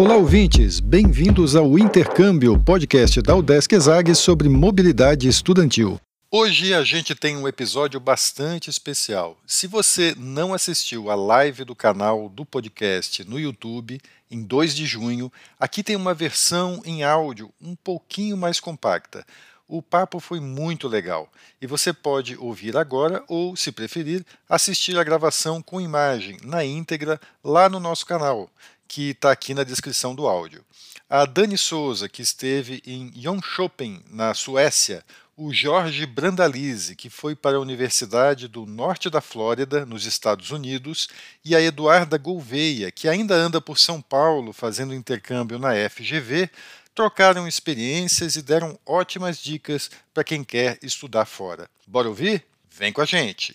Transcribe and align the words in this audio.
Olá, 0.00 0.16
ouvintes! 0.16 0.80
Bem-vindos 0.80 1.54
ao 1.54 1.78
Intercâmbio, 1.78 2.58
podcast 2.58 3.20
da 3.20 3.36
Udesc 3.36 3.74
Exag 3.74 4.14
sobre 4.14 4.48
mobilidade 4.48 5.28
estudantil. 5.28 6.00
Hoje 6.30 6.72
a 6.72 6.82
gente 6.82 7.14
tem 7.14 7.36
um 7.36 7.46
episódio 7.46 8.00
bastante 8.00 8.70
especial. 8.70 9.36
Se 9.46 9.66
você 9.66 10.14
não 10.16 10.54
assistiu 10.54 11.10
a 11.10 11.14
live 11.14 11.64
do 11.64 11.76
canal 11.76 12.30
do 12.30 12.46
podcast 12.46 13.22
no 13.28 13.38
YouTube, 13.38 14.00
em 14.30 14.42
2 14.42 14.74
de 14.74 14.86
junho, 14.86 15.30
aqui 15.58 15.82
tem 15.82 15.96
uma 15.96 16.14
versão 16.14 16.80
em 16.86 17.04
áudio 17.04 17.52
um 17.60 17.76
pouquinho 17.76 18.38
mais 18.38 18.58
compacta. 18.58 19.22
O 19.68 19.82
papo 19.82 20.18
foi 20.18 20.40
muito 20.40 20.88
legal 20.88 21.30
e 21.60 21.66
você 21.66 21.92
pode 21.92 22.38
ouvir 22.38 22.74
agora 22.74 23.22
ou, 23.28 23.54
se 23.54 23.70
preferir, 23.70 24.24
assistir 24.48 24.98
a 24.98 25.04
gravação 25.04 25.60
com 25.60 25.78
imagem 25.78 26.38
na 26.42 26.64
íntegra 26.64 27.20
lá 27.44 27.68
no 27.68 27.78
nosso 27.78 28.06
canal 28.06 28.50
que 28.90 29.10
está 29.10 29.30
aqui 29.30 29.54
na 29.54 29.62
descrição 29.62 30.16
do 30.16 30.26
áudio. 30.26 30.64
A 31.08 31.24
Dani 31.24 31.56
Souza, 31.56 32.08
que 32.08 32.22
esteve 32.22 32.82
em 32.84 33.12
Jönköping, 33.14 34.02
na 34.10 34.34
Suécia, 34.34 35.04
o 35.36 35.54
Jorge 35.54 36.04
Brandalize, 36.06 36.96
que 36.96 37.08
foi 37.08 37.36
para 37.36 37.56
a 37.56 37.60
Universidade 37.60 38.48
do 38.48 38.66
Norte 38.66 39.08
da 39.08 39.20
Flórida, 39.20 39.86
nos 39.86 40.06
Estados 40.06 40.50
Unidos, 40.50 41.08
e 41.44 41.54
a 41.54 41.62
Eduarda 41.62 42.18
Gouveia, 42.18 42.90
que 42.90 43.08
ainda 43.08 43.36
anda 43.36 43.60
por 43.60 43.78
São 43.78 44.02
Paulo 44.02 44.52
fazendo 44.52 44.92
intercâmbio 44.92 45.56
na 45.56 45.70
FGV, 45.88 46.50
trocaram 46.92 47.46
experiências 47.46 48.34
e 48.34 48.42
deram 48.42 48.76
ótimas 48.84 49.38
dicas 49.38 49.88
para 50.12 50.24
quem 50.24 50.42
quer 50.42 50.80
estudar 50.82 51.26
fora. 51.26 51.70
Bora 51.86 52.08
ouvir? 52.08 52.44
Vem 52.68 52.92
com 52.92 53.00
a 53.00 53.06
gente! 53.06 53.54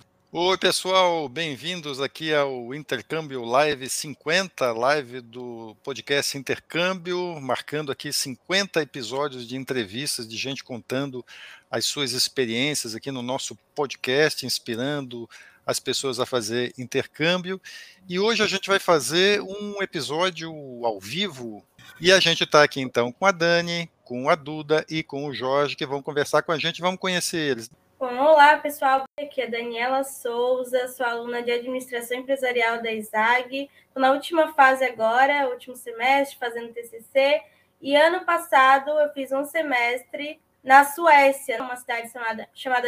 Oi, 0.33 0.57
pessoal, 0.57 1.27
bem-vindos 1.27 1.99
aqui 1.99 2.33
ao 2.33 2.73
Intercâmbio 2.73 3.43
Live 3.43 3.89
50, 3.89 4.71
live 4.71 5.19
do 5.19 5.75
podcast 5.83 6.37
Intercâmbio, 6.37 7.37
marcando 7.41 7.91
aqui 7.91 8.13
50 8.13 8.81
episódios 8.81 9.45
de 9.45 9.57
entrevistas 9.57 10.25
de 10.25 10.37
gente 10.37 10.63
contando 10.63 11.25
as 11.69 11.83
suas 11.83 12.13
experiências 12.13 12.95
aqui 12.95 13.11
no 13.11 13.21
nosso 13.21 13.57
podcast, 13.75 14.45
inspirando 14.45 15.29
as 15.65 15.81
pessoas 15.81 16.17
a 16.17 16.25
fazer 16.25 16.73
intercâmbio. 16.77 17.61
E 18.07 18.17
hoje 18.17 18.41
a 18.41 18.47
gente 18.47 18.69
vai 18.69 18.79
fazer 18.79 19.41
um 19.41 19.83
episódio 19.83 20.49
ao 20.85 20.97
vivo. 20.97 21.61
E 21.99 22.09
a 22.09 22.21
gente 22.21 22.45
está 22.45 22.63
aqui 22.63 22.79
então 22.79 23.11
com 23.11 23.25
a 23.25 23.31
Dani, 23.31 23.89
com 24.05 24.29
a 24.29 24.35
Duda 24.35 24.85
e 24.89 25.03
com 25.03 25.25
o 25.25 25.33
Jorge, 25.33 25.75
que 25.75 25.85
vão 25.85 26.01
conversar 26.01 26.41
com 26.41 26.53
a 26.53 26.57
gente, 26.57 26.79
vamos 26.79 27.01
conhecer 27.01 27.51
eles. 27.51 27.69
Bom, 28.01 28.17
olá 28.17 28.57
pessoal, 28.57 29.03
aqui 29.15 29.41
é 29.41 29.47
Daniela 29.47 30.03
Souza, 30.03 30.87
sou 30.87 31.05
aluna 31.05 31.43
de 31.43 31.51
Administração 31.51 32.17
Empresarial 32.17 32.81
da 32.81 32.91
ISAG, 32.91 33.69
estou 33.85 34.01
na 34.01 34.11
última 34.11 34.51
fase 34.53 34.83
agora, 34.83 35.47
último 35.47 35.75
semestre, 35.75 36.35
fazendo 36.39 36.73
TCC, 36.73 37.43
e 37.79 37.95
ano 37.95 38.25
passado 38.25 38.89
eu 38.89 39.13
fiz 39.13 39.31
um 39.31 39.45
semestre 39.45 40.41
na 40.63 40.83
Suécia, 40.83 41.59
numa 41.59 41.75
cidade 41.75 42.11
chamada, 42.11 42.49
chamada 42.55 42.87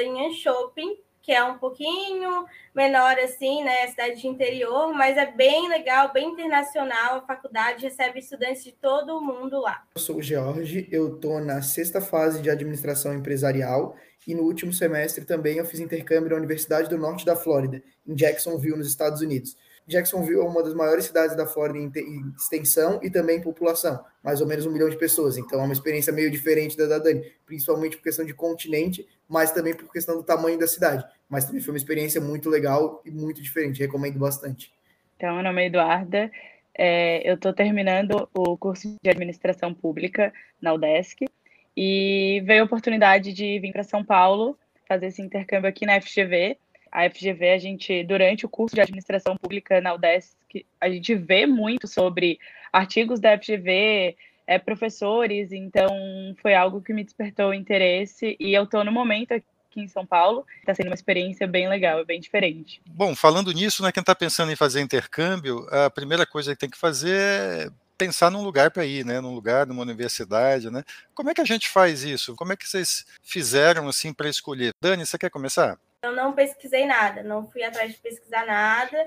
que 1.22 1.32
é 1.32 1.44
um 1.44 1.60
pouquinho 1.60 2.46
menor 2.76 3.16
assim, 3.20 3.64
né, 3.64 3.86
cidade 3.88 4.20
de 4.20 4.28
interior, 4.28 4.92
mas 4.96 5.16
é 5.16 5.28
bem 5.28 5.70
legal, 5.70 6.12
bem 6.12 6.30
internacional, 6.30 7.18
a 7.18 7.22
faculdade 7.22 7.84
recebe 7.84 8.18
estudantes 8.18 8.64
de 8.64 8.72
todo 8.72 9.16
o 9.16 9.22
mundo 9.22 9.62
lá. 9.62 9.84
Eu 9.96 10.02
sou 10.02 10.18
o 10.18 10.22
George, 10.24 10.90
eu 10.92 11.16
estou 11.16 11.40
na 11.40 11.62
sexta 11.62 12.02
fase 12.02 12.42
de 12.42 12.50
Administração 12.50 13.14
Empresarial, 13.14 13.96
e 14.28 14.36
no 14.36 14.44
último 14.44 14.74
semestre 14.74 15.26
também 15.26 15.58
eu 15.58 15.66
fiz 15.66 15.80
intercâmbio 15.80 16.30
na 16.30 16.38
Universidade 16.38 16.90
do 16.90 16.98
Norte 16.98 17.26
da 17.26 17.36
Flórida, 17.36 17.82
em 18.06 18.16
Jacksonville, 18.16 18.78
nos 18.78 18.88
Estados 18.88 19.22
Unidos. 19.22 19.56
Jacksonville 19.86 20.40
é 20.40 20.44
uma 20.44 20.64
das 20.64 20.74
maiores 20.74 21.06
cidades 21.06 21.36
da 21.36 21.46
Flórida 21.46 22.00
em 22.00 22.34
extensão 22.38 23.00
e 23.04 23.10
também 23.10 23.38
em 23.38 23.42
população, 23.42 24.04
mais 24.24 24.40
ou 24.40 24.48
menos 24.48 24.66
um 24.66 24.72
milhão 24.72 24.90
de 24.90 24.98
pessoas. 24.98 25.38
Então 25.38 25.60
é 25.60 25.64
uma 25.64 25.74
experiência 25.74 26.14
meio 26.14 26.32
diferente 26.32 26.78
da 26.78 26.86
da 26.86 27.00
Dani, 27.00 27.30
principalmente 27.46 27.98
por 27.98 28.04
questão 28.04 28.26
de 28.26 28.34
continente, 28.34 29.06
mas 29.28 29.52
também 29.52 29.74
por 29.74 29.92
questão 29.92 30.16
do 30.16 30.24
tamanho 30.24 30.58
da 30.58 30.68
cidade. 30.68 31.06
Mas 31.30 31.46
também 31.46 31.62
foi 31.62 31.74
uma 31.74 31.78
experiência 31.78 32.22
muito 32.22 32.50
legal 32.50 33.02
e 33.06 33.12
muito 33.12 33.42
diferente, 33.42 33.82
recomendo 33.82 34.18
bastante. 34.18 34.74
Então, 35.18 35.36
meu 35.36 35.44
nome 35.44 35.64
é 35.64 35.68
Eduarda, 35.68 36.32
é, 36.76 37.30
eu 37.30 37.36
estou 37.36 37.54
terminando 37.54 38.30
o 38.34 38.58
curso 38.58 38.96
de 39.02 39.10
Administração 39.10 39.74
Pública 39.74 40.34
na 40.62 40.74
UDESC, 40.74 41.26
e 41.76 42.42
veio 42.46 42.62
a 42.62 42.66
oportunidade 42.66 43.34
de 43.34 43.60
vir 43.60 43.72
para 43.72 43.84
São 43.84 44.04
Paulo 44.04 44.58
fazer 44.88 45.08
esse 45.08 45.22
intercâmbio 45.22 45.70
aqui 45.70 45.86
na 45.86 46.00
FGV. 46.00 46.58
A 46.92 47.10
FGV, 47.10 47.50
a 47.50 47.58
gente, 47.58 48.04
durante 48.04 48.46
o 48.46 48.50
curso 48.50 48.76
de 48.76 48.82
administração 48.82 49.36
pública 49.36 49.82
na 49.82 49.96
UDESC, 49.96 50.66
a 50.80 50.90
gente 50.90 51.16
vê 51.16 51.48
muito 51.48 51.88
sobre 51.88 52.40
artigos 52.72 53.20
da 53.20 53.38
FGV, 53.38 54.16
é, 54.46 54.60
professores, 54.60 55.52
então 55.52 55.88
foi 56.42 56.54
algo 56.54 56.82
que 56.82 56.94
me 56.94 57.04
despertou 57.04 57.50
o 57.50 57.54
interesse 57.54 58.36
e 58.40 58.54
eu 58.54 58.66
estou 58.66 58.84
no 58.84 58.92
momento 58.92 59.32
aqui 59.32 59.46
em 59.78 59.88
São 59.88 60.06
Paulo. 60.06 60.46
Está 60.60 60.76
sendo 60.76 60.88
uma 60.88 60.96
experiência 60.96 61.48
bem 61.48 61.68
legal, 61.68 62.06
bem 62.06 62.20
diferente. 62.20 62.82
Bom, 62.86 63.16
falando 63.16 63.52
nisso, 63.52 63.82
né, 63.82 63.92
quem 63.92 64.02
está 64.02 64.14
pensando 64.14 64.52
em 64.52 64.56
fazer 64.56 64.82
intercâmbio, 64.82 65.66
a 65.72 65.90
primeira 65.90 66.26
coisa 66.26 66.54
que 66.54 66.60
tem 66.60 66.70
que 66.70 66.78
fazer 66.78 67.16
é 67.16 67.70
pensar 67.98 68.30
num 68.30 68.44
lugar 68.44 68.72
para 68.72 68.86
ir, 68.86 69.06
né? 69.06 69.20
Num 69.20 69.34
lugar, 69.34 69.66
numa 69.66 69.82
universidade, 69.82 70.70
né? 70.70 70.84
Como 71.14 71.30
é 71.30 71.34
que 71.34 71.42
a 71.42 71.46
gente 71.46 71.70
faz 71.70 72.04
isso? 72.04 72.36
Como 72.36 72.54
é 72.54 72.56
que 72.56 72.68
vocês 72.68 73.06
fizeram 73.22 73.88
assim 73.88 74.14
para 74.14 74.30
escolher? 74.30 74.72
Dani, 74.82 75.06
você 75.06 75.18
quer 75.18 75.30
começar? 75.30 75.80
Eu 76.02 76.12
não 76.12 76.34
pesquisei 76.34 76.86
nada, 76.86 77.24
não 77.24 77.50
fui 77.50 77.64
atrás 77.64 77.92
de 77.94 77.98
pesquisar 77.98 78.46
nada, 78.46 78.98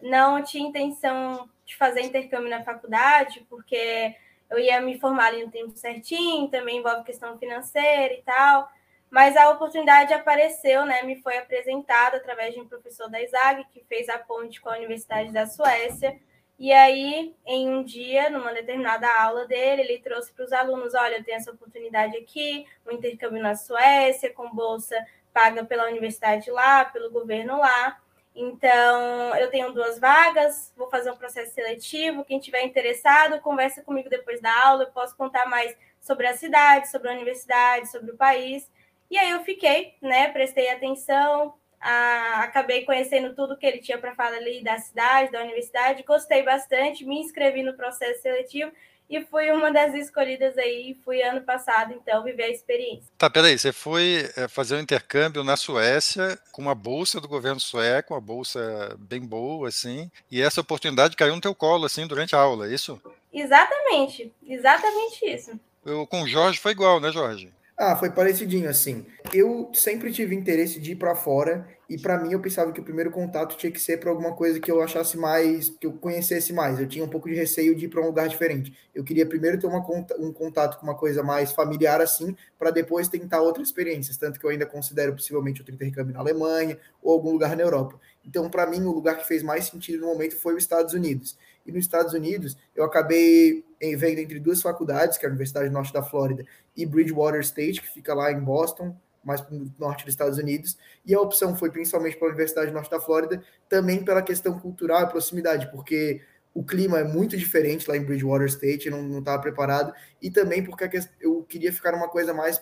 não 0.00 0.42
tinha 0.42 0.68
intenção 0.68 1.48
de 1.64 1.76
fazer 1.76 2.02
intercâmbio 2.02 2.50
na 2.50 2.62
faculdade, 2.62 3.44
porque 3.48 4.14
eu 4.50 4.58
ia 4.58 4.80
me 4.80 5.00
formar 5.00 5.26
ali 5.26 5.44
no 5.44 5.50
tempo 5.50 5.76
certinho, 5.76 6.48
também 6.48 6.78
envolve 6.78 7.04
questão 7.04 7.38
financeira 7.38 8.14
e 8.14 8.22
tal. 8.22 8.70
Mas 9.10 9.36
a 9.36 9.50
oportunidade 9.50 10.12
apareceu, 10.12 10.84
né? 10.84 11.02
Me 11.02 11.20
foi 11.22 11.38
apresentada 11.38 12.16
através 12.18 12.54
de 12.54 12.60
um 12.60 12.68
professor 12.68 13.08
da 13.08 13.22
ISAG, 13.22 13.64
que 13.72 13.84
fez 13.88 14.08
a 14.08 14.18
ponte 14.18 14.60
com 14.60 14.68
a 14.68 14.76
Universidade 14.76 15.32
da 15.32 15.46
Suécia 15.46 16.18
e 16.58 16.72
aí, 16.72 17.34
em 17.46 17.68
um 17.68 17.82
dia, 17.82 18.30
numa 18.30 18.52
determinada 18.52 19.08
aula 19.20 19.46
dele, 19.46 19.82
ele 19.82 19.98
trouxe 19.98 20.32
para 20.32 20.44
os 20.44 20.52
alunos: 20.52 20.94
olha, 20.94 21.16
eu 21.16 21.24
tenho 21.24 21.36
essa 21.36 21.50
oportunidade 21.50 22.16
aqui, 22.16 22.66
um 22.86 22.92
intercâmbio 22.92 23.42
na 23.42 23.54
Suécia, 23.54 24.32
com 24.32 24.54
bolsa 24.54 24.96
paga 25.34 25.64
pela 25.64 25.88
universidade 25.88 26.48
lá, 26.50 26.84
pelo 26.84 27.10
governo 27.10 27.58
lá. 27.58 27.98
Então, 28.36 29.34
eu 29.36 29.50
tenho 29.50 29.72
duas 29.72 29.98
vagas, 29.98 30.72
vou 30.76 30.88
fazer 30.88 31.10
um 31.10 31.16
processo 31.16 31.52
seletivo. 31.52 32.24
Quem 32.24 32.38
tiver 32.38 32.62
interessado, 32.62 33.40
conversa 33.40 33.82
comigo 33.82 34.08
depois 34.08 34.40
da 34.40 34.66
aula. 34.66 34.84
Eu 34.84 34.92
posso 34.92 35.16
contar 35.16 35.46
mais 35.46 35.76
sobre 36.00 36.26
a 36.26 36.36
cidade, 36.36 36.90
sobre 36.90 37.08
a 37.08 37.12
universidade, 37.12 37.90
sobre 37.90 38.12
o 38.12 38.16
país. 38.16 38.70
E 39.10 39.18
aí 39.18 39.30
eu 39.30 39.40
fiquei, 39.44 39.94
né? 40.00 40.28
Prestei 40.30 40.68
atenção, 40.70 41.54
ah, 41.86 42.40
acabei 42.44 42.82
conhecendo 42.82 43.34
tudo 43.34 43.58
que 43.58 43.66
ele 43.66 43.78
tinha 43.78 43.98
para 43.98 44.14
falar 44.14 44.38
ali 44.38 44.64
da 44.64 44.78
cidade, 44.78 45.30
da 45.30 45.42
universidade, 45.42 46.02
gostei 46.02 46.42
bastante, 46.42 47.04
me 47.04 47.20
inscrevi 47.20 47.62
no 47.62 47.74
processo 47.74 48.22
seletivo 48.22 48.72
e 49.08 49.20
fui 49.26 49.52
uma 49.52 49.70
das 49.70 49.92
escolhidas 49.92 50.56
aí, 50.56 50.96
fui 51.04 51.22
ano 51.22 51.42
passado, 51.42 51.92
então, 51.92 52.24
viver 52.24 52.44
a 52.44 52.48
experiência. 52.48 53.12
Tá, 53.18 53.28
peraí, 53.28 53.58
você 53.58 53.70
foi 53.70 54.30
é, 54.34 54.48
fazer 54.48 54.76
um 54.76 54.80
intercâmbio 54.80 55.44
na 55.44 55.58
Suécia 55.58 56.38
com 56.50 56.62
uma 56.62 56.74
bolsa 56.74 57.20
do 57.20 57.28
governo 57.28 57.60
sueco, 57.60 58.14
uma 58.14 58.20
bolsa 58.20 58.96
bem 58.98 59.20
boa, 59.20 59.68
assim, 59.68 60.10
e 60.30 60.40
essa 60.40 60.62
oportunidade 60.62 61.16
caiu 61.16 61.34
no 61.34 61.40
teu 61.42 61.54
colo, 61.54 61.84
assim, 61.84 62.06
durante 62.06 62.34
a 62.34 62.38
aula, 62.38 62.66
é 62.66 62.72
isso? 62.72 62.98
Exatamente, 63.30 64.32
exatamente 64.46 65.22
isso. 65.26 65.60
Eu, 65.84 66.06
com 66.06 66.22
o 66.22 66.28
Jorge 66.28 66.58
foi 66.58 66.72
igual, 66.72 66.98
né, 66.98 67.12
Jorge? 67.12 67.52
Ah, 67.76 67.96
foi 67.96 68.08
parecidinho 68.08 68.70
assim. 68.70 69.04
Eu 69.32 69.68
sempre 69.74 70.12
tive 70.12 70.32
interesse 70.32 70.78
de 70.80 70.92
ir 70.92 70.96
para 70.96 71.16
fora 71.16 71.66
e 71.90 71.98
para 71.98 72.16
mim 72.22 72.32
eu 72.32 72.40
pensava 72.40 72.70
que 72.70 72.80
o 72.80 72.84
primeiro 72.84 73.10
contato 73.10 73.56
tinha 73.56 73.70
que 73.72 73.80
ser 73.80 73.98
para 73.98 74.10
alguma 74.10 74.32
coisa 74.32 74.60
que 74.60 74.70
eu 74.70 74.80
achasse 74.80 75.16
mais, 75.18 75.70
que 75.70 75.84
eu 75.88 75.92
conhecesse 75.94 76.52
mais. 76.52 76.78
Eu 76.78 76.86
tinha 76.86 77.04
um 77.04 77.08
pouco 77.08 77.28
de 77.28 77.34
receio 77.34 77.74
de 77.74 77.86
ir 77.86 77.88
para 77.88 78.00
um 78.00 78.06
lugar 78.06 78.28
diferente. 78.28 78.72
Eu 78.94 79.02
queria 79.02 79.26
primeiro 79.26 79.58
ter 79.58 79.66
uma, 79.66 79.84
um 80.20 80.32
contato 80.32 80.78
com 80.78 80.86
uma 80.86 80.94
coisa 80.94 81.20
mais 81.24 81.50
familiar 81.50 82.00
assim, 82.00 82.36
para 82.56 82.70
depois 82.70 83.08
tentar 83.08 83.40
outras 83.40 83.66
experiências, 83.66 84.16
tanto 84.16 84.38
que 84.38 84.46
eu 84.46 84.50
ainda 84.50 84.66
considero 84.66 85.12
possivelmente 85.12 85.60
outro 85.60 85.74
intercâmbio 85.74 86.14
na 86.14 86.20
Alemanha 86.20 86.78
ou 87.02 87.12
algum 87.12 87.32
lugar 87.32 87.56
na 87.56 87.64
Europa. 87.64 87.98
Então, 88.24 88.48
para 88.48 88.66
mim, 88.66 88.82
o 88.84 88.92
lugar 88.92 89.18
que 89.18 89.26
fez 89.26 89.42
mais 89.42 89.64
sentido 89.64 90.00
no 90.00 90.06
momento 90.06 90.36
foi 90.36 90.54
os 90.54 90.62
Estados 90.62 90.94
Unidos. 90.94 91.36
E 91.66 91.72
nos 91.72 91.80
Estados 91.80 92.12
Unidos, 92.12 92.56
eu 92.76 92.84
acabei 92.84 93.64
vendo 93.96 94.18
entre 94.18 94.38
duas 94.38 94.62
faculdades, 94.62 95.18
que 95.18 95.24
é 95.24 95.28
a 95.28 95.30
Universidade 95.30 95.70
Norte 95.70 95.92
da 95.92 96.02
Flórida 96.02 96.44
e 96.76 96.86
Bridgewater 96.86 97.40
State, 97.40 97.80
que 97.80 97.88
fica 97.88 98.14
lá 98.14 98.30
em 98.30 98.40
Boston, 98.40 98.96
mais 99.24 99.42
no 99.50 99.72
norte 99.78 100.04
dos 100.04 100.12
Estados 100.12 100.38
Unidos, 100.38 100.76
e 101.04 101.14
a 101.14 101.20
opção 101.20 101.56
foi 101.56 101.70
principalmente 101.70 102.16
para 102.16 102.28
a 102.28 102.30
Universidade 102.30 102.72
Norte 102.72 102.90
da 102.90 103.00
Flórida, 103.00 103.42
também 103.68 104.04
pela 104.04 104.22
questão 104.22 104.58
cultural 104.58 105.02
e 105.02 105.08
proximidade, 105.08 105.70
porque 105.70 106.20
o 106.52 106.62
clima 106.62 107.00
é 107.00 107.04
muito 107.04 107.36
diferente 107.36 107.88
lá 107.88 107.96
em 107.96 108.04
Bridgewater 108.04 108.46
State, 108.46 108.88
eu 108.88 108.96
não 108.96 109.18
estava 109.18 109.42
preparado, 109.42 109.92
e 110.22 110.30
também 110.30 110.62
porque 110.62 110.88
eu 111.20 111.42
queria 111.42 111.72
ficar 111.72 111.92
numa 111.92 112.08
coisa 112.08 112.32
mais 112.32 112.60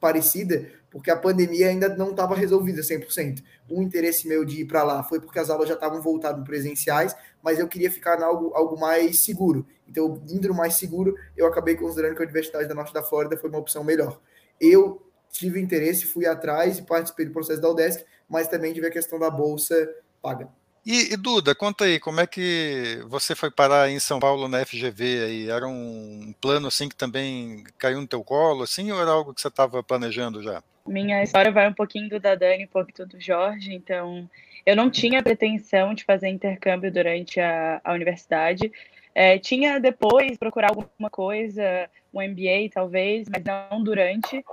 parecida, 0.00 0.68
porque 0.90 1.10
a 1.10 1.16
pandemia 1.16 1.68
ainda 1.68 1.88
não 1.88 2.10
estava 2.10 2.34
resolvida 2.34 2.82
100%. 2.82 3.42
O 3.68 3.82
interesse 3.82 4.26
meu 4.26 4.44
de 4.44 4.62
ir 4.62 4.64
para 4.64 4.82
lá 4.82 5.02
foi 5.02 5.20
porque 5.20 5.38
as 5.38 5.50
aulas 5.50 5.68
já 5.68 5.74
estavam 5.74 6.00
voltadas 6.00 6.44
presenciais, 6.44 7.14
mas 7.42 7.58
eu 7.58 7.68
queria 7.68 7.90
ficar 7.90 8.18
em 8.18 8.22
algo, 8.22 8.52
algo 8.54 8.78
mais 8.78 9.20
seguro. 9.20 9.66
Então, 9.88 10.22
indo 10.28 10.52
mais 10.54 10.74
seguro, 10.74 11.14
eu 11.36 11.46
acabei 11.46 11.76
considerando 11.76 12.14
que 12.14 12.22
a 12.22 12.24
Universidade 12.24 12.68
da 12.68 12.74
Norte 12.74 12.92
da 12.92 13.02
Flórida 13.02 13.36
foi 13.36 13.48
uma 13.48 13.58
opção 13.58 13.82
melhor. 13.82 14.20
Eu 14.60 15.02
tive 15.30 15.60
interesse, 15.60 16.06
fui 16.06 16.26
atrás 16.26 16.78
e 16.78 16.82
participei 16.82 17.26
do 17.26 17.32
processo 17.32 17.60
da 17.60 17.70
UDESC, 17.70 18.04
mas 18.28 18.48
também 18.48 18.72
tive 18.72 18.86
a 18.86 18.90
questão 18.90 19.18
da 19.18 19.30
bolsa 19.30 19.74
paga. 20.20 20.48
E, 20.84 21.12
e, 21.12 21.16
Duda, 21.16 21.54
conta 21.54 21.84
aí, 21.84 22.00
como 22.00 22.20
é 22.20 22.26
que 22.26 23.02
você 23.08 23.34
foi 23.34 23.50
parar 23.50 23.90
em 23.90 23.98
São 23.98 24.18
Paulo 24.18 24.48
na 24.48 24.64
FGV 24.64 25.22
aí? 25.22 25.50
Era 25.50 25.66
um 25.66 26.32
plano 26.40 26.68
assim 26.68 26.88
que 26.88 26.96
também 26.96 27.62
caiu 27.76 28.00
no 28.00 28.06
teu 28.06 28.24
colo, 28.24 28.62
assim, 28.62 28.90
ou 28.90 29.00
era 29.00 29.10
algo 29.10 29.34
que 29.34 29.40
você 29.40 29.48
estava 29.48 29.82
planejando 29.82 30.42
já? 30.42 30.62
Minha 30.86 31.22
história 31.22 31.52
vai 31.52 31.68
um 31.68 31.74
pouquinho 31.74 32.08
do 32.08 32.18
da 32.18 32.34
Dani, 32.34 32.64
um 32.64 32.68
pouquinho 32.68 33.06
do 33.06 33.20
Jorge, 33.20 33.74
então 33.74 34.28
eu 34.64 34.74
não 34.74 34.90
tinha 34.90 35.22
pretensão 35.22 35.92
de 35.92 36.04
fazer 36.04 36.28
intercâmbio 36.28 36.90
durante 36.90 37.38
a, 37.38 37.82
a 37.84 37.92
universidade. 37.92 38.72
É, 39.14 39.38
tinha 39.38 39.80
depois 39.80 40.38
procurar 40.38 40.70
alguma 40.70 41.10
coisa, 41.10 41.88
um 42.12 42.22
MBA 42.22 42.70
talvez, 42.72 43.28
mas 43.28 43.42
não 43.44 43.82
durante. 43.82 44.44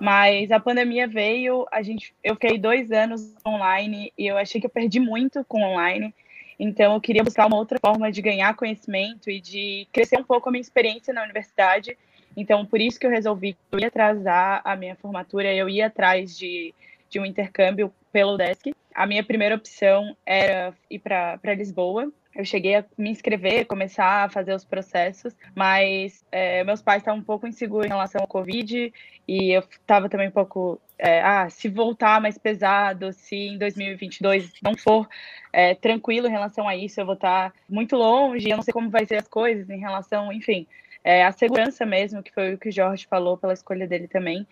Mas 0.00 0.50
a 0.50 0.60
pandemia 0.60 1.06
veio, 1.06 1.66
a 1.70 1.82
gente, 1.82 2.14
eu 2.22 2.34
fiquei 2.34 2.58
dois 2.58 2.92
anos 2.92 3.34
online 3.46 4.12
e 4.16 4.26
eu 4.26 4.36
achei 4.36 4.60
que 4.60 4.66
eu 4.66 4.70
perdi 4.70 5.00
muito 5.00 5.44
com 5.44 5.62
online. 5.62 6.14
Então 6.58 6.94
eu 6.94 7.00
queria 7.00 7.24
buscar 7.24 7.46
uma 7.46 7.56
outra 7.56 7.78
forma 7.80 8.12
de 8.12 8.20
ganhar 8.20 8.54
conhecimento 8.54 9.30
e 9.30 9.40
de 9.40 9.88
crescer 9.92 10.18
um 10.18 10.24
pouco 10.24 10.48
a 10.48 10.52
minha 10.52 10.60
experiência 10.60 11.12
na 11.14 11.22
universidade. 11.22 11.96
Então 12.36 12.66
por 12.66 12.80
isso 12.80 13.00
que 13.00 13.06
eu 13.06 13.10
resolvi 13.10 13.54
que 13.54 13.58
eu 13.72 13.80
ia 13.80 13.88
atrasar 13.88 14.60
a 14.64 14.76
minha 14.76 14.94
formatura, 14.96 15.52
eu 15.54 15.68
ia 15.68 15.86
atrás 15.86 16.36
de, 16.36 16.74
de 17.08 17.18
um 17.18 17.24
intercâmbio 17.24 17.92
pelo 18.12 18.36
Desk. 18.36 18.72
A 18.94 19.06
minha 19.06 19.24
primeira 19.24 19.54
opção 19.54 20.16
era 20.26 20.74
ir 20.90 20.98
para 20.98 21.54
Lisboa, 21.54 22.12
eu 22.34 22.44
cheguei 22.44 22.76
a 22.76 22.84
me 22.96 23.10
inscrever, 23.10 23.66
começar 23.66 24.24
a 24.24 24.28
fazer 24.28 24.54
os 24.54 24.64
processos, 24.64 25.36
mas 25.54 26.24
é, 26.30 26.62
meus 26.62 26.80
pais 26.80 27.02
estavam 27.02 27.20
um 27.20 27.24
pouco 27.24 27.46
inseguros 27.46 27.86
em 27.86 27.90
relação 27.90 28.20
ao 28.20 28.28
Covid 28.28 28.92
e 29.26 29.50
eu 29.50 29.60
estava 29.60 30.08
também 30.08 30.28
um 30.28 30.32
pouco, 30.32 30.80
é, 30.96 31.20
ah, 31.20 31.50
se 31.50 31.68
voltar 31.68 32.20
mais 32.20 32.38
pesado, 32.38 33.12
se 33.12 33.34
em 33.34 33.58
2022 33.58 34.52
não 34.62 34.76
for 34.76 35.08
é, 35.52 35.74
tranquilo 35.74 36.28
em 36.28 36.30
relação 36.30 36.68
a 36.68 36.76
isso, 36.76 37.00
eu 37.00 37.06
vou 37.06 37.14
estar 37.14 37.52
muito 37.68 37.96
longe, 37.96 38.48
eu 38.48 38.56
não 38.56 38.62
sei 38.62 38.72
como 38.72 38.90
vai 38.90 39.04
ser 39.06 39.16
as 39.16 39.28
coisas 39.28 39.68
em 39.68 39.78
relação, 39.78 40.32
enfim, 40.32 40.66
é, 41.02 41.24
a 41.24 41.32
segurança 41.32 41.84
mesmo, 41.84 42.22
que 42.22 42.32
foi 42.32 42.54
o 42.54 42.58
que 42.58 42.68
o 42.68 42.72
Jorge 42.72 43.06
falou 43.08 43.36
pela 43.36 43.52
escolha 43.52 43.86
dele 43.86 44.06
também. 44.06 44.46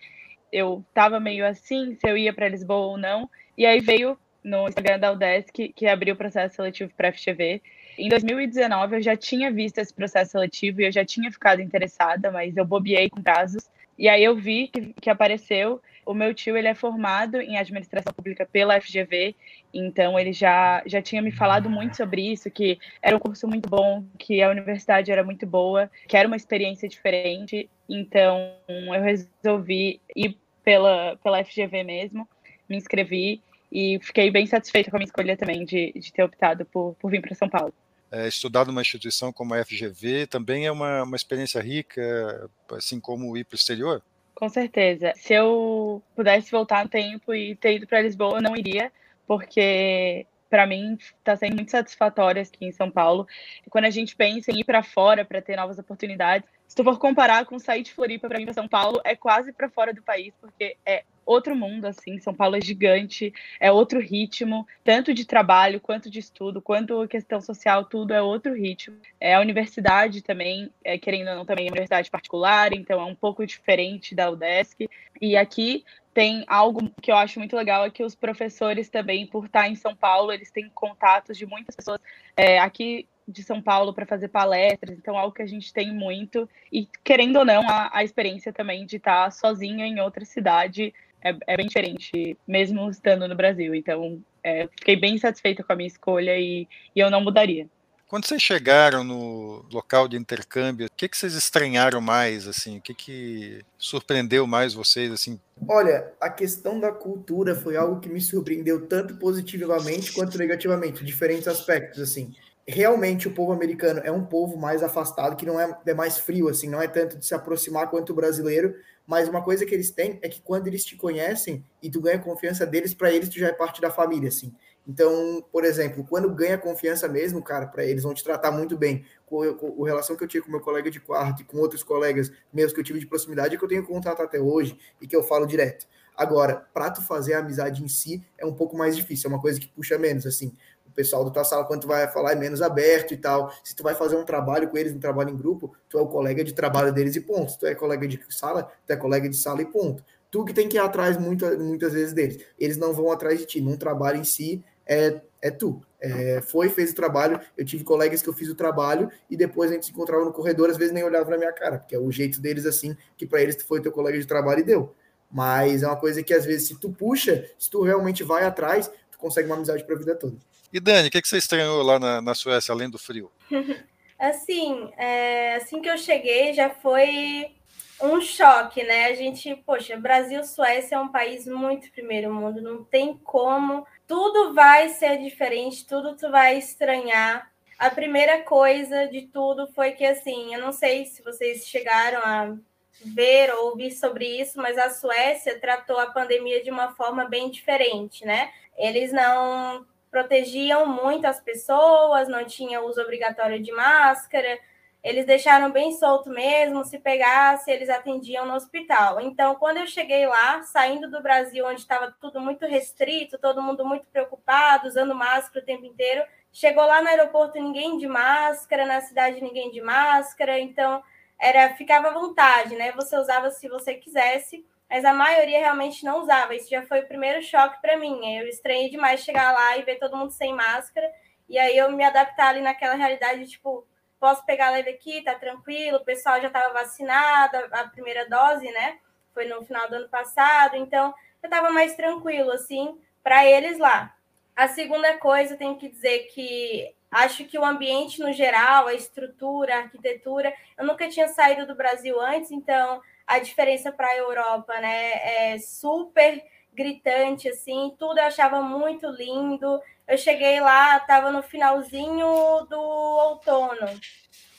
Eu 0.51 0.85
estava 0.89 1.21
meio 1.21 1.47
assim, 1.47 1.95
se 1.95 2.09
eu 2.09 2.17
ia 2.17 2.33
para 2.33 2.49
Lisboa 2.49 2.87
ou 2.87 2.99
não, 2.99 3.29
e 3.57 3.67
aí 3.67 3.81
veio 3.81 4.19
no 4.43 4.69
Instagram 4.69 4.99
da 4.99 5.12
UDESC, 5.12 5.73
que 5.75 5.87
abriu 5.87 6.14
o 6.14 6.17
processo 6.17 6.56
seletivo 6.56 6.93
para 6.96 7.12
FGV. 7.12 7.61
Em 7.99 8.08
2019, 8.08 8.96
eu 8.96 9.02
já 9.02 9.17
tinha 9.17 9.50
visto 9.50 9.79
esse 9.79 9.93
processo 9.93 10.32
seletivo 10.32 10.81
e 10.81 10.87
eu 10.87 10.93
já 10.93 11.05
tinha 11.05 11.31
ficado 11.31 11.61
interessada, 11.61 12.31
mas 12.31 12.56
eu 12.56 12.64
bobiei 12.64 13.11
com 13.11 13.23
prazos. 13.23 13.69
E 13.99 14.08
aí 14.08 14.23
eu 14.23 14.37
vi 14.37 14.69
que, 14.69 14.94
que 15.00 15.11
apareceu. 15.11 15.82
O 16.06 16.14
meu 16.14 16.32
tio 16.32 16.56
ele 16.56 16.69
é 16.69 16.75
formado 16.75 17.38
em 17.38 17.58
administração 17.58 18.12
pública 18.14 18.46
pela 18.50 18.81
FGV, 18.81 19.35
então 19.75 20.19
ele 20.19 20.32
já, 20.32 20.82
já 20.87 21.02
tinha 21.02 21.20
me 21.20 21.31
falado 21.31 21.69
muito 21.69 21.99
sobre 21.99 22.32
isso, 22.32 22.50
que 22.50 22.79
era 23.02 23.14
um 23.14 23.19
curso 23.19 23.46
muito 23.46 23.69
bom, 23.69 24.02
que 24.19 24.41
a 24.41 24.49
universidade 24.49 25.12
era 25.12 25.23
muito 25.23 25.46
boa, 25.46 25.91
que 26.06 26.17
era 26.17 26.26
uma 26.26 26.37
experiência 26.37 26.88
diferente. 26.88 27.69
Então 27.87 28.55
eu 28.69 29.02
resolvi 29.02 30.00
ir 30.17 30.38
pela, 30.64 31.19
pela 31.23 31.44
FGV 31.44 31.82
mesmo, 31.82 32.26
me 32.67 32.76
inscrevi 32.76 33.43
e 33.70 33.99
fiquei 34.03 34.31
bem 34.31 34.47
satisfeita 34.47 34.91
com 34.91 34.97
a 34.97 34.99
minha 34.99 35.06
escolha 35.06 35.37
também 35.37 35.65
de, 35.65 35.93
de 35.93 36.12
ter 36.12 36.23
optado 36.23 36.65
por, 36.65 36.94
por 36.99 37.11
vir 37.11 37.20
para 37.20 37.35
São 37.35 37.49
Paulo. 37.49 37.73
É, 38.11 38.26
estudar 38.26 38.67
numa 38.67 38.81
instituição 38.81 39.32
como 39.32 39.53
a 39.53 39.62
FGV 39.62 40.26
também 40.26 40.67
é 40.67 40.73
uma, 40.73 41.03
uma 41.03 41.17
experiência 41.17 41.61
rica, 41.61 42.49
assim 42.70 42.99
como 42.99 43.37
ir 43.37 43.44
para 43.44 43.55
o 43.55 43.59
exterior? 43.59 44.03
Com 44.35 44.49
certeza. 44.49 45.12
Se 45.17 45.35
eu 45.35 46.03
pudesse 46.15 46.50
voltar 46.50 46.85
no 46.85 46.91
tempo 46.91 47.35
e 47.35 47.55
ter 47.56 47.75
ido 47.75 47.87
para 47.87 48.00
Lisboa, 48.00 48.38
eu 48.38 48.43
não 48.43 48.56
iria, 48.56 48.91
porque 49.26 50.26
para 50.49 50.67
mim 50.67 50.94
está 50.94 51.37
sendo 51.37 51.56
muito 51.56 51.70
satisfatório 51.70 52.41
aqui 52.41 52.65
em 52.65 52.73
São 52.73 52.91
Paulo. 52.91 53.26
E 53.67 53.69
quando 53.69 53.85
a 53.85 53.91
gente 53.91 54.17
pensa 54.17 54.50
em 54.50 54.61
ir 54.61 54.65
para 54.65 54.82
fora 54.82 55.25
para 55.25 55.43
ter 55.43 55.56
novas 55.56 55.79
oportunidades, 55.79 56.49
se 56.69 56.76
tu 56.76 56.85
for 56.85 56.99
comparar 56.99 57.47
com 57.47 57.59
sair 57.59 57.82
de 57.82 57.93
Floripa 57.93 58.29
para 58.29 58.38
vir 58.38 58.44
para 58.44 58.53
São 58.53 58.69
Paulo, 58.69 59.00
é 59.03 59.17
quase 59.17 59.53
para 59.55 59.70
fora 59.70 59.93
do 59.93 60.03
país, 60.03 60.35
porque 60.38 60.76
é 60.85 61.03
outro 61.25 61.56
mundo, 61.56 61.87
assim. 61.87 62.19
São 62.20 62.35
Paulo 62.35 62.56
é 62.56 62.61
gigante, 62.61 63.32
é 63.59 63.73
outro 63.73 63.99
ritmo, 64.00 64.67
tanto 64.85 65.15
de 65.15 65.25
trabalho 65.25 65.81
quanto 65.81 66.11
de 66.11 66.19
estudo, 66.19 66.61
quanto 66.61 67.09
questão 67.09 67.41
social, 67.41 67.87
tudo 67.87 68.12
é 68.12 68.20
outro 68.20 68.55
ritmo. 68.55 68.97
É 69.19 69.35
a 69.35 69.41
universidade 69.41 70.20
também, 70.20 70.70
é, 70.85 70.99
querendo 70.99 71.29
ou 71.29 71.37
não, 71.37 71.47
também 71.47 71.67
é 71.67 71.70
universidade 71.70 72.11
particular, 72.11 72.75
então 72.75 73.00
é 73.00 73.05
um 73.05 73.15
pouco 73.15 73.47
diferente 73.47 74.15
da 74.15 74.31
UDESC. 74.31 74.91
E 75.20 75.38
aqui 75.38 75.85
tem 76.12 76.44
algo 76.47 76.91
que 77.00 77.11
eu 77.11 77.17
acho 77.17 77.38
muito 77.38 77.56
legal 77.56 77.87
é 77.87 77.91
que 77.91 78.05
os 78.05 78.15
professores 78.15 78.91
também, 78.91 79.26
por 79.26 79.47
estar 79.47 79.69
em 79.69 79.75
São 79.75 79.97
Paulo, 79.97 80.32
eles 80.32 80.50
têm 80.50 80.69
contatos 80.75 81.38
de 81.38 81.47
muitas 81.47 81.75
pessoas. 81.75 81.99
É, 82.37 82.59
aqui 82.59 83.06
de 83.29 83.43
São 83.43 83.61
Paulo 83.61 83.93
para 83.93 84.07
fazer 84.07 84.29
palestras, 84.29 84.97
então 84.97 85.17
algo 85.17 85.35
que 85.35 85.43
a 85.43 85.47
gente 85.47 85.73
tem 85.73 85.93
muito, 85.93 86.49
e 86.73 86.89
querendo 87.05 87.37
ou 87.37 87.45
não, 87.45 87.61
a, 87.69 87.91
a 87.93 88.03
experiência 88.03 88.53
também 88.53 88.87
de 88.87 88.97
estar 88.97 89.31
sozinha 89.31 89.87
em 89.87 90.01
outra 90.01 90.25
cidade 90.25 90.95
é, 91.23 91.37
é 91.47 91.57
bem 91.57 91.67
diferente, 91.67 92.37
mesmo 92.47 92.89
estando 92.89 93.29
no 93.29 93.37
Brasil. 93.37 93.75
Então, 93.75 94.23
é, 94.43 94.69
fiquei 94.79 94.97
bem 94.97 95.19
satisfeita 95.19 95.63
com 95.63 95.73
a 95.73 95.77
minha 95.77 95.89
escolha 95.89 96.39
e, 96.39 96.67
e 96.95 97.01
eu 97.01 97.11
não 97.11 97.20
mudaria. 97.20 97.69
Quando 98.06 98.25
vocês 98.25 98.41
chegaram 98.41 99.05
no 99.05 99.67
local 99.70 100.08
de 100.08 100.17
intercâmbio, 100.17 100.87
o 100.87 100.91
que, 100.97 101.06
que 101.11 101.17
vocês 101.17 101.35
estranharam 101.35 102.01
mais, 102.01 102.49
assim? 102.49 102.79
O 102.79 102.81
que, 102.81 102.94
que 102.94 103.63
surpreendeu 103.77 104.47
mais 104.47 104.73
vocês, 104.73 105.13
assim? 105.13 105.39
Olha, 105.69 106.11
a 106.19 106.31
questão 106.31 106.81
da 106.81 106.91
cultura 106.91 107.55
foi 107.55 107.77
algo 107.77 108.01
que 108.01 108.08
me 108.08 108.20
surpreendeu 108.23 108.87
tanto 108.87 109.17
positivamente 109.19 110.11
quanto 110.13 110.39
negativamente, 110.39 111.05
diferentes 111.05 111.47
aspectos, 111.47 112.01
assim. 112.01 112.35
Realmente 112.70 113.27
o 113.27 113.31
povo 113.31 113.51
americano 113.51 113.98
é 114.05 114.13
um 114.13 114.27
povo 114.27 114.58
mais 114.58 114.82
afastado, 114.82 115.37
que 115.37 115.46
não 115.46 115.58
é, 115.58 115.75
é 115.87 115.94
mais 115.94 116.19
frio, 116.19 116.51
assim, 116.51 116.69
não 116.69 116.82
é 116.82 116.87
tanto 116.87 117.17
de 117.17 117.25
se 117.25 117.34
aproximar 117.34 117.89
quanto 117.89 118.10
o 118.10 118.15
brasileiro, 118.15 118.75
mas 119.06 119.27
uma 119.27 119.43
coisa 119.43 119.65
que 119.65 119.75
eles 119.75 119.91
têm 119.91 120.19
é 120.20 120.29
que 120.29 120.43
quando 120.43 120.67
eles 120.67 120.84
te 120.84 120.94
conhecem 120.94 121.65
e 121.82 121.91
tu 121.91 121.98
ganha 121.98 122.19
confiança 122.19 122.67
deles, 122.67 122.93
para 122.93 123.10
eles 123.10 123.31
tu 123.31 123.39
já 123.39 123.48
é 123.48 123.53
parte 123.55 123.81
da 123.81 123.91
família, 123.91 124.29
assim. 124.29 124.55
Então, 124.87 125.43
por 125.51 125.65
exemplo, 125.65 126.05
quando 126.06 126.29
ganha 126.34 126.58
confiança 126.58 127.08
mesmo, 127.08 127.43
cara, 127.43 127.67
para 127.67 127.87
eles 127.87 128.03
vão 128.03 128.13
te 128.13 128.22
tratar 128.22 128.51
muito 128.51 128.77
bem. 128.77 129.03
Com, 129.25 129.51
com, 129.55 129.84
a 129.84 129.89
relação 129.89 130.15
que 130.15 130.25
eu 130.25 130.29
tive 130.29 130.44
com 130.44 130.51
meu 130.51 130.60
colega 130.60 130.91
de 130.91 131.01
quarto 131.01 131.41
e 131.41 131.44
com 131.46 131.56
outros 131.56 131.82
colegas 131.82 132.31
meus 132.53 132.70
que 132.70 132.81
eu 132.81 132.84
tive 132.84 132.98
de 132.98 133.06
proximidade, 133.06 133.56
que 133.56 133.65
eu 133.65 133.69
tenho 133.69 133.87
contato 133.87 134.20
até 134.20 134.39
hoje 134.39 134.79
e 135.01 135.06
que 135.06 135.17
eu 135.17 135.22
falo 135.22 135.46
direto. 135.46 135.87
Agora, 136.15 136.67
para 136.75 136.91
tu 136.91 137.01
fazer 137.01 137.34
a 137.34 137.39
amizade 137.39 137.82
em 137.82 137.89
si 137.89 138.22
é 138.37 138.44
um 138.44 138.53
pouco 138.53 138.77
mais 138.77 138.96
difícil, 138.96 139.31
é 139.31 139.32
uma 139.32 139.41
coisa 139.41 139.60
que 139.60 139.69
puxa 139.69 139.96
menos, 139.96 140.27
assim 140.27 140.53
pessoal 140.98 141.24
da 141.24 141.31
tua 141.31 141.44
sala, 141.44 141.64
quando 141.64 141.82
tu 141.82 141.86
vai 141.86 142.08
falar, 142.08 142.32
é 142.32 142.34
menos 142.34 142.60
aberto 142.60 143.14
e 143.14 143.17
tal. 143.17 143.55
Se 143.62 143.76
tu 143.76 143.84
vai 143.84 143.94
fazer 143.94 144.17
um 144.17 144.24
trabalho 144.24 144.69
com 144.69 144.76
eles, 144.76 144.93
um 144.93 144.98
trabalho 144.98 145.31
em 145.31 145.36
grupo, 145.36 145.72
tu 145.88 145.96
é 145.96 146.02
o 146.02 146.08
colega 146.08 146.43
de 146.43 146.52
trabalho 146.52 146.93
deles 146.93 147.14
e 147.14 147.20
ponto. 147.20 147.52
Se 147.52 147.58
tu 147.58 147.67
é 147.67 147.74
colega 147.74 148.08
de 148.08 148.20
sala, 148.31 148.69
tu 148.84 148.93
é 148.93 148.96
colega 148.96 149.28
de 149.28 149.36
sala 149.36 149.62
e 149.62 149.67
ponto. 149.67 150.02
Tu 150.28 150.44
que 150.44 150.52
tem 150.52 150.69
que 150.69 150.76
ir 150.76 150.81
atrás 150.81 151.17
muito, 151.17 151.46
muitas 151.60 151.93
vezes 151.93 152.12
deles. 152.12 152.44
Eles 152.58 152.76
não 152.76 152.93
vão 152.93 153.12
atrás 153.12 153.38
de 153.38 153.46
ti. 153.46 153.60
Num 153.60 153.76
trabalho 153.76 154.19
em 154.19 154.24
si, 154.24 154.62
é, 154.84 155.20
é 155.40 155.52
tu. 155.52 155.81
É, 156.00 156.40
foi, 156.43 156.69
fez 156.69 156.90
o 156.90 156.96
trabalho. 156.96 157.40
Eu 157.56 157.64
tive 157.64 157.84
colegas 157.84 158.20
que 158.20 158.28
eu 158.28 158.34
fiz 158.34 158.48
o 158.48 158.55
trabalho 158.56 159.08
e 159.31 159.36
depois 159.36 159.70
a 159.70 159.74
gente 159.74 159.86
se 159.86 159.93
encontrava 159.93 160.24
no 160.24 160.32
corredor, 160.32 160.69
às 160.69 160.76
vezes 160.76 160.93
nem 160.93 161.05
olhava 161.05 161.31
na 161.31 161.38
minha 161.38 161.52
cara, 161.52 161.78
porque 161.78 161.94
é 161.94 161.98
o 161.98 162.10
jeito 162.10 162.40
deles 162.40 162.67
assim, 162.67 162.96
que 163.17 163.24
para 163.24 163.40
eles 163.40 163.55
tu 163.55 163.64
foi 163.64 163.81
teu 163.81 163.93
colega 163.93 164.19
de 164.19 164.26
trabalho 164.26 164.60
e 164.60 164.64
deu. 164.64 164.93
Mas 165.31 165.84
é 165.84 165.86
uma 165.86 165.96
coisa 165.96 166.24
que 166.24 166.34
às 166.34 166.44
vezes, 166.44 166.67
se 166.67 166.76
tu 166.76 166.90
puxa, 166.90 167.48
se 167.56 167.70
tu 167.70 167.82
realmente 167.82 168.24
vai 168.24 168.44
atrás, 168.44 168.90
tu 169.10 169.19
consegue 169.19 169.46
uma 169.46 169.56
amizade 169.56 169.84
para 169.84 169.94
a 169.94 169.98
vida 169.98 170.17
toda. 170.17 170.36
E 170.72 170.81
Dani, 170.81 171.08
o 171.08 171.10
que, 171.10 171.22
que 171.22 171.29
você 171.29 171.39
estranhou 171.39 171.82
lá 171.82 171.98
na, 171.98 172.20
na 172.20 172.34
Suécia, 172.34 172.72
além 172.72 172.91
do 172.91 172.98
frio? 172.98 173.31
assim, 174.19 174.91
é, 174.96 175.55
assim 175.55 175.81
que 175.81 175.89
eu 175.89 175.96
cheguei, 175.96 176.53
já 176.53 176.69
foi 176.69 177.55
um 178.01 178.20
choque, 178.20 178.82
né? 178.84 179.06
A 179.06 179.15
gente, 179.15 179.55
poxa, 179.67 179.96
Brasil, 179.96 180.44
Suécia 180.44 180.96
é 180.96 181.01
um 181.01 181.08
país 181.08 181.46
muito 181.46 181.91
primeiro 181.91 182.32
mundo, 182.32 182.60
não 182.60 182.84
tem 182.84 183.17
como. 183.17 183.87
Tudo 184.06 184.55
vai 184.55 184.91
ser 184.91 185.19
diferente, 185.19 185.87
tudo 185.87 186.17
tu 186.17 186.31
vai 186.31 186.58
estranhar. 186.58 187.51
A 187.79 187.91
primeira 187.91 188.43
coisa 188.43 189.06
de 189.06 189.22
tudo 189.22 189.67
foi 189.69 189.93
que, 189.93 190.05
assim, 190.05 190.55
eu 190.55 190.60
não 190.60 190.72
sei 190.72 191.06
se 191.06 191.22
vocês 191.22 191.67
chegaram 191.67 192.20
a 192.20 192.56
ver 193.05 193.53
ou 193.55 193.70
ouvir 193.70 193.93
sobre 193.93 194.27
isso, 194.27 194.58
mas 194.58 194.77
a 194.77 194.91
Suécia 194.91 195.58
tratou 195.58 195.98
a 195.98 196.10
pandemia 196.10 196.63
de 196.63 196.70
uma 196.70 196.94
forma 196.94 197.25
bem 197.25 197.51
diferente, 197.51 198.25
né? 198.25 198.51
Eles 198.77 199.13
não 199.13 199.87
protegiam 200.10 200.86
muito 200.86 201.27
as 201.27 201.41
pessoas, 201.41 202.29
não 202.29 202.44
tinha 202.44 202.81
uso 202.81 203.00
obrigatório 203.00 203.62
de 203.62 203.72
máscara, 203.72 204.58
eles 205.03 205.24
deixaram 205.24 205.70
bem 205.70 205.93
solto 205.93 206.29
mesmo, 206.29 206.84
se 206.84 206.98
pegasse, 206.98 207.70
eles 207.70 207.88
atendiam 207.88 208.44
no 208.44 208.55
hospital. 208.55 209.20
Então, 209.20 209.55
quando 209.55 209.79
eu 209.79 209.86
cheguei 209.86 210.27
lá, 210.27 210.62
saindo 210.65 211.08
do 211.08 211.22
Brasil, 211.22 211.65
onde 211.67 211.81
estava 211.81 212.15
tudo 212.20 212.41
muito 212.41 212.67
restrito, 212.67 213.38
todo 213.38 213.62
mundo 213.62 213.84
muito 213.84 214.08
preocupado, 214.08 214.88
usando 214.88 215.15
máscara 215.15 215.62
o 215.62 215.67
tempo 215.67 215.84
inteiro, 215.84 216.24
chegou 216.53 216.84
lá 216.84 217.00
no 217.00 217.08
aeroporto 217.08 217.60
ninguém 217.60 217.96
de 217.96 218.08
máscara, 218.08 218.84
na 218.84 219.00
cidade 219.00 219.41
ninguém 219.41 219.70
de 219.70 219.81
máscara, 219.81 220.58
então 220.58 221.03
era 221.38 221.74
ficava 221.77 222.08
à 222.08 222.12
vontade, 222.12 222.74
né? 222.74 222.91
Você 222.93 223.17
usava 223.17 223.50
se 223.50 223.69
você 223.69 223.94
quisesse, 223.94 224.67
mas 224.89 225.05
a 225.05 225.13
maioria 225.13 225.59
realmente 225.59 226.05
não 226.05 226.21
usava. 226.21 226.55
Isso 226.55 226.71
já 226.71 226.83
foi 226.83 227.01
o 227.01 227.07
primeiro 227.07 227.43
choque 227.43 227.81
para 227.81 227.97
mim. 227.97 228.39
Eu 228.39 228.49
estranhei 228.49 228.89
demais 228.89 229.21
chegar 229.21 229.53
lá 229.53 229.77
e 229.77 229.83
ver 229.83 229.99
todo 229.99 230.17
mundo 230.17 230.31
sem 230.31 230.55
máscara, 230.55 231.11
e 231.49 231.59
aí 231.59 231.77
eu 231.77 231.91
me 231.93 232.05
adaptar 232.05 232.49
ali 232.49 232.61
naquela 232.61 232.95
realidade, 232.95 233.47
tipo, 233.47 233.87
posso 234.21 234.45
pegar 234.45 234.71
leve 234.71 234.91
aqui, 234.91 235.23
tá 235.23 235.35
tranquilo, 235.35 235.99
o 235.99 236.05
pessoal 236.05 236.41
já 236.41 236.49
estava 236.49 236.75
vacinado, 236.75 237.57
a 237.73 237.85
primeira 237.85 238.29
dose, 238.29 238.71
né? 238.71 238.99
Foi 239.33 239.47
no 239.47 239.65
final 239.65 239.89
do 239.89 239.97
ano 239.97 240.09
passado, 240.09 240.77
então 240.77 241.15
eu 241.43 241.47
estava 241.47 241.71
mais 241.71 241.95
tranquilo, 241.95 242.51
assim, 242.51 243.01
para 243.23 243.47
eles 243.47 243.79
lá. 243.79 244.15
A 244.57 244.69
segunda 244.69 245.17
coisa, 245.19 245.55
eu 245.55 245.59
tenho 245.59 245.77
que 245.77 245.89
dizer 245.89 246.29
que 246.35 246.93
acho 247.11 247.45
que 247.45 247.59
o 247.59 247.65
ambiente 247.65 248.21
no 248.21 248.33
geral, 248.33 248.89
a 248.89 248.95
estrutura, 248.95 249.75
a 249.75 249.79
arquitetura, 249.79 250.53
eu 250.77 250.85
nunca 250.85 251.09
tinha 251.09 251.29
saído 251.29 251.67
do 251.67 251.75
Brasil 251.75 252.21
antes, 252.21 252.51
então 252.51 253.01
a 253.29 253.39
diferença 253.39 253.93
para 253.93 254.08
a 254.08 254.17
Europa, 254.17 254.81
né, 254.81 255.53
é 255.53 255.58
super 255.58 256.43
gritante, 256.73 257.49
assim, 257.49 257.94
tudo 257.99 258.19
eu 258.19 258.25
achava 258.25 258.63
muito 258.63 259.06
lindo. 259.08 259.81
Eu 260.06 260.17
cheguei 260.17 260.61
lá, 260.61 260.97
estava 260.97 261.31
no 261.31 261.43
finalzinho 261.43 262.27
do 262.70 262.81
outono. 262.81 263.87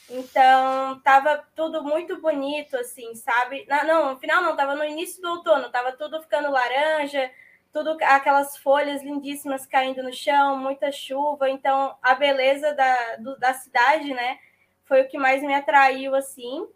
Então, 0.08 0.98
estava 0.98 1.44
tudo 1.56 1.82
muito 1.82 2.20
bonito, 2.20 2.76
assim, 2.76 3.14
sabe? 3.14 3.66
Não, 3.68 3.86
não, 3.86 4.12
no 4.12 4.20
final 4.20 4.42
não, 4.42 4.52
estava 4.52 4.76
no 4.76 4.84
início 4.84 5.20
do 5.20 5.30
outono, 5.30 5.66
estava 5.66 5.92
tudo 5.92 6.20
ficando 6.20 6.50
laranja, 6.50 7.30
tudo 7.72 7.96
aquelas 8.02 8.56
folhas 8.56 9.02
lindíssimas 9.02 9.66
caindo 9.66 10.02
no 10.02 10.12
chão, 10.12 10.56
muita 10.56 10.92
chuva. 10.92 11.50
Então, 11.50 11.96
a 12.02 12.14
beleza 12.14 12.72
da, 12.74 13.16
do, 13.16 13.38
da 13.38 13.54
cidade, 13.54 14.12
né, 14.14 14.38
foi 14.84 15.02
o 15.02 15.08
que 15.08 15.18
mais 15.18 15.42
me 15.42 15.54
atraiu, 15.54 16.14
assim. 16.14 16.68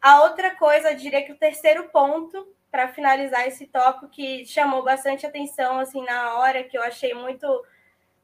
A 0.00 0.22
outra 0.22 0.54
coisa, 0.56 0.90
eu 0.90 0.96
diria 0.96 1.24
que 1.24 1.32
o 1.32 1.38
terceiro 1.38 1.88
ponto, 1.90 2.54
para 2.70 2.88
finalizar 2.88 3.46
esse 3.46 3.66
tópico, 3.66 4.08
que 4.08 4.46
chamou 4.46 4.82
bastante 4.82 5.26
atenção, 5.26 5.78
assim, 5.80 6.04
na 6.04 6.38
hora, 6.38 6.64
que 6.64 6.76
eu 6.78 6.82
achei 6.82 7.14
muito 7.14 7.46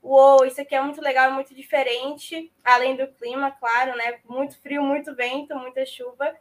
uou, 0.05 0.45
isso 0.45 0.61
aqui 0.61 0.75
é 0.75 0.83
muito 0.83 1.01
legal, 1.01 1.33
muito 1.33 1.55
diferente, 1.55 2.53
além 2.63 2.95
do 2.95 3.09
clima, 3.09 3.51
claro, 3.53 3.97
né? 3.97 4.19
Muito 4.29 4.61
frio, 4.61 4.83
muito 4.83 5.15
vento, 5.15 5.57
muita 5.57 5.87
chuva. 5.87 6.37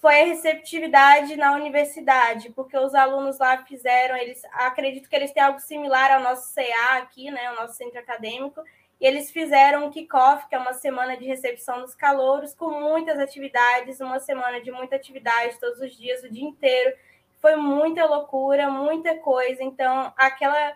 Foi 0.00 0.20
a 0.20 0.24
receptividade 0.24 1.36
na 1.36 1.52
universidade, 1.52 2.50
porque 2.50 2.76
os 2.76 2.94
alunos 2.94 3.38
lá 3.38 3.64
fizeram, 3.64 4.16
eles 4.16 4.42
acredito 4.52 5.08
que 5.08 5.14
eles 5.14 5.32
têm 5.32 5.42
algo 5.42 5.60
similar 5.60 6.12
ao 6.12 6.20
nosso 6.20 6.52
CA 6.54 6.98
aqui, 6.98 7.30
né? 7.30 7.52
O 7.52 7.56
nosso 7.56 7.74
centro 7.74 7.98
acadêmico, 8.00 8.62
e 9.00 9.06
eles 9.06 9.30
fizeram 9.30 9.86
um 9.86 9.90
kickoff, 9.90 10.48
que 10.48 10.54
é 10.54 10.58
uma 10.58 10.74
semana 10.74 11.16
de 11.16 11.24
recepção 11.24 11.80
dos 11.80 11.94
calouros, 11.94 12.54
com 12.54 12.80
muitas 12.80 13.18
atividades, 13.18 14.00
uma 14.00 14.18
semana 14.18 14.60
de 14.60 14.72
muita 14.72 14.96
atividade, 14.96 15.58
todos 15.60 15.80
os 15.80 15.96
dias, 15.96 16.22
o 16.24 16.30
dia 16.30 16.44
inteiro. 16.44 16.96
Foi 17.40 17.54
muita 17.54 18.04
loucura, 18.04 18.68
muita 18.68 19.16
coisa. 19.18 19.62
Então, 19.62 20.12
aquela 20.16 20.74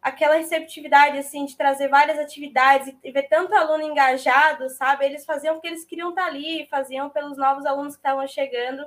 aquela 0.00 0.36
receptividade, 0.36 1.18
assim, 1.18 1.44
de 1.46 1.56
trazer 1.56 1.88
várias 1.88 2.16
atividades 2.16 2.94
e 3.02 3.10
ver 3.10 3.24
tanto 3.24 3.52
aluno 3.56 3.82
engajado, 3.82 4.68
sabe? 4.70 5.04
Eles 5.04 5.24
faziam 5.24 5.54
porque 5.54 5.66
eles 5.66 5.84
queriam 5.84 6.10
estar 6.10 6.26
ali, 6.26 6.64
faziam 6.70 7.10
pelos 7.10 7.36
novos 7.36 7.66
alunos 7.66 7.94
que 7.94 7.98
estavam 7.98 8.24
chegando. 8.28 8.86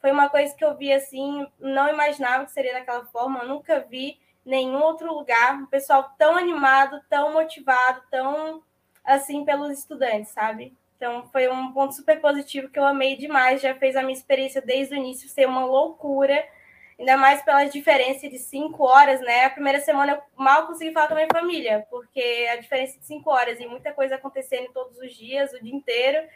Foi 0.00 0.10
uma 0.10 0.28
coisa 0.28 0.52
que 0.56 0.64
eu 0.64 0.76
vi, 0.76 0.92
assim, 0.92 1.46
não 1.60 1.88
imaginava 1.88 2.44
que 2.44 2.50
seria 2.50 2.72
daquela 2.72 3.04
forma, 3.06 3.44
nunca 3.44 3.78
vi 3.78 4.18
nenhum 4.46 4.80
outro 4.80 5.12
lugar, 5.12 5.56
um 5.56 5.66
pessoal 5.66 6.14
tão 6.16 6.36
animado, 6.36 7.00
tão 7.10 7.32
motivado, 7.32 8.00
tão, 8.10 8.62
assim, 9.04 9.44
pelos 9.44 9.76
estudantes, 9.76 10.30
sabe? 10.30 10.72
Então, 10.96 11.28
foi 11.30 11.48
um 11.48 11.72
ponto 11.72 11.94
super 11.94 12.20
positivo 12.20 12.70
que 12.70 12.78
eu 12.78 12.84
amei 12.84 13.16
demais, 13.16 13.60
já 13.60 13.74
fez 13.74 13.96
a 13.96 14.02
minha 14.02 14.16
experiência 14.16 14.62
desde 14.62 14.94
o 14.94 14.96
início 14.96 15.28
ser 15.28 15.46
uma 15.46 15.66
loucura, 15.66 16.42
ainda 16.98 17.16
mais 17.18 17.42
pela 17.42 17.64
diferença 17.64 18.28
de 18.30 18.38
cinco 18.38 18.84
horas, 18.84 19.20
né? 19.20 19.44
A 19.44 19.50
primeira 19.50 19.80
semana 19.80 20.12
eu 20.12 20.22
mal 20.42 20.66
consegui 20.66 20.92
falar 20.92 21.08
com 21.08 21.14
a 21.14 21.16
minha 21.16 21.28
família, 21.30 21.86
porque 21.90 22.48
a 22.50 22.56
diferença 22.56 22.98
de 22.98 23.04
cinco 23.04 23.28
horas 23.30 23.60
e 23.60 23.66
muita 23.66 23.92
coisa 23.92 24.14
acontecendo 24.14 24.72
todos 24.72 24.96
os 24.98 25.14
dias, 25.14 25.52
o 25.52 25.62
dia 25.62 25.74
inteiro, 25.74 26.26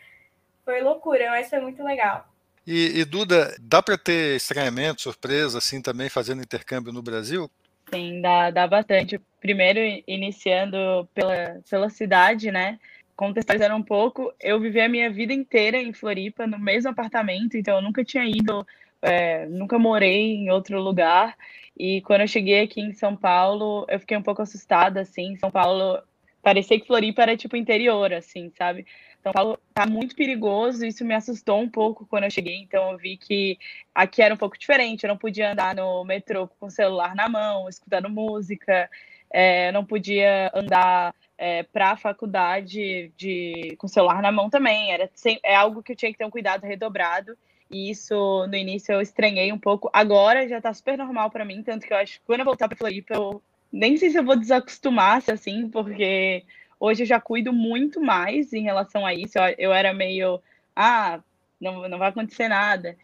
foi 0.64 0.82
loucura, 0.82 1.30
mas 1.30 1.48
foi 1.48 1.60
muito 1.60 1.82
legal. 1.82 2.28
E, 2.66 3.00
e 3.00 3.04
Duda, 3.04 3.56
dá 3.58 3.82
para 3.82 3.96
ter 3.96 4.36
estranhamento, 4.36 5.00
surpresa, 5.00 5.56
assim, 5.56 5.80
também 5.80 6.10
fazendo 6.10 6.42
intercâmbio 6.42 6.92
no 6.92 7.02
Brasil? 7.02 7.50
Sim, 7.92 8.20
dá, 8.20 8.50
dá 8.50 8.66
bastante. 8.66 9.20
Primeiro, 9.40 9.80
iniciando 10.06 11.08
pela, 11.14 11.60
pela 11.68 11.90
cidade, 11.90 12.50
né? 12.50 12.78
Contextualizando 13.16 13.74
um 13.74 13.82
pouco, 13.82 14.32
eu 14.40 14.58
vivi 14.60 14.80
a 14.80 14.88
minha 14.88 15.10
vida 15.10 15.32
inteira 15.32 15.76
em 15.76 15.92
Floripa, 15.92 16.46
no 16.46 16.58
mesmo 16.58 16.90
apartamento, 16.90 17.56
então 17.56 17.76
eu 17.76 17.82
nunca 17.82 18.02
tinha 18.02 18.24
ido 18.24 18.66
é, 19.02 19.46
nunca 19.46 19.78
morei 19.78 20.34
em 20.34 20.50
outro 20.50 20.80
lugar. 20.80 21.36
E 21.78 22.00
quando 22.02 22.22
eu 22.22 22.28
cheguei 22.28 22.60
aqui 22.60 22.80
em 22.80 22.92
São 22.92 23.16
Paulo, 23.16 23.86
eu 23.88 23.98
fiquei 23.98 24.16
um 24.16 24.22
pouco 24.22 24.42
assustada, 24.42 25.00
assim. 25.00 25.36
São 25.36 25.50
Paulo, 25.50 26.00
parecia 26.42 26.78
que 26.78 26.86
Floripa 26.86 27.22
era 27.22 27.36
tipo 27.36 27.56
interior, 27.56 28.12
assim, 28.12 28.50
sabe? 28.56 28.86
São 29.22 29.32
Paulo 29.32 29.58
tá 29.74 29.86
muito 29.86 30.16
perigoso, 30.16 30.84
isso 30.84 31.04
me 31.04 31.14
assustou 31.14 31.60
um 31.60 31.68
pouco 31.68 32.06
quando 32.06 32.24
eu 32.24 32.30
cheguei, 32.30 32.56
então 32.56 32.92
eu 32.92 32.98
vi 32.98 33.16
que 33.16 33.58
aqui 33.94 34.22
era 34.22 34.34
um 34.34 34.38
pouco 34.38 34.58
diferente, 34.58 35.04
eu 35.04 35.08
não 35.08 35.16
podia 35.16 35.52
andar 35.52 35.74
no 35.74 36.04
metrô 36.04 36.48
com 36.48 36.66
o 36.66 36.70
celular 36.70 37.14
na 37.14 37.28
mão, 37.28 37.68
escutando 37.68 38.08
música, 38.08 38.88
é, 39.30 39.70
não 39.72 39.84
podia 39.84 40.50
andar 40.54 41.14
é, 41.36 41.62
para 41.64 41.90
a 41.90 41.96
faculdade 41.96 43.12
de, 43.16 43.76
com 43.78 43.86
o 43.86 43.90
celular 43.90 44.22
na 44.22 44.32
mão 44.32 44.48
também, 44.48 44.92
era 44.92 45.10
é 45.42 45.54
algo 45.54 45.82
que 45.82 45.92
eu 45.92 45.96
tinha 45.96 46.12
que 46.12 46.18
ter 46.18 46.24
um 46.24 46.30
cuidado 46.30 46.64
redobrado, 46.64 47.36
e 47.70 47.88
isso, 47.90 48.46
no 48.48 48.56
início, 48.56 48.92
eu 48.92 49.00
estranhei 49.00 49.52
um 49.52 49.58
pouco. 49.58 49.88
Agora 49.92 50.48
já 50.48 50.60
tá 50.60 50.74
super 50.74 50.98
normal 50.98 51.30
para 51.30 51.44
mim, 51.44 51.62
tanto 51.62 51.86
que 51.86 51.92
eu 51.92 51.96
acho 51.98 52.18
que 52.18 52.26
quando 52.26 52.40
eu 52.40 52.44
voltar 52.44 52.66
pra 52.66 52.76
Floripa, 52.76 53.14
eu 53.14 53.40
nem 53.72 53.96
sei 53.96 54.10
se 54.10 54.18
eu 54.18 54.24
vou 54.24 54.36
desacostumar, 54.36 55.22
assim, 55.30 55.68
porque 55.68 56.44
hoje 56.80 57.02
eu 57.02 57.06
já 57.06 57.20
cuido 57.20 57.52
muito 57.52 58.00
mais 58.00 58.52
em 58.54 58.62
relação 58.62 59.04
a 59.04 59.12
isso. 59.12 59.38
Eu, 59.58 59.72
era 59.72 59.92
meio, 59.92 60.42
ah, 60.74 61.20
não, 61.60 61.86
não 61.86 61.98
vai 61.98 62.08
acontecer 62.08 62.48
nada. 62.48 62.96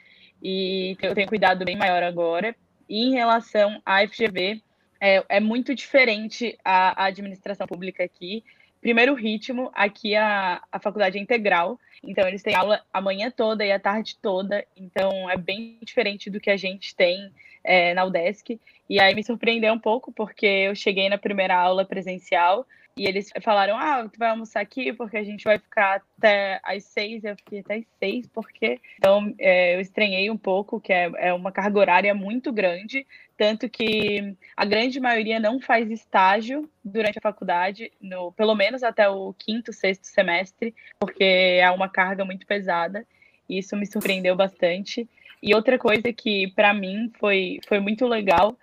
E 0.43 0.97
eu 1.03 1.15
tenho 1.15 1.29
cuidado 1.29 1.65
bem 1.65 1.77
maior 1.77 2.03
agora. 2.03 2.57
E 2.89 3.05
em 3.05 3.13
relação 3.13 3.81
à 3.85 4.07
FGV, 4.07 4.63
é, 4.99 5.23
é 5.29 5.41
muito 5.41 5.75
diferente 5.75 6.59
a, 6.65 7.03
a 7.03 7.07
administração 7.07 7.67
pública 7.67 8.03
aqui. 8.03 8.43
Primeiro, 8.81 9.13
o 9.13 9.17
ritmo. 9.17 9.71
Aqui 9.75 10.15
a, 10.17 10.63
a 10.73 10.81
faculdade 10.81 11.19
é 11.19 11.21
integral. 11.21 11.79
Então, 12.03 12.27
eles 12.27 12.43
têm 12.43 12.55
aula 12.55 12.83
a 12.93 13.01
manhã 13.01 13.31
toda 13.31 13.65
e 13.65 13.73
a 13.73 13.81
tarde 13.81 14.17
toda. 14.23 14.65
Então, 14.77 15.29
é 15.29 15.37
bem 15.37 15.79
diferente 15.83 16.31
do 16.31 16.41
que 16.41 16.51
a 16.51 16.57
gente 16.57 16.95
tem 16.95 17.31
é, 17.65 17.93
na 17.95 18.05
UDESC. 18.05 18.61
E 18.89 19.01
aí 19.01 19.15
me 19.15 19.25
surpreendeu 19.25 19.75
um 19.75 19.79
pouco, 19.79 20.13
porque 20.13 20.47
eu 20.47 20.75
cheguei 20.75 21.09
na 21.09 21.19
primeira 21.19 21.57
aula 21.57 21.85
presencial 21.85 22.65
e 22.97 23.07
eles 23.07 23.31
falaram: 23.43 23.77
Ah, 23.77 24.09
tu 24.09 24.19
vai 24.19 24.31
almoçar 24.31 24.61
aqui 24.61 24.93
porque 24.93 25.19
a 25.19 25.25
gente 25.25 25.45
vai 25.45 25.59
ficar 25.59 26.03
até 26.17 26.59
às 26.63 26.85
seis. 26.85 27.23
Eu 27.25 27.37
fiquei 27.37 27.61
até 27.61 27.75
às 27.77 27.85
seis, 27.99 28.27
porque. 28.27 28.81
Então, 28.99 29.35
é, 29.39 29.77
eu 29.77 29.81
estranhei 29.81 30.31
um 30.31 30.37
pouco, 30.37 30.81
que 30.81 30.93
é, 30.93 31.11
é 31.19 31.33
uma 31.33 31.53
carga 31.53 31.79
horária 31.79 32.15
muito 32.15 32.51
grande. 32.51 33.07
Tanto 33.37 33.69
que 33.69 34.35
a 34.57 34.65
grande 34.65 34.99
maioria 34.99 35.39
não 35.39 35.61
faz 35.61 35.91
estágio 35.91 36.71
durante 36.83 37.19
a 37.19 37.23
faculdade, 37.23 37.93
no, 38.01 38.33
pelo 38.33 38.55
menos 38.55 38.83
até 38.83 39.07
o 39.09 39.35
quinto, 39.35 39.75
sexto 39.75 40.05
semestre, 40.05 40.75
porque 40.99 41.59
é 41.61 41.71
uma 41.71 41.91
carga 41.91 42.25
muito 42.25 42.47
pesada. 42.47 43.07
E 43.47 43.59
isso 43.59 43.77
me 43.77 43.87
surpreendeu 43.87 44.35
bastante. 44.35 45.07
E 45.43 45.55
outra 45.55 45.79
coisa 45.79 46.11
que, 46.15 46.49
para 46.57 46.73
mim, 46.73 47.13
foi, 47.19 47.61
foi 47.69 47.79
muito 47.79 48.07
legal 48.07 48.57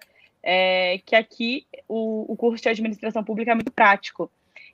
é 0.43 0.99
que 1.05 1.15
aqui 1.15 1.65
o, 1.87 2.31
o 2.33 2.35
curso 2.35 2.61
de 2.61 2.69
administração 2.69 3.23
pública 3.23 3.51
é 3.51 3.55
muito 3.55 3.71
prático. 3.71 4.29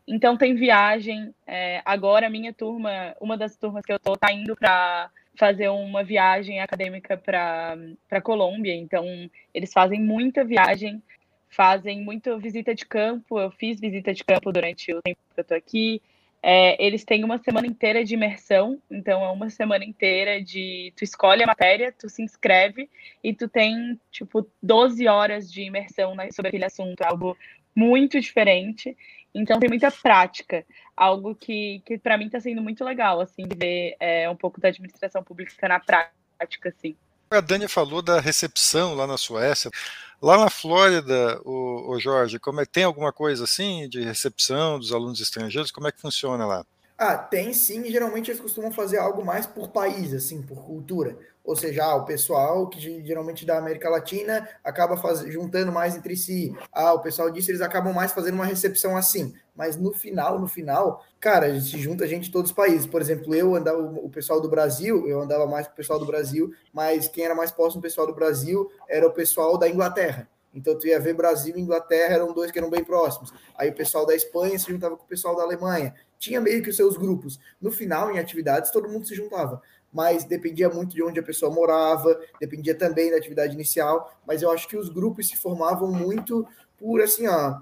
Então 0.08 0.36
tem 0.36 0.56
viagem. 0.56 1.34
É, 1.46 1.82
agora 1.86 2.28
a 2.28 2.30
minha 2.30 2.52
turma, 2.52 3.16
uma 3.22 3.38
das 3.38 3.56
turmas 3.56 3.86
que 3.86 3.92
eu 3.92 3.98
estou, 3.98 4.16
está 4.16 4.34
indo 4.34 4.56
para 4.56 5.12
fazer 5.40 5.70
uma 5.70 6.04
viagem 6.04 6.60
acadêmica 6.60 7.16
para 7.16 7.78
a 8.12 8.22
Colômbia. 8.22 8.76
Então, 8.76 9.06
eles 9.54 9.72
fazem 9.72 10.02
muita 10.02 10.44
viagem, 10.44 11.02
fazem 11.48 12.02
muita 12.02 12.38
visita 12.38 12.76
de 12.76 12.86
campo. 12.86 13.40
Eu 13.40 13.50
fiz 13.52 13.80
visita 13.80 14.14
de 14.14 14.24
campo 14.24 14.52
durante 14.52 14.94
o 14.94 15.02
tempo 15.02 15.20
que 15.34 15.40
eu 15.40 15.42
estou 15.44 15.58
aqui. 15.58 16.02
É, 16.42 16.82
eles 16.84 17.04
têm 17.04 17.24
uma 17.24 17.38
semana 17.38 17.68
inteira 17.68 18.04
de 18.04 18.14
imersão, 18.14 18.82
então 18.90 19.24
é 19.24 19.30
uma 19.30 19.50
semana 19.50 19.84
inteira 19.84 20.42
de 20.42 20.94
tu 20.96 21.04
escolhe 21.04 21.44
a 21.44 21.48
matéria, 21.48 21.92
tu 21.92 22.08
se 22.08 22.22
inscreve 22.22 22.90
e 23.22 23.34
tu 23.34 23.50
tem 23.50 24.00
tipo 24.10 24.50
12 24.64 25.06
horas 25.08 25.52
de 25.52 25.64
imersão 25.64 26.16
sobre 26.32 26.48
aquele 26.48 26.66
assunto, 26.66 27.02
algo 27.02 27.38
muito 27.76 28.20
diferente. 28.22 28.96
Então 29.36 29.60
tem 29.60 29.70
muita 29.70 29.92
prática, 29.92 30.66
algo 30.96 31.36
que, 31.36 31.82
que 31.86 31.98
para 31.98 32.18
mim 32.18 32.28
está 32.28 32.40
sendo 32.40 32.62
muito 32.62 32.84
legal, 32.84 33.20
assim, 33.20 33.44
de 33.44 33.56
ver 33.56 33.96
é, 34.00 34.30
um 34.30 34.36
pouco 34.36 34.62
da 34.62 34.70
administração 34.70 35.24
pública 35.24 35.68
na 35.68 35.80
prática, 35.80 36.70
assim. 36.70 36.96
A 37.32 37.42
Dani 37.42 37.68
falou 37.68 38.02
da 38.02 38.20
recepção 38.20 38.96
lá 38.96 39.06
na 39.06 39.16
Suécia. 39.16 39.70
Lá 40.20 40.36
na 40.36 40.50
Flórida, 40.50 41.40
o, 41.46 41.92
o 41.92 42.00
Jorge, 42.00 42.40
como 42.40 42.60
é, 42.60 42.66
tem 42.66 42.84
alguma 42.84 43.14
coisa 43.14 43.44
assim 43.44 43.88
de 43.88 44.02
recepção 44.02 44.80
dos 44.80 44.92
alunos 44.92 45.22
estrangeiros? 45.22 45.70
Como 45.70 45.88
é 45.88 45.92
que 45.92 46.02
funciona 46.02 46.46
lá? 46.48 46.66
Ah, 46.98 47.18
tem 47.18 47.54
sim, 47.54 47.90
geralmente 47.90 48.32
eles 48.32 48.42
costumam 48.42 48.72
fazer 48.72 48.98
algo 48.98 49.24
mais 49.24 49.46
por 49.46 49.70
país, 49.70 50.12
assim, 50.12 50.42
por 50.42 50.66
cultura. 50.66 51.18
Ou 51.50 51.56
seja, 51.56 51.84
ah, 51.84 51.96
o 51.96 52.06
pessoal 52.06 52.70
que 52.70 52.80
geralmente 53.04 53.44
da 53.44 53.58
América 53.58 53.90
Latina 53.90 54.48
acaba 54.64 54.96
faz... 54.96 55.22
juntando 55.22 55.72
mais 55.72 55.96
entre 55.96 56.16
si. 56.16 56.56
Ah, 56.72 56.94
o 56.94 57.00
pessoal 57.00 57.32
disso, 57.32 57.50
eles 57.50 57.60
acabam 57.60 57.92
mais 57.92 58.12
fazendo 58.12 58.36
uma 58.36 58.46
recepção 58.46 58.96
assim. 58.96 59.34
Mas 59.56 59.76
no 59.76 59.92
final, 59.92 60.38
no 60.38 60.48
final, 60.48 61.04
cara, 61.20 61.60
se 61.60 61.80
junta 61.80 62.06
gente 62.06 62.26
de 62.26 62.32
todos 62.32 62.52
os 62.52 62.56
países. 62.56 62.86
Por 62.86 63.02
exemplo, 63.02 63.34
eu 63.34 63.56
andava, 63.56 63.80
o 63.80 64.12
pessoal 64.12 64.40
do 64.40 64.48
Brasil, 64.48 65.08
eu 65.08 65.20
andava 65.20 65.48
mais 65.48 65.66
com 65.66 65.74
o 65.74 65.76
pessoal 65.76 65.98
do 65.98 66.06
Brasil, 66.06 66.54
mas 66.72 67.08
quem 67.08 67.26
era 67.26 67.34
mais 67.34 67.50
próximo 67.50 67.82
do 67.82 67.84
pessoal 67.84 68.06
do 68.06 68.14
Brasil 68.14 68.72
era 68.88 69.08
o 69.08 69.12
pessoal 69.12 69.58
da 69.58 69.68
Inglaterra. 69.68 70.30
Então 70.54 70.78
tu 70.78 70.86
ia 70.86 71.00
ver 71.00 71.14
Brasil 71.14 71.56
e 71.58 71.62
Inglaterra 71.62 72.14
eram 72.14 72.32
dois 72.32 72.52
que 72.52 72.60
eram 72.60 72.70
bem 72.70 72.84
próximos. 72.84 73.34
Aí 73.56 73.70
o 73.70 73.74
pessoal 73.74 74.06
da 74.06 74.16
Espanha 74.16 74.58
se 74.58 74.72
juntava 74.72 74.96
com 74.96 75.04
o 75.04 75.08
pessoal 75.08 75.36
da 75.36 75.42
Alemanha. 75.44 75.96
Tinha 76.18 76.42
meio 76.42 76.62
que 76.62 76.70
os 76.70 76.76
seus 76.76 76.98
grupos. 76.98 77.40
No 77.62 77.72
final, 77.72 78.12
em 78.12 78.20
atividades, 78.20 78.72
todo 78.72 78.90
mundo 78.90 79.08
se 79.08 79.16
juntava. 79.16 79.62
Mas 79.92 80.24
dependia 80.24 80.70
muito 80.70 80.94
de 80.94 81.04
onde 81.04 81.20
a 81.20 81.24
pessoa 81.24 81.54
morava, 81.54 82.20
dependia 82.40 82.76
também 82.76 83.12
da 83.12 83.18
atividade 83.18 83.54
inicial. 83.54 84.14
Mas 84.26 84.42
eu 84.42 84.52
acho 84.52 84.68
que 84.68 84.78
os 84.78 84.90
grupos 84.90 85.28
se 85.28 85.36
formavam 85.36 85.92
muito 85.92 86.48
por 86.78 87.02
assim, 87.02 87.28
ó. 87.28 87.58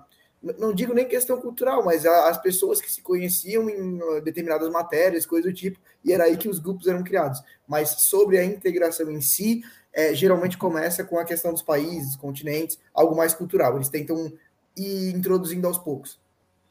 Não 0.59 0.71
digo 0.71 0.93
nem 0.93 1.07
questão 1.07 1.41
cultural, 1.41 1.83
mas 1.83 2.05
as 2.05 2.39
pessoas 2.39 2.79
que 2.79 2.91
se 2.91 3.01
conheciam 3.01 3.67
em 3.69 3.99
determinadas 4.21 4.69
matérias, 4.69 5.25
coisas 5.25 5.51
do 5.51 5.55
tipo, 5.55 5.79
e 6.05 6.13
era 6.13 6.25
aí 6.25 6.37
que 6.37 6.47
os 6.47 6.59
grupos 6.59 6.87
eram 6.87 7.03
criados. 7.03 7.41
Mas 7.67 7.89
sobre 8.01 8.37
a 8.37 8.45
integração 8.45 9.09
em 9.09 9.19
si, 9.19 9.63
é, 9.91 10.13
geralmente 10.13 10.57
começa 10.57 11.03
com 11.03 11.17
a 11.17 11.25
questão 11.25 11.51
dos 11.51 11.63
países, 11.63 12.15
continentes, 12.15 12.77
algo 12.93 13.17
mais 13.17 13.33
cultural. 13.33 13.75
Eles 13.75 13.89
tentam 13.89 14.31
ir 14.77 15.09
introduzindo 15.09 15.65
aos 15.65 15.79
poucos. 15.79 16.19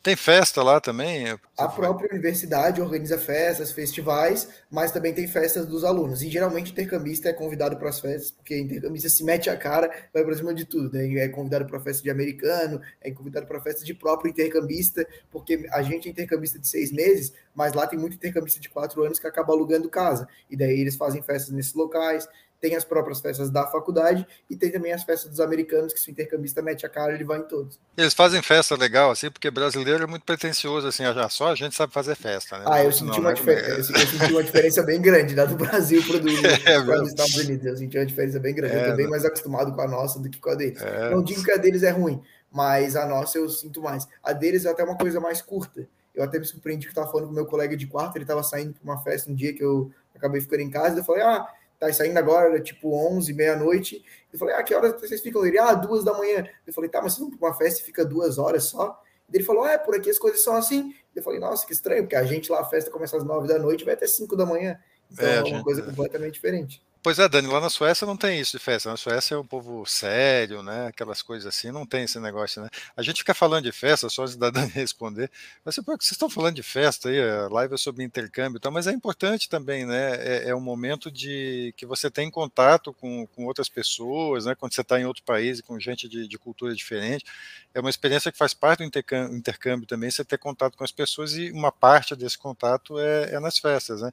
Tem 0.06 0.14
festa 0.14 0.62
lá 0.62 0.80
também? 0.80 1.36
A 1.58 1.66
própria 1.66 2.08
universidade 2.12 2.80
organiza 2.80 3.18
festas, 3.18 3.72
festivais, 3.72 4.48
mas 4.70 4.92
também 4.92 5.12
tem 5.12 5.26
festas 5.26 5.66
dos 5.66 5.82
alunos. 5.82 6.22
E 6.22 6.30
geralmente 6.30 6.70
intercambista 6.70 7.28
é 7.28 7.32
convidado 7.32 7.76
para 7.76 7.88
as 7.88 7.98
festas, 7.98 8.30
porque 8.30 8.56
intercambista 8.56 9.08
se 9.08 9.24
mete 9.24 9.50
a 9.50 9.56
cara, 9.56 9.90
vai 10.14 10.22
para 10.22 10.36
cima 10.36 10.54
de 10.54 10.64
tudo. 10.64 10.96
Né? 10.96 11.12
É 11.16 11.28
convidado 11.28 11.66
para 11.66 11.80
festa 11.80 12.04
de 12.04 12.10
americano, 12.10 12.80
é 13.00 13.10
convidado 13.10 13.48
para 13.48 13.60
festa 13.60 13.84
de 13.84 13.94
próprio 13.94 14.30
intercambista, 14.30 15.04
porque 15.28 15.66
a 15.72 15.82
gente 15.82 16.06
é 16.06 16.12
intercambista 16.12 16.56
de 16.56 16.68
seis 16.68 16.92
meses, 16.92 17.32
mas 17.52 17.72
lá 17.72 17.84
tem 17.84 17.98
muito 17.98 18.14
intercambista 18.14 18.60
de 18.60 18.68
quatro 18.68 19.02
anos 19.02 19.18
que 19.18 19.26
acaba 19.26 19.52
alugando 19.52 19.90
casa. 19.90 20.28
E 20.48 20.56
daí 20.56 20.80
eles 20.80 20.94
fazem 20.94 21.20
festas 21.20 21.52
nesses 21.52 21.74
locais 21.74 22.28
tem 22.66 22.74
as 22.74 22.84
próprias 22.84 23.20
festas 23.20 23.48
da 23.48 23.64
faculdade 23.68 24.26
e 24.50 24.56
tem 24.56 24.72
também 24.72 24.92
as 24.92 25.04
festas 25.04 25.30
dos 25.30 25.38
americanos, 25.38 25.92
que 25.92 26.00
se 26.00 26.08
o 26.08 26.10
intercambista 26.10 26.60
mete 26.60 26.84
a 26.84 26.88
cara, 26.88 27.14
ele 27.14 27.22
vai 27.22 27.38
em 27.38 27.44
todos. 27.44 27.78
Eles 27.96 28.12
fazem 28.12 28.42
festa 28.42 28.74
legal, 28.76 29.12
assim, 29.12 29.30
porque 29.30 29.48
brasileiro 29.52 30.02
é 30.02 30.06
muito 30.06 30.24
pretencioso, 30.24 30.88
assim, 30.88 31.04
já 31.04 31.28
só 31.28 31.52
a 31.52 31.54
gente 31.54 31.76
sabe 31.76 31.92
fazer 31.92 32.16
festa, 32.16 32.58
né? 32.58 32.64
Ah, 32.66 32.82
eu 32.82 32.90
senti, 32.90 33.20
uma, 33.20 33.32
diferença, 33.32 33.92
eu 33.92 34.06
senti 34.06 34.32
uma 34.32 34.42
diferença 34.42 34.82
bem 34.82 35.00
grande 35.00 35.32
da 35.32 35.44
do 35.44 35.54
Brasil 35.54 36.02
para 36.04 36.18
do, 36.18 36.28
é, 36.66 37.00
os 37.02 37.08
Estados 37.10 37.36
Unidos. 37.36 37.64
Eu 37.66 37.76
senti 37.76 37.96
uma 37.96 38.06
diferença 38.06 38.40
bem 38.40 38.52
grande. 38.52 38.74
É, 38.74 38.86
eu 38.86 38.90
tô 38.90 38.96
bem 38.96 39.04
né? 39.04 39.10
mais 39.12 39.24
acostumado 39.24 39.72
com 39.72 39.80
a 39.80 39.86
nossa 39.86 40.18
do 40.18 40.28
que 40.28 40.40
com 40.40 40.50
a 40.50 40.56
deles. 40.56 40.82
É. 40.82 41.10
Não 41.10 41.22
digo 41.22 41.44
que 41.44 41.52
a 41.52 41.56
deles 41.56 41.84
é 41.84 41.90
ruim, 41.90 42.20
mas 42.50 42.96
a 42.96 43.06
nossa 43.06 43.38
eu 43.38 43.48
sinto 43.48 43.80
mais. 43.80 44.08
A 44.24 44.32
deles 44.32 44.64
é 44.64 44.70
até 44.70 44.82
uma 44.82 44.98
coisa 44.98 45.20
mais 45.20 45.40
curta. 45.40 45.88
Eu 46.12 46.24
até 46.24 46.38
me 46.40 46.44
surpreendi 46.44 46.86
que 46.86 46.92
estava 46.92 47.08
falando 47.12 47.28
com 47.28 47.34
meu 47.34 47.46
colega 47.46 47.76
de 47.76 47.86
quarto, 47.86 48.16
ele 48.16 48.24
estava 48.24 48.42
saindo 48.42 48.72
para 48.72 48.82
uma 48.82 49.00
festa 49.02 49.30
um 49.30 49.34
dia 49.34 49.52
que 49.52 49.62
eu 49.62 49.92
acabei 50.16 50.40
ficando 50.40 50.62
em 50.62 50.70
casa, 50.70 50.96
e 50.96 50.98
eu 50.98 51.04
falei, 51.04 51.22
ah, 51.22 51.46
tá 51.78 51.92
saindo 51.92 52.18
agora, 52.18 52.50
era 52.50 52.60
tipo 52.60 52.94
11, 52.94 53.32
meia-noite. 53.32 54.04
Eu 54.32 54.38
falei, 54.38 54.54
ah, 54.54 54.62
que 54.62 54.74
horas 54.74 55.00
vocês 55.00 55.20
ficam? 55.20 55.44
Ele, 55.44 55.58
ah, 55.58 55.74
duas 55.74 56.04
da 56.04 56.12
manhã. 56.12 56.46
Eu 56.66 56.72
falei, 56.72 56.90
tá, 56.90 57.00
mas 57.02 57.14
vocês 57.14 57.28
vão 57.28 57.36
para 57.36 57.48
uma 57.48 57.54
festa 57.56 57.80
e 57.80 57.84
fica 57.84 58.04
duas 58.04 58.38
horas 58.38 58.64
só? 58.64 59.00
Ele 59.32 59.42
falou, 59.42 59.64
ah, 59.64 59.72
é, 59.72 59.78
por 59.78 59.94
aqui 59.94 60.10
as 60.10 60.18
coisas 60.18 60.42
são 60.42 60.54
assim. 60.54 60.94
Eu 61.14 61.22
falei, 61.22 61.40
nossa, 61.40 61.66
que 61.66 61.72
estranho, 61.72 62.02
porque 62.02 62.16
a 62.16 62.24
gente 62.24 62.50
lá, 62.50 62.60
a 62.60 62.64
festa 62.64 62.90
começa 62.90 63.16
às 63.16 63.24
nove 63.24 63.48
da 63.48 63.58
noite 63.58 63.84
vai 63.84 63.94
até 63.94 64.06
cinco 64.06 64.36
da 64.36 64.46
manhã. 64.46 64.78
Então 65.10 65.26
é, 65.26 65.36
é 65.36 65.40
uma 65.40 65.46
gente... 65.46 65.64
coisa 65.64 65.82
completamente 65.82 66.34
diferente. 66.34 66.82
Pois 67.06 67.20
é, 67.20 67.28
Dani, 67.28 67.46
lá 67.46 67.60
na 67.60 67.70
Suécia 67.70 68.04
não 68.04 68.16
tem 68.16 68.40
isso 68.40 68.58
de 68.58 68.58
festa. 68.58 68.90
Na 68.90 68.96
Suécia 68.96 69.36
é 69.36 69.38
um 69.38 69.46
povo 69.46 69.86
sério, 69.86 70.60
né? 70.60 70.88
Aquelas 70.88 71.22
coisas 71.22 71.46
assim, 71.46 71.70
não 71.70 71.86
tem 71.86 72.02
esse 72.02 72.18
negócio, 72.18 72.60
né? 72.60 72.68
A 72.96 73.00
gente 73.00 73.18
fica 73.18 73.32
falando 73.32 73.62
de 73.62 73.70
festa, 73.70 74.08
só 74.08 74.24
antes 74.24 74.34
da 74.34 74.50
Dani 74.50 74.72
responder. 74.72 75.30
Mas 75.64 75.76
vocês 75.76 76.10
estão 76.10 76.28
falando 76.28 76.56
de 76.56 76.64
festa 76.64 77.08
aí, 77.08 77.20
a 77.22 77.46
live 77.46 77.74
é 77.74 77.76
sobre 77.76 78.02
intercâmbio 78.02 78.58
e 78.58 78.60
tal, 78.60 78.72
mas 78.72 78.88
é 78.88 78.90
importante 78.90 79.48
também, 79.48 79.86
né? 79.86 80.16
É, 80.16 80.48
é 80.48 80.54
um 80.56 80.60
momento 80.60 81.08
de 81.08 81.72
que 81.76 81.86
você 81.86 82.10
tem 82.10 82.28
contato 82.28 82.92
com, 82.94 83.24
com 83.28 83.44
outras 83.44 83.68
pessoas, 83.68 84.46
né? 84.46 84.56
Quando 84.56 84.74
você 84.74 84.80
está 84.80 84.98
em 84.98 85.04
outro 85.04 85.22
país, 85.22 85.60
com 85.60 85.78
gente 85.78 86.08
de, 86.08 86.26
de 86.26 86.38
cultura 86.38 86.74
diferente. 86.74 87.24
É 87.72 87.78
uma 87.78 87.90
experiência 87.90 88.32
que 88.32 88.38
faz 88.38 88.52
parte 88.52 88.78
do 88.78 88.84
intercâmbio, 88.84 89.36
intercâmbio 89.36 89.86
também, 89.86 90.10
você 90.10 90.24
ter 90.24 90.38
contato 90.38 90.76
com 90.76 90.82
as 90.82 90.90
pessoas 90.90 91.34
e 91.34 91.52
uma 91.52 91.70
parte 91.70 92.16
desse 92.16 92.36
contato 92.36 92.98
é, 92.98 93.34
é 93.34 93.38
nas 93.38 93.58
festas, 93.58 94.02
né? 94.02 94.10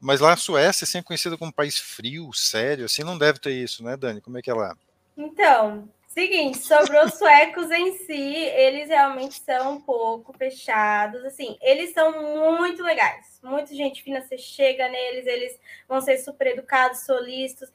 Mas 0.00 0.20
lá 0.20 0.32
a 0.32 0.36
Suécia, 0.36 0.84
assim, 0.84 0.98
é 0.98 1.02
conhecida 1.02 1.36
como 1.36 1.50
um 1.50 1.54
país 1.54 1.78
frio, 1.78 2.32
sério, 2.32 2.84
assim, 2.84 3.02
não 3.02 3.18
deve 3.18 3.38
ter 3.38 3.52
isso, 3.52 3.82
né, 3.82 3.96
Dani? 3.96 4.20
Como 4.20 4.38
é 4.38 4.42
que 4.42 4.50
é 4.50 4.54
lá? 4.54 4.76
Então, 5.16 5.88
seguinte, 6.06 6.58
sobre 6.58 6.96
os 6.98 7.14
suecos 7.14 7.70
em 7.70 7.98
si, 7.98 8.12
eles 8.14 8.88
realmente 8.88 9.40
são 9.40 9.74
um 9.74 9.80
pouco 9.80 10.32
fechados, 10.32 11.24
assim, 11.24 11.58
eles 11.60 11.92
são 11.92 12.48
muito 12.48 12.82
legais, 12.82 13.40
muita 13.42 13.74
gente 13.74 14.02
fina, 14.02 14.20
você 14.20 14.38
chega 14.38 14.88
neles, 14.88 15.26
eles 15.26 15.58
vão 15.88 16.00
ser 16.00 16.18
super 16.18 16.46
educados, 16.46 17.00
solistas, 17.00 17.72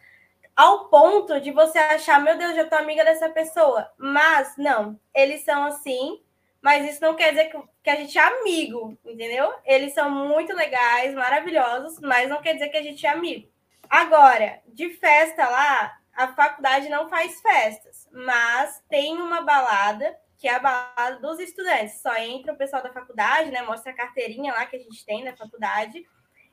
ao 0.56 0.88
ponto 0.88 1.42
de 1.42 1.52
você 1.52 1.78
achar, 1.78 2.22
meu 2.22 2.38
Deus, 2.38 2.56
já 2.56 2.66
tô 2.66 2.76
amiga 2.76 3.04
dessa 3.04 3.30
pessoa, 3.30 3.90
mas 3.98 4.54
não, 4.58 5.00
eles 5.14 5.44
são 5.44 5.66
assim, 5.66 6.22
mas 6.63 6.89
isso 6.89 7.02
não 7.02 7.13
quer 7.13 7.32
dizer 7.32 7.49
que, 7.49 7.62
que 7.84 7.89
a 7.89 7.95
gente 7.97 8.17
é 8.17 8.21
amigo, 8.21 8.97
entendeu? 9.04 9.54
Eles 9.65 9.93
são 9.93 10.10
muito 10.10 10.56
legais, 10.56 11.13
maravilhosos, 11.13 11.99
mas 11.99 12.30
não 12.30 12.41
quer 12.41 12.54
dizer 12.54 12.69
que 12.69 12.78
a 12.78 12.82
gente 12.82 13.06
é 13.06 13.10
amigo. 13.10 13.52
Agora, 13.89 14.62
de 14.65 14.89
festa 14.91 15.45
lá, 15.45 15.99
a 16.13 16.30
faculdade 16.30 16.88
não 16.88 17.10
faz 17.10 17.41
festas, 17.41 18.08
mas 18.13 18.82
tem 18.89 19.17
uma 19.17 19.41
balada, 19.41 20.17
que 20.38 20.47
é 20.47 20.56
a 20.56 20.60
balada 20.60 21.19
dos 21.19 21.38
estudantes. 21.38 22.02
Só 22.02 22.15
entra 22.15 22.54
o 22.54 22.58
pessoal 22.58 22.82
da 22.82 22.93
faculdade, 22.93 23.52
né? 23.52 23.62
Mostra 23.63 23.91
a 23.91 23.95
carteirinha 23.95 24.54
lá 24.54 24.65
que 24.65 24.78
a 24.78 24.80
gente 24.80 25.06
tem 25.06 25.21
na 25.21 25.36
faculdade. 25.36 26.02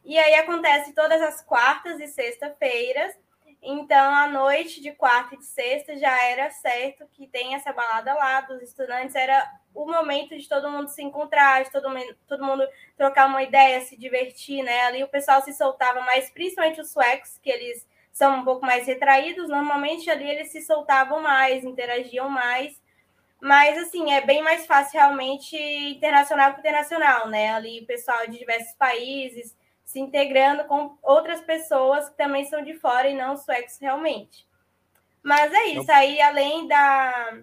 E 0.05 0.19
aí 0.19 0.35
acontece 0.35 0.93
todas 0.93 1.23
as 1.23 1.41
quartas 1.41 2.01
e 2.01 2.09
sexta-feiras 2.09 3.15
então, 3.63 4.15
a 4.15 4.27
noite 4.27 4.81
de 4.81 4.93
quarta 4.93 5.35
e 5.35 5.39
de 5.39 5.45
sexta 5.45 5.97
já 5.99 6.25
era 6.25 6.51
certo 6.51 7.07
que 7.13 7.27
tem 7.27 7.55
essa 7.55 7.73
balada 7.73 8.15
lá 8.15 8.41
dos 8.41 8.63
estudantes, 8.63 9.15
era 9.15 9.47
o 9.75 9.87
momento 9.87 10.37
de 10.37 10.49
todo 10.49 10.71
mundo 10.71 10.89
se 10.89 11.03
encontrar, 11.03 11.65
de 11.65 11.71
todo 11.71 11.91
mundo, 11.91 12.17
todo 12.27 12.45
mundo 12.45 12.67
trocar 12.97 13.27
uma 13.27 13.43
ideia, 13.43 13.81
se 13.81 13.97
divertir, 13.97 14.63
né? 14.63 14.83
Ali 14.83 15.05
o 15.05 15.09
pessoal 15.09 15.41
se 15.43 15.53
soltava 15.53 16.01
mais, 16.01 16.31
principalmente 16.31 16.81
os 16.81 16.91
suecos, 16.91 17.39
que 17.43 17.51
eles 17.51 17.87
são 18.13 18.41
um 18.41 18.45
pouco 18.45 18.67
mais 18.67 18.87
retraídos, 18.87 19.49
normalmente 19.49 20.11
ali 20.11 20.29
eles 20.29 20.51
se 20.51 20.61
soltavam 20.63 21.21
mais, 21.21 21.65
interagiam 21.65 22.29
mais. 22.29 22.81
Mas, 23.41 23.79
assim, 23.79 24.13
é 24.13 24.21
bem 24.21 24.43
mais 24.43 24.67
fácil 24.67 25.01
realmente 25.01 25.57
internacional 25.57 26.53
que 26.53 26.61
internacional, 26.61 27.29
né? 27.29 27.55
Ali, 27.55 27.87
pessoal 27.87 28.27
de 28.27 28.39
diversos 28.39 28.75
países, 28.75 29.57
se 29.85 29.99
integrando 29.99 30.65
com 30.65 30.97
outras 31.03 31.41
pessoas 31.41 32.09
que 32.11 32.17
também 32.17 32.45
são 32.45 32.63
de 32.63 32.75
fora 32.75 33.09
e 33.09 33.15
não 33.15 33.37
suecos 33.37 33.79
realmente. 33.81 34.47
Mas 35.23 35.53
é 35.53 35.67
isso, 35.67 35.91
aí 35.91 36.21
além 36.21 36.67
da, 36.67 37.39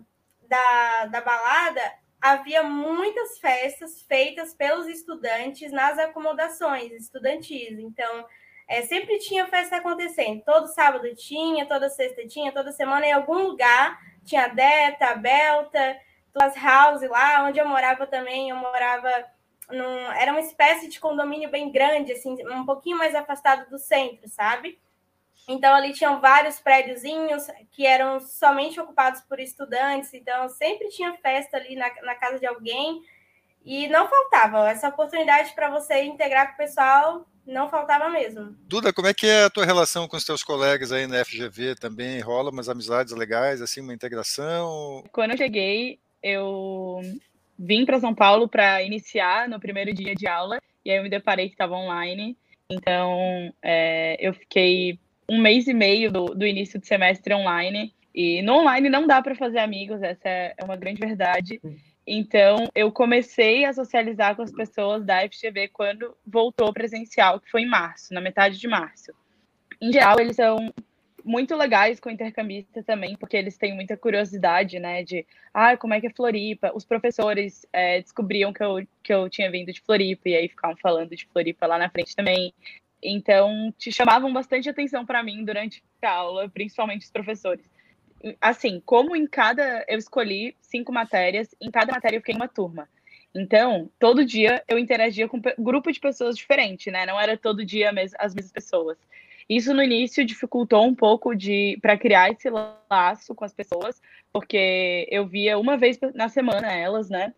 da, 0.48 1.06
da 1.06 1.22
balada, 1.22 1.94
havia 2.32 2.64
muitas 2.64 3.40
festas 3.40 4.02
feitas 4.04 4.54
pelos 4.54 4.88
estudantes 4.88 5.72
nas 5.72 5.98
acomodações 5.98 6.92
estudantis. 6.92 7.78
Então, 7.80 8.26
é, 8.68 8.82
sempre 8.82 9.18
tinha 9.20 9.48
festa 9.48 9.78
acontecendo. 9.78 10.44
Todo 10.44 10.68
sábado 10.68 11.14
tinha, 11.16 11.66
toda 11.66 11.90
sexta 11.90 12.28
tinha, 12.28 12.52
toda 12.52 12.72
semana 12.72 13.06
em 13.06 13.14
algum 13.14 13.48
lugar 13.48 14.00
tinha 14.26 14.48
Deta, 14.50 15.16
Belta, 15.16 15.98
as 16.40 16.56
House 16.56 17.02
lá, 17.02 17.46
onde 17.46 17.60
eu 17.60 17.68
morava 17.68 18.06
também, 18.06 18.50
eu 18.50 18.56
morava 18.56 19.10
num, 19.70 20.12
era 20.12 20.32
uma 20.32 20.42
espécie 20.42 20.88
de 20.88 21.00
condomínio 21.00 21.50
bem 21.50 21.72
grande, 21.72 22.12
assim, 22.12 22.36
um 22.52 22.66
pouquinho 22.66 22.98
mais 22.98 23.16
afastado 23.16 23.70
do 23.70 23.80
centro, 23.80 24.28
sabe? 24.30 24.80
Então 25.48 25.74
ali 25.74 25.94
tinham 25.94 26.20
vários 26.20 26.60
prédiozinhos 26.60 27.48
que 27.72 27.86
eram 27.86 28.20
somente 28.20 28.80
ocupados 28.80 29.22
por 29.22 29.40
estudantes, 29.40 30.14
então 30.14 30.50
sempre 30.50 30.90
tinha 30.90 31.14
festa 31.18 31.58
ali 31.58 31.76
na, 31.76 31.90
na 32.04 32.16
casa 32.16 32.38
de 32.38 32.46
alguém 32.46 33.02
e 33.66 33.88
não 33.88 34.08
faltava 34.10 34.70
essa 34.70 34.90
oportunidade 34.90 35.54
para 35.54 35.70
você 35.70 36.04
integrar 36.04 36.48
com 36.48 36.54
o 36.54 36.58
pessoal, 36.58 37.28
não 37.46 37.70
faltava 37.70 38.10
mesmo. 38.10 38.56
Duda, 38.62 38.92
como 38.92 39.08
é 39.08 39.14
que 39.14 39.26
é 39.26 39.46
a 39.46 39.50
tua 39.50 39.66
relação 39.66 40.08
com 40.08 40.18
os 40.18 40.26
teus 40.26 40.44
colegas 40.44 40.92
aí 40.92 41.08
na 41.08 41.24
FGV? 41.24 41.76
Também 41.76 42.20
rola 42.20 42.52
umas 42.52 42.68
amizades 42.68 43.14
legais, 43.14 43.62
assim, 43.62 43.82
uma 43.82 43.94
integração? 43.94 45.04
Quando 45.12 45.32
eu 45.32 45.38
cheguei, 45.38 46.00
eu 46.22 47.02
vim 47.58 47.86
para 47.86 48.00
São 48.00 48.14
Paulo 48.14 48.48
para 48.48 48.84
iniciar 48.84 49.48
no 49.48 49.60
primeiro 49.60 49.94
dia 49.94 50.14
de 50.14 50.28
aula 50.28 50.62
e 50.84 50.92
aí 50.92 50.98
eu 50.98 51.04
me 51.04 51.10
deparei 51.10 51.48
que 51.48 51.54
estava 51.54 51.76
online. 51.76 52.38
Então, 52.70 53.54
é, 53.62 54.18
eu 54.20 54.34
fiquei 54.34 55.00
um 55.30 55.42
mês 55.42 55.68
e 55.68 55.74
meio 55.74 56.12
do, 56.12 56.26
do 56.28 56.46
início 56.46 56.80
do 56.80 56.86
semestre 56.86 57.34
online. 57.34 57.94
E 58.14 58.42
no 58.42 58.60
online 58.60 58.90
não 58.90 59.06
dá 59.06 59.22
para 59.22 59.36
fazer 59.36 59.60
amigos, 59.60 60.02
essa 60.02 60.28
é 60.28 60.56
uma 60.64 60.76
grande 60.76 61.00
verdade. 61.00 61.62
Então, 62.06 62.70
eu 62.74 62.92
comecei 62.92 63.66
a 63.66 63.74
socializar 63.74 64.36
com 64.36 64.42
as 64.42 64.52
pessoas 64.52 65.06
da 65.06 65.28
FGV 65.28 65.68
quando 65.68 66.16
voltou 66.26 66.74
presencial, 66.74 67.40
que 67.40 67.52
foi 67.52 67.64
em 67.64 67.68
março, 67.68 68.14
na 68.14 68.22
metade 68.22 68.58
de 68.58 68.68
março. 68.68 69.12
Em 69.82 69.92
geral, 69.92 70.18
eles 70.20 70.38
são 70.38 70.74
muito 71.24 71.54
legais 71.56 72.00
com 72.00 72.10
intercambista 72.10 72.82
também, 72.82 73.18
porque 73.18 73.36
eles 73.36 73.58
têm 73.58 73.76
muita 73.76 73.98
curiosidade, 73.98 74.80
né, 74.80 75.04
de, 75.04 75.26
ah, 75.54 75.76
como 75.76 75.94
é 75.94 76.00
que 76.00 76.08
é 76.08 76.14
Floripa? 76.14 76.72
Os 76.74 76.86
professores 76.86 77.68
é, 77.74 78.02
descobriam 78.02 78.54
que 78.54 78.64
eu, 78.64 78.88
que 79.04 79.14
eu 79.14 79.30
tinha 79.30 79.52
vindo 79.52 79.74
de 79.74 79.82
Floripa, 79.82 80.30
e 80.30 80.36
aí 80.36 80.48
ficavam 80.48 80.78
falando 80.78 81.14
de 81.14 81.28
Floripa 81.28 81.68
lá 81.68 81.78
na 81.78 81.90
frente 81.90 82.16
também. 82.16 82.54
Então, 83.10 83.74
te 83.78 83.92
chamavam 83.92 84.34
bastante 84.34 84.70
atenção 84.70 85.06
para 85.06 85.24
mim 85.24 85.46
durante 85.46 85.82
a 86.02 86.10
aula, 86.10 86.50
principalmente 86.50 87.06
os 87.06 87.12
professores. 87.12 87.70
Assim, 88.42 88.82
como 88.86 89.16
em 89.16 89.26
cada. 89.26 89.86
Eu 89.88 89.98
escolhi 89.98 90.56
cinco 90.60 90.92
matérias, 90.92 91.56
em 91.62 91.72
cada 91.72 91.94
matéria 91.94 92.18
eu 92.18 92.22
fiquei 92.22 92.36
uma 92.36 92.48
turma. 92.48 92.90
Então, 93.34 93.90
todo 94.00 94.26
dia 94.26 94.64
eu 94.68 94.78
interagia 94.78 95.28
com 95.28 95.38
um 95.38 95.64
grupo 95.64 95.92
de 95.92 96.00
pessoas 96.00 96.36
diferentes, 96.36 96.92
né? 96.92 97.06
Não 97.06 97.20
era 97.20 97.38
todo 97.38 97.64
dia 97.64 97.90
as 98.20 98.34
mesmas 98.34 98.52
pessoas. 98.52 98.98
Isso 99.48 99.74
no 99.74 99.82
início 99.82 100.26
dificultou 100.26 100.86
um 100.86 100.94
pouco 100.94 101.34
de 101.34 101.78
para 101.82 101.98
criar 101.98 102.30
esse 102.32 102.50
laço 102.50 103.34
com 103.34 103.46
as 103.46 103.54
pessoas, 103.54 104.02
porque 104.34 105.08
eu 105.10 105.26
via 105.26 105.58
uma 105.58 105.78
vez 105.78 105.98
na 106.14 106.28
semana 106.28 106.74
elas, 106.74 107.10
né? 107.10 107.34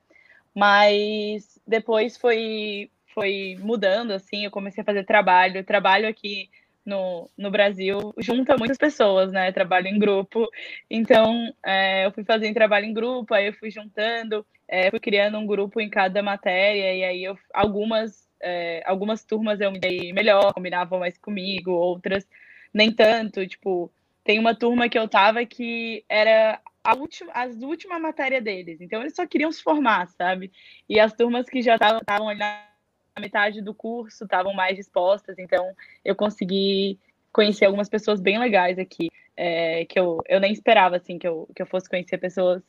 Mas 0.55 1.59
depois 1.67 2.17
foi 2.17 2.89
foi 3.13 3.57
mudando, 3.59 4.11
assim, 4.11 4.45
eu 4.45 4.51
comecei 4.51 4.81
a 4.81 4.85
fazer 4.85 5.03
trabalho, 5.03 5.63
trabalho 5.63 6.07
aqui 6.07 6.49
no, 6.85 7.29
no 7.37 7.51
Brasil 7.51 8.13
junta 8.17 8.57
muitas 8.57 8.77
pessoas, 8.77 9.31
né? 9.31 9.51
Trabalho 9.51 9.87
em 9.87 9.99
grupo. 9.99 10.47
Então, 10.89 11.53
é, 11.63 12.05
eu 12.05 12.11
fui 12.11 12.23
fazendo 12.23 12.53
trabalho 12.53 12.85
em 12.85 12.93
grupo, 12.93 13.33
aí 13.33 13.47
eu 13.47 13.53
fui 13.53 13.69
juntando, 13.69 14.45
é, 14.67 14.89
fui 14.89 14.99
criando 14.99 15.37
um 15.37 15.45
grupo 15.45 15.79
em 15.79 15.89
cada 15.89 16.23
matéria, 16.23 16.95
e 16.95 17.03
aí 17.03 17.23
eu, 17.23 17.37
algumas, 17.53 18.27
é, 18.41 18.81
algumas 18.85 19.23
turmas 19.23 19.61
eu 19.61 19.71
me 19.71 19.79
dei 19.79 20.11
melhor, 20.13 20.53
combinavam 20.53 20.99
mais 20.99 21.17
comigo, 21.17 21.71
outras 21.71 22.27
nem 22.73 22.91
tanto. 22.91 23.45
Tipo, 23.47 23.91
tem 24.23 24.39
uma 24.39 24.55
turma 24.55 24.89
que 24.89 24.97
eu 24.97 25.07
tava 25.07 25.45
que 25.45 26.03
era 26.09 26.59
a 26.83 26.95
última, 26.95 27.31
as 27.33 27.61
última 27.61 27.99
matéria 27.99 28.41
deles. 28.41 28.81
Então, 28.81 29.01
eles 29.01 29.15
só 29.15 29.27
queriam 29.27 29.51
se 29.51 29.61
formar, 29.61 30.07
sabe? 30.09 30.51
E 30.87 30.99
as 30.99 31.13
turmas 31.13 31.47
que 31.47 31.61
já 31.61 31.75
estavam 31.75 32.29
ali 32.29 32.41
metade 33.19 33.61
do 33.61 33.73
curso 33.73 34.23
estavam 34.23 34.53
mais 34.53 34.75
dispostas, 34.75 35.37
então 35.37 35.73
eu 36.03 36.15
consegui 36.15 36.99
conhecer 37.31 37.65
algumas 37.65 37.89
pessoas 37.89 38.19
bem 38.19 38.39
legais 38.39 38.79
aqui, 38.79 39.09
é, 39.35 39.85
que 39.85 39.99
eu, 39.99 40.21
eu 40.27 40.39
nem 40.39 40.51
esperava 40.51 40.97
assim 40.97 41.17
que 41.19 41.27
eu, 41.27 41.47
que 41.55 41.61
eu 41.61 41.65
fosse 41.65 41.89
conhecer 41.89 42.17
pessoas 42.17 42.61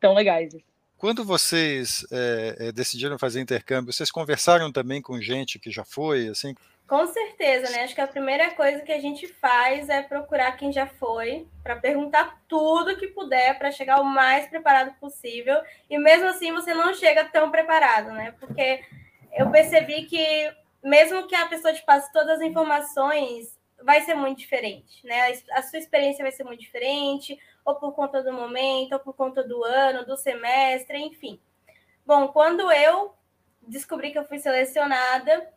tão 0.00 0.14
legais. 0.14 0.54
Quando 0.96 1.24
vocês 1.24 2.04
é, 2.10 2.72
decidiram 2.72 3.18
fazer 3.18 3.40
intercâmbio, 3.40 3.92
vocês 3.92 4.10
conversaram 4.10 4.72
também 4.72 5.00
com 5.00 5.20
gente 5.20 5.58
que 5.58 5.70
já 5.70 5.84
foi, 5.84 6.26
assim? 6.26 6.54
Com 6.88 7.06
certeza, 7.06 7.70
né? 7.70 7.84
Acho 7.84 7.94
que 7.94 8.00
a 8.00 8.06
primeira 8.06 8.50
coisa 8.52 8.80
que 8.80 8.90
a 8.90 8.98
gente 8.98 9.28
faz 9.28 9.90
é 9.90 10.02
procurar 10.02 10.52
quem 10.52 10.72
já 10.72 10.86
foi, 10.86 11.46
para 11.62 11.76
perguntar 11.76 12.40
tudo 12.48 12.96
que 12.96 13.08
puder, 13.08 13.58
para 13.58 13.70
chegar 13.70 14.00
o 14.00 14.04
mais 14.04 14.48
preparado 14.48 14.92
possível. 14.98 15.60
E 15.88 15.98
mesmo 15.98 16.26
assim, 16.26 16.50
você 16.50 16.72
não 16.72 16.94
chega 16.94 17.26
tão 17.26 17.50
preparado, 17.50 18.10
né? 18.10 18.34
Porque 18.40 18.80
eu 19.32 19.50
percebi 19.50 20.04
que 20.06 20.52
mesmo 20.82 21.26
que 21.26 21.34
a 21.34 21.46
pessoa 21.46 21.72
te 21.72 21.84
passe 21.84 22.12
todas 22.12 22.40
as 22.40 22.40
informações, 22.40 23.58
vai 23.82 24.00
ser 24.02 24.14
muito 24.14 24.38
diferente, 24.38 25.04
né? 25.06 25.32
A 25.52 25.62
sua 25.62 25.78
experiência 25.78 26.22
vai 26.22 26.32
ser 26.32 26.44
muito 26.44 26.60
diferente, 26.60 27.38
ou 27.64 27.74
por 27.76 27.92
conta 27.92 28.22
do 28.22 28.32
momento, 28.32 28.92
ou 28.92 28.98
por 28.98 29.14
conta 29.14 29.42
do 29.42 29.62
ano, 29.64 30.04
do 30.04 30.16
semestre, 30.16 30.98
enfim. 30.98 31.40
Bom, 32.04 32.28
quando 32.28 32.70
eu 32.72 33.14
descobri 33.62 34.10
que 34.10 34.18
eu 34.18 34.24
fui 34.24 34.38
selecionada, 34.38 35.52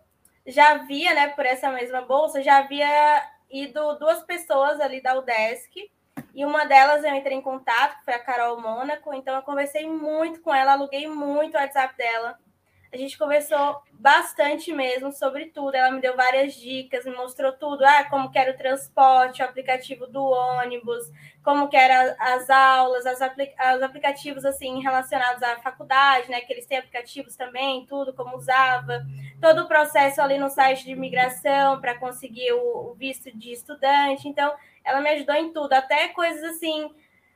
já 0.46 0.72
havia, 0.72 1.14
né, 1.14 1.28
por 1.30 1.46
essa 1.46 1.70
mesma 1.70 2.02
bolsa, 2.02 2.44
já 2.44 2.58
havia 2.58 3.32
ido 3.50 3.96
duas 3.96 4.24
pessoas 4.24 4.80
ali 4.80 5.02
da 5.02 5.18
UDESC, 5.18 5.90
e 6.34 6.46
uma 6.46 6.66
delas 6.66 7.04
eu 7.04 7.14
entrei 7.16 7.38
em 7.38 7.42
contato, 7.42 8.04
foi 8.04 8.14
a 8.14 8.24
Carol 8.24 8.60
Mônaco, 8.60 9.14
então 9.14 9.36
eu 9.36 9.42
conversei 9.42 9.90
muito 9.90 10.42
com 10.42 10.54
ela, 10.54 10.74
aluguei 10.74 11.08
muito 11.08 11.56
o 11.56 11.60
WhatsApp 11.60 11.96
dela, 11.98 12.38
a 12.94 12.98
gente 12.98 13.18
conversou 13.18 13.82
bastante 13.94 14.74
mesmo 14.74 15.14
sobre 15.14 15.46
tudo. 15.46 15.76
Ela 15.76 15.92
me 15.92 16.02
deu 16.02 16.16
várias 16.16 16.54
dicas, 16.56 17.06
me 17.06 17.16
mostrou 17.16 17.54
tudo, 17.54 17.86
ah, 17.86 18.04
como 18.10 18.30
que 18.30 18.38
era 18.38 18.52
o 18.52 18.58
transporte, 18.58 19.42
o 19.42 19.46
aplicativo 19.46 20.08
do 20.08 20.22
ônibus, 20.22 21.10
como 21.42 21.70
que 21.70 21.78
eram 21.78 22.14
as 22.20 22.50
aulas, 22.50 23.06
as 23.06 23.22
apli 23.22 23.50
os 23.76 23.82
aplicativos 23.82 24.44
assim 24.44 24.82
relacionados 24.82 25.42
à 25.42 25.58
faculdade, 25.60 26.30
né? 26.30 26.42
Que 26.42 26.52
eles 26.52 26.66
têm 26.66 26.80
aplicativos 26.80 27.36
também, 27.38 27.86
tudo 27.86 28.14
como 28.14 28.36
usava, 28.36 29.06
todo 29.40 29.64
o 29.64 29.68
processo 29.70 30.22
ali 30.22 30.38
no 30.38 30.50
site 30.50 30.84
de 30.84 30.92
imigração 30.92 31.80
para 31.80 31.98
conseguir 31.98 32.52
o, 32.52 32.92
o 32.92 32.94
visto 32.94 33.32
de 33.32 33.54
estudante. 33.54 34.28
Então, 34.28 34.54
ela 34.84 35.00
me 35.00 35.10
ajudou 35.12 35.36
em 35.36 35.54
tudo, 35.54 35.72
até 35.72 36.10
coisas 36.10 36.44
assim 36.44 36.92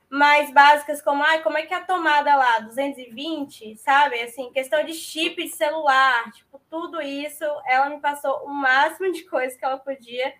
mais 0.08 0.52
básicas, 0.52 1.02
como 1.02 1.22
ah, 1.22 1.40
como 1.40 1.58
é 1.58 1.66
que 1.66 1.74
é 1.74 1.76
a 1.76 1.84
tomada 1.84 2.34
lá, 2.36 2.60
220, 2.60 3.76
sabe? 3.76 4.20
Assim, 4.20 4.52
questão 4.52 4.84
de 4.84 4.94
chip 4.94 5.42
de 5.42 5.48
celular, 5.50 6.30
tipo, 6.32 6.60
tudo 6.70 7.02
isso, 7.02 7.44
ela 7.66 7.88
me 7.90 8.00
passou 8.00 8.44
o 8.44 8.48
máximo 8.48 9.12
de 9.12 9.24
coisas 9.24 9.58
que 9.58 9.64
ela 9.64 9.78
podia. 9.78 10.32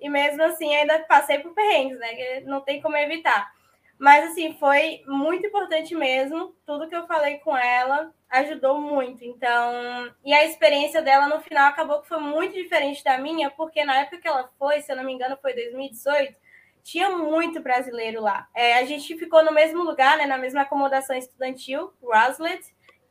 E 0.00 0.08
mesmo 0.08 0.42
assim, 0.42 0.74
ainda 0.74 0.98
passei 1.00 1.38
por 1.38 1.54
perrengues, 1.54 1.98
né? 1.98 2.14
Que 2.14 2.40
não 2.40 2.60
tem 2.60 2.82
como 2.82 2.96
evitar. 2.96 3.52
Mas 3.98 4.32
assim, 4.32 4.54
foi 4.58 5.02
muito 5.06 5.46
importante 5.46 5.94
mesmo. 5.94 6.56
Tudo 6.66 6.88
que 6.88 6.96
eu 6.96 7.06
falei 7.06 7.38
com 7.38 7.56
ela 7.56 8.12
ajudou 8.30 8.80
muito. 8.80 9.24
Então, 9.24 10.12
e 10.24 10.34
a 10.34 10.44
experiência 10.44 11.00
dela 11.00 11.28
no 11.28 11.40
final 11.40 11.68
acabou 11.68 12.00
que 12.00 12.08
foi 12.08 12.18
muito 12.18 12.54
diferente 12.54 13.04
da 13.04 13.16
minha, 13.18 13.50
porque 13.50 13.84
na 13.84 14.00
época 14.00 14.18
que 14.18 14.26
ela 14.26 14.50
foi, 14.58 14.80
se 14.80 14.90
eu 14.90 14.96
não 14.96 15.04
me 15.04 15.12
engano, 15.12 15.38
foi 15.40 15.54
2018 15.54 16.41
tinha 16.82 17.10
muito 17.10 17.60
brasileiro 17.60 18.20
lá. 18.20 18.48
É, 18.54 18.78
a 18.78 18.84
gente 18.84 19.16
ficou 19.16 19.44
no 19.44 19.52
mesmo 19.52 19.82
lugar, 19.82 20.16
né, 20.16 20.26
na 20.26 20.38
mesma 20.38 20.62
acomodação 20.62 21.16
estudantil, 21.16 21.92
Roslet, 22.02 22.62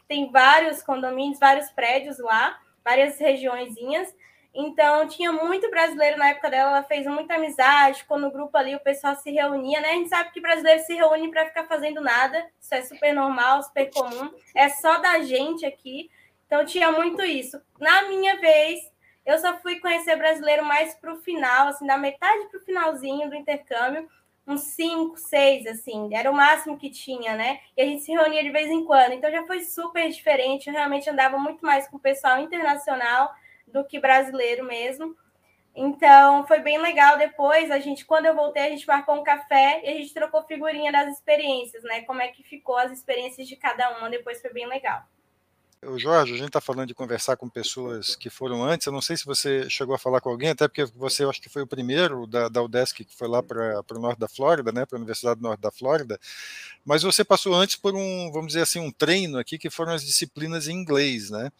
tem 0.07 0.29
vários 0.29 0.83
condomínios, 0.83 1.39
vários 1.39 1.69
prédios 1.71 2.19
lá, 2.19 2.59
várias 2.83 3.17
regiõezinhas. 3.17 4.13
Então, 4.53 5.07
tinha 5.07 5.31
muito 5.31 5.69
brasileiro 5.69 6.17
na 6.17 6.29
época 6.29 6.49
dela, 6.49 6.71
ela 6.71 6.83
fez 6.83 7.07
muita 7.07 7.35
amizade, 7.35 7.99
ficou 7.99 8.19
no 8.19 8.29
grupo 8.29 8.57
ali, 8.57 8.75
o 8.75 8.81
pessoal 8.81 9.15
se 9.15 9.31
reunia, 9.31 9.79
né? 9.79 9.91
A 9.91 9.93
gente 9.93 10.09
sabe 10.09 10.31
que 10.31 10.41
brasileiro 10.41 10.81
se 10.83 10.93
reúne 10.93 11.31
para 11.31 11.45
ficar 11.45 11.65
fazendo 11.65 12.01
nada, 12.01 12.45
isso 12.59 12.75
é 12.75 12.81
super 12.81 13.13
normal, 13.13 13.63
super 13.63 13.89
comum, 13.89 14.29
é 14.53 14.67
só 14.67 14.97
da 14.97 15.19
gente 15.19 15.65
aqui. 15.65 16.11
Então, 16.45 16.65
tinha 16.65 16.91
muito 16.91 17.21
isso. 17.21 17.61
Na 17.79 18.09
minha 18.09 18.35
vez, 18.41 18.90
eu 19.25 19.37
só 19.39 19.57
fui 19.59 19.79
conhecer 19.79 20.15
brasileiro 20.15 20.65
mais 20.65 20.95
para 20.95 21.13
o 21.13 21.17
final, 21.17 21.67
assim, 21.67 21.85
da 21.85 21.97
metade 21.97 22.47
para 22.49 22.59
o 22.59 22.63
finalzinho 22.63 23.29
do 23.29 23.35
intercâmbio, 23.35 24.07
uns 24.47 24.61
cinco, 24.61 25.17
seis, 25.17 25.65
assim, 25.67 26.13
era 26.13 26.29
o 26.29 26.33
máximo 26.33 26.77
que 26.77 26.89
tinha, 26.89 27.35
né? 27.35 27.59
E 27.77 27.81
a 27.81 27.85
gente 27.85 28.03
se 28.03 28.11
reunia 28.11 28.43
de 28.43 28.49
vez 28.49 28.69
em 28.69 28.83
quando, 28.85 29.13
então 29.13 29.31
já 29.31 29.45
foi 29.45 29.61
super 29.61 30.09
diferente. 30.09 30.67
Eu 30.67 30.73
realmente 30.73 31.09
andava 31.09 31.37
muito 31.37 31.65
mais 31.65 31.87
com 31.87 31.97
o 31.97 31.99
pessoal 31.99 32.39
internacional 32.39 33.31
do 33.67 33.85
que 33.85 33.99
brasileiro 33.99 34.65
mesmo. 34.65 35.15
Então 35.75 36.45
foi 36.47 36.59
bem 36.59 36.77
legal. 36.79 37.17
Depois, 37.17 37.71
a 37.71 37.79
gente, 37.79 38.05
quando 38.05 38.25
eu 38.25 38.35
voltei, 38.35 38.63
a 38.63 38.69
gente 38.69 38.85
marcou 38.87 39.15
um 39.15 39.23
café 39.23 39.81
e 39.83 39.89
a 39.89 39.93
gente 39.93 40.13
trocou 40.13 40.43
figurinha 40.43 40.91
das 40.91 41.13
experiências, 41.13 41.83
né? 41.83 42.01
Como 42.01 42.21
é 42.21 42.27
que 42.27 42.43
ficou 42.43 42.77
as 42.77 42.91
experiências 42.91 43.47
de 43.47 43.55
cada 43.55 43.97
uma. 43.97 44.09
Depois 44.09 44.41
foi 44.41 44.51
bem 44.51 44.67
legal. 44.67 45.01
O 45.83 45.97
Jorge, 45.97 46.33
a 46.33 46.37
gente 46.37 46.47
está 46.47 46.61
falando 46.61 46.89
de 46.89 46.93
conversar 46.93 47.35
com 47.37 47.49
pessoas 47.49 48.15
que 48.15 48.29
foram 48.29 48.63
antes. 48.63 48.85
Eu 48.85 48.93
não 48.93 49.01
sei 49.01 49.17
se 49.17 49.25
você 49.25 49.67
chegou 49.67 49.95
a 49.95 49.97
falar 49.97 50.21
com 50.21 50.29
alguém, 50.29 50.49
até 50.49 50.67
porque 50.67 50.85
você, 50.85 51.23
acho 51.23 51.41
que 51.41 51.49
foi 51.49 51.63
o 51.63 51.67
primeiro 51.67 52.27
da, 52.27 52.47
da 52.49 52.61
UDESC 52.61 53.03
que 53.03 53.15
foi 53.15 53.27
lá 53.27 53.41
para 53.41 53.83
o 53.91 53.99
norte 53.99 54.19
da 54.19 54.27
Flórida, 54.27 54.71
né, 54.71 54.85
para 54.85 54.95
a 54.95 54.99
Universidade 54.99 55.39
do 55.39 55.43
Norte 55.43 55.59
da 55.59 55.71
Flórida. 55.71 56.19
Mas 56.85 57.01
você 57.01 57.23
passou 57.23 57.55
antes 57.55 57.77
por 57.77 57.95
um, 57.95 58.31
vamos 58.31 58.49
dizer 58.49 58.61
assim, 58.61 58.79
um 58.79 58.91
treino 58.91 59.39
aqui 59.39 59.57
que 59.57 59.71
foram 59.71 59.91
as 59.91 60.05
disciplinas 60.05 60.67
em 60.67 60.73
inglês, 60.73 61.31
né? 61.31 61.51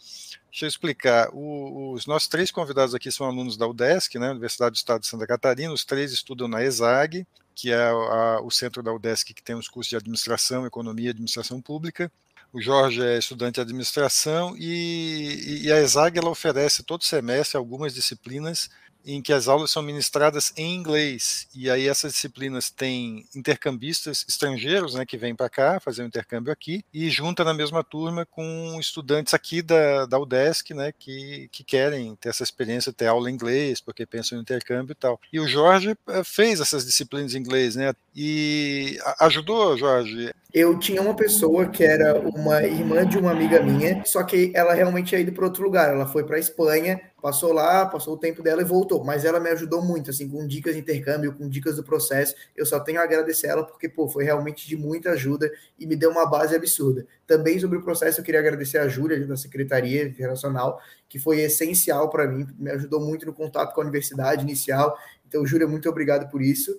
Deixa 0.51 0.65
eu 0.65 0.69
explicar. 0.69 1.29
O, 1.33 1.93
os 1.93 2.05
nossos 2.05 2.27
três 2.27 2.51
convidados 2.51 2.93
aqui 2.93 3.11
são 3.11 3.25
alunos 3.25 3.57
da 3.57 3.67
UDESC, 3.67 4.19
né, 4.19 4.29
Universidade 4.29 4.73
do 4.73 4.77
Estado 4.77 5.01
de 5.01 5.07
Santa 5.07 5.25
Catarina. 5.25 5.73
Os 5.73 5.83
três 5.83 6.11
estudam 6.11 6.47
na 6.47 6.63
ESAG, 6.63 7.25
que 7.55 7.71
é 7.71 7.89
a, 7.89 8.39
o 8.43 8.51
centro 8.51 8.83
da 8.83 8.93
UDESC 8.93 9.33
que 9.33 9.41
tem 9.41 9.55
os 9.55 9.67
cursos 9.67 9.89
de 9.89 9.95
administração, 9.95 10.63
economia 10.63 11.07
e 11.07 11.09
administração 11.09 11.59
pública. 11.59 12.11
O 12.53 12.59
Jorge 12.59 13.01
é 13.01 13.17
estudante 13.17 13.55
de 13.55 13.61
administração 13.61 14.55
e, 14.57 15.61
e 15.63 15.71
a 15.71 15.81
ESAG 15.81 16.19
ela 16.19 16.29
oferece 16.29 16.83
todo 16.83 17.03
semestre 17.03 17.57
algumas 17.57 17.93
disciplinas 17.93 18.69
em 19.05 19.21
que 19.21 19.33
as 19.33 19.47
aulas 19.47 19.71
são 19.71 19.81
ministradas 19.81 20.53
em 20.55 20.75
inglês. 20.75 21.47
E 21.55 21.69
aí 21.69 21.87
essas 21.87 22.13
disciplinas 22.13 22.69
têm 22.69 23.25
intercambistas 23.35 24.25
estrangeiros, 24.27 24.93
né, 24.93 25.05
que 25.05 25.17
vêm 25.17 25.35
para 25.35 25.49
cá 25.49 25.79
fazer 25.79 26.03
um 26.03 26.07
intercâmbio 26.07 26.51
aqui 26.51 26.83
e 26.93 27.09
junta 27.09 27.43
na 27.43 27.53
mesma 27.53 27.83
turma 27.83 28.25
com 28.25 28.77
estudantes 28.79 29.33
aqui 29.33 29.61
da, 29.61 30.05
da 30.05 30.19
UDESC, 30.19 30.73
né, 30.73 30.91
que, 30.97 31.49
que 31.51 31.63
querem 31.63 32.15
ter 32.15 32.29
essa 32.29 32.43
experiência, 32.43 32.93
ter 32.93 33.07
aula 33.07 33.29
em 33.29 33.33
inglês, 33.33 33.81
porque 33.81 34.05
pensam 34.05 34.37
no 34.37 34.41
intercâmbio 34.41 34.93
e 34.93 34.95
tal. 34.95 35.19
E 35.31 35.39
o 35.39 35.47
Jorge 35.47 35.95
eh, 36.07 36.23
fez 36.23 36.59
essas 36.59 36.85
disciplinas 36.85 37.33
em 37.33 37.39
inglês, 37.39 37.75
né, 37.75 37.93
e 38.15 38.97
ajudou, 39.19 39.77
Jorge, 39.77 40.31
eu 40.53 40.77
tinha 40.77 41.01
uma 41.01 41.15
pessoa 41.15 41.67
que 41.67 41.81
era 41.81 42.19
uma 42.19 42.61
irmã 42.63 43.05
de 43.05 43.17
uma 43.17 43.31
amiga 43.31 43.61
minha, 43.61 44.03
só 44.05 44.21
que 44.21 44.51
ela 44.53 44.73
realmente 44.73 45.07
tinha 45.07 45.21
ido 45.21 45.31
para 45.31 45.45
outro 45.45 45.63
lugar. 45.63 45.89
Ela 45.89 46.05
foi 46.05 46.25
para 46.25 46.37
Espanha, 46.37 46.99
passou 47.21 47.53
lá, 47.53 47.85
passou 47.85 48.15
o 48.15 48.17
tempo 48.17 48.41
dela 48.41 48.61
e 48.61 48.65
voltou. 48.65 49.03
Mas 49.03 49.23
ela 49.23 49.39
me 49.39 49.49
ajudou 49.49 49.81
muito, 49.81 50.09
assim, 50.09 50.27
com 50.27 50.45
dicas 50.47 50.73
de 50.73 50.81
intercâmbio, 50.81 51.33
com 51.33 51.47
dicas 51.47 51.75
do 51.75 51.83
processo. 51.83 52.35
Eu 52.55 52.65
só 52.65 52.79
tenho 52.79 52.99
a 52.99 53.03
agradecer 53.03 53.47
ela 53.47 53.63
porque, 53.63 53.87
pô, 53.87 54.07
foi 54.09 54.23
realmente 54.23 54.67
de 54.67 54.75
muita 54.75 55.11
ajuda 55.11 55.51
e 55.79 55.85
me 55.85 55.95
deu 55.95 56.09
uma 56.09 56.25
base 56.25 56.55
absurda. 56.55 57.05
Também 57.27 57.59
sobre 57.59 57.77
o 57.77 57.83
processo, 57.83 58.19
eu 58.19 58.23
queria 58.23 58.39
agradecer 58.39 58.79
a 58.79 58.87
Júlia, 58.87 59.25
da 59.25 59.37
Secretaria 59.37 60.03
Internacional, 60.03 60.81
que 61.07 61.19
foi 61.19 61.41
essencial 61.41 62.09
para 62.09 62.27
mim, 62.27 62.47
me 62.57 62.71
ajudou 62.71 62.99
muito 62.99 63.25
no 63.25 63.33
contato 63.33 63.73
com 63.73 63.81
a 63.81 63.83
universidade 63.83 64.41
inicial. 64.41 64.97
Então, 65.27 65.45
Júlia, 65.45 65.67
muito 65.67 65.87
obrigado 65.87 66.29
por 66.29 66.41
isso. 66.41 66.77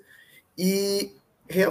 E 0.59 1.14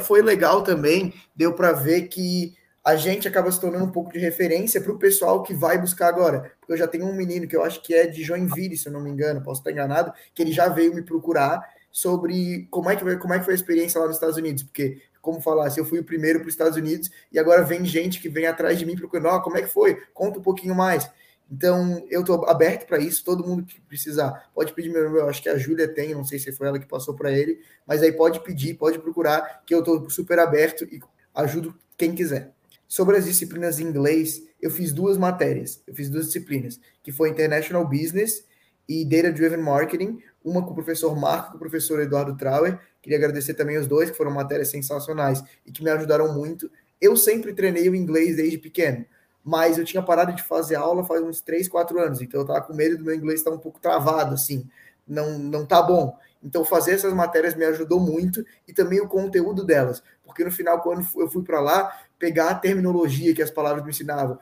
foi 0.01 0.21
legal 0.21 0.63
também, 0.63 1.13
deu 1.36 1.53
para 1.53 1.71
ver 1.71 2.03
que 2.03 2.55
a 2.84 2.96
gente 2.96 3.28
acaba 3.28 3.52
se 3.52 3.62
tornando 3.62 3.86
um 3.86 3.91
pouco 3.91 4.12
de 4.12 4.20
referência 4.20 4.82
para 4.82 4.91
o 4.91 4.98
pessoal 4.98 5.44
que 5.44 5.54
vai 5.54 5.78
buscar 5.78 6.08
agora. 6.08 6.52
Porque 6.60 6.74
eu 6.74 6.78
já 6.78 6.88
tenho 6.88 7.06
um 7.06 7.13
menino 7.13 7.48
que 7.48 7.56
eu 7.56 7.63
acho 7.63 7.82
que 7.84 7.94
é 7.94 8.08
de 8.08 8.24
Joinville, 8.24 8.76
se 8.76 8.88
eu 8.88 8.94
não 8.94 9.02
me 9.02 9.10
engano, 9.10 9.44
posso 9.44 9.62
estar 9.62 9.72
enganado, 9.72 10.12
que 10.34 10.41
ele 10.41 10.52
já 10.52 10.67
veio 10.67 10.94
me 10.94 11.04
procurar 11.04 11.63
sobre 11.91 12.67
como 12.72 12.89
é 12.89 12.96
que, 12.96 13.04
foi, 13.04 13.17
como 13.17 13.34
é 13.34 13.39
que 13.39 13.46
foi 13.46 13.54
a 13.54 13.56
experiência 13.56 14.00
lá 14.00 14.08
nos 14.08 14.15
Estados 14.15 14.38
Unidos. 14.38 14.63
Porque, 14.63 15.00
como 15.22 15.41
falasse, 15.41 15.80
eu 15.80 15.86
fui 15.86 16.00
o 16.00 16.04
primeiro 16.04 16.39
para 16.39 16.48
os 16.48 16.54
Estados 16.54 16.78
Unidos 16.78 17.12
e 17.32 17.38
agora 17.38 17.63
vem 17.63 17.86
gente 17.86 18.20
que 18.20 18.30
vem 18.30 18.48
atrás 18.48 18.80
de 18.80 18.86
mim 18.86 18.96
procurando, 18.96 19.36
oh, 19.36 19.41
como 19.41 19.58
é 19.58 19.62
que 19.62 19.67
foi? 19.67 20.02
Conta 20.13 20.39
um 20.39 20.44
pouquinho 20.44 20.74
mais. 20.74 21.08
Então, 21.52 22.04
eu 22.10 22.22
estou 22.22 22.50
aberto 22.50 22.88
para 22.88 22.98
isso. 22.98 23.24
Todo 23.24 23.46
mundo 23.46 23.63
que 23.63 23.80
precisar 23.82 24.50
pode 24.56 24.74
pedir 24.74 24.89
meu 24.89 25.04
número. 25.04 25.28
Acho 25.28 25.44
que 25.44 25.50
a 25.50 25.58
Júlia 25.58 25.88
tem, 25.88 26.15
não 26.15 26.24
sei 26.24 26.39
se 26.39 26.52
foi 26.52 26.67
ela 26.67 26.80
que 26.80 26.88
passou 26.88 27.13
para 27.13 27.32
ele, 27.32 27.60
mas 27.86 28.02
aí 28.02 28.12
pode 28.12 28.39
pedir, 28.41 28.74
pode 28.74 28.98
procurar, 28.98 29.62
que 29.65 29.76
eu 29.76 29.80
estou 29.80 30.10
super 30.10 30.39
aberto 30.39 30.86
e 30.86 31.00
ajudo 31.36 31.78
quem 31.96 32.15
quiser. 32.15 32.54
Sobre 32.91 33.15
as 33.15 33.23
disciplinas 33.23 33.80
em 33.80 33.86
inglês, 33.86 34.43
eu 34.62 34.69
fiz 34.69 34.91
duas 34.91 35.17
matérias, 35.17 35.82
eu 35.88 35.95
fiz 35.95 36.10
duas 36.10 36.25
disciplinas, 36.25 36.77
que 37.01 37.10
foi 37.10 37.30
International 37.30 37.88
Business 37.88 38.45
e 38.86 39.06
Data 39.06 39.32
Driven 39.32 39.62
Marketing, 39.62 40.21
uma 40.43 40.62
com 40.62 40.71
o 40.71 40.75
professor 40.75 41.17
Marco 41.17 41.51
com 41.51 41.56
o 41.56 41.60
professor 41.60 42.01
Eduardo 42.01 42.36
Trauer. 42.36 42.77
Queria 43.01 43.17
agradecer 43.17 43.54
também 43.54 43.77
os 43.77 43.88
dois, 43.88 44.10
que 44.10 44.17
foram 44.17 44.32
matérias 44.32 44.67
sensacionais 44.67 45.41
e 45.65 45.71
que 45.71 45.82
me 45.82 45.89
ajudaram 45.89 46.34
muito. 46.34 46.69
Eu 46.99 47.15
sempre 47.15 47.54
treinei 47.54 47.88
o 47.88 47.95
inglês 47.95 48.36
desde 48.36 48.58
pequeno 48.58 49.06
mas 49.43 49.77
eu 49.80 49.86
tinha 49.86 50.04
parado 50.04 50.34
de 50.34 50.43
fazer 50.43 50.75
aula 50.75 51.04
faz 51.04 51.21
uns 51.23 51.41
3, 51.41 51.67
4 51.67 51.99
anos, 51.99 52.21
então 52.21 52.41
eu 52.41 52.45
tava 52.45 52.62
com 52.62 52.75
medo 52.75 52.97
do 52.97 53.04
meu 53.04 53.15
inglês 53.15 53.39
estar 53.39 53.49
um 53.49 53.58
pouco 53.58 53.80
travado, 53.80 54.36
assim, 54.36 54.69
não, 55.08 55.39
não 55.39 55.65
tá 55.65 55.82
bom. 55.82 56.15
Então 56.43 56.65
fazer 56.65 56.93
essas 56.93 57.13
matérias 57.13 57.56
me 57.56 57.65
ajudou 57.65 57.99
muito 57.99 58.43
e 58.67 58.73
também 58.73 58.99
o 58.99 59.08
conteúdo 59.08 59.63
delas, 59.63 60.01
porque 60.23 60.43
no 60.43 60.51
final, 60.51 60.82
quando 60.82 61.06
eu 61.17 61.30
fui 61.30 61.43
para 61.43 61.60
lá, 61.60 61.95
pegar 62.17 62.49
a 62.49 62.56
terminologia 62.56 63.34
que 63.34 63.41
as 63.41 63.51
palavras 63.51 63.84
me 63.84 63.91
ensinavam, 63.91 64.39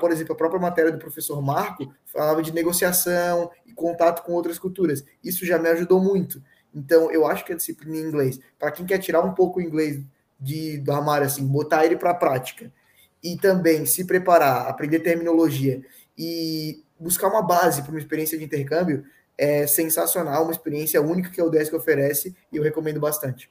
por 0.00 0.10
exemplo, 0.10 0.32
a 0.32 0.36
própria 0.36 0.60
matéria 0.60 0.90
do 0.90 0.98
professor 0.98 1.40
Marco 1.40 1.94
falava 2.04 2.42
de 2.42 2.52
negociação 2.52 3.50
e 3.64 3.72
contato 3.72 4.24
com 4.24 4.32
outras 4.32 4.58
culturas. 4.58 5.04
Isso 5.22 5.46
já 5.46 5.58
me 5.58 5.68
ajudou 5.68 6.02
muito. 6.02 6.42
Então, 6.74 7.10
eu 7.10 7.24
acho 7.26 7.44
que 7.44 7.52
a 7.52 7.56
disciplina 7.56 7.96
em 7.96 8.02
inglês, 8.02 8.40
para 8.58 8.72
quem 8.72 8.84
quer 8.84 8.98
tirar 8.98 9.22
um 9.22 9.32
pouco 9.32 9.60
o 9.60 9.62
inglês 9.62 10.02
de, 10.40 10.78
do 10.78 10.92
armário, 10.92 11.26
assim, 11.26 11.46
botar 11.46 11.84
ele 11.84 11.96
para 11.96 12.10
a 12.10 12.14
prática, 12.14 12.72
e 13.22 13.36
também 13.36 13.84
se 13.86 14.04
preparar, 14.04 14.66
aprender 14.66 15.00
terminologia 15.00 15.82
e 16.16 16.82
buscar 16.98 17.28
uma 17.28 17.42
base 17.42 17.82
para 17.82 17.90
uma 17.90 17.98
experiência 17.98 18.38
de 18.38 18.44
intercâmbio 18.44 19.04
é 19.40 19.66
sensacional, 19.66 20.42
uma 20.42 20.52
experiência 20.52 21.00
única 21.00 21.30
que 21.30 21.40
a 21.40 21.44
UDESC 21.44 21.74
oferece 21.74 22.36
e 22.52 22.58
eu 22.58 22.62
recomendo 22.62 23.00
bastante. 23.00 23.50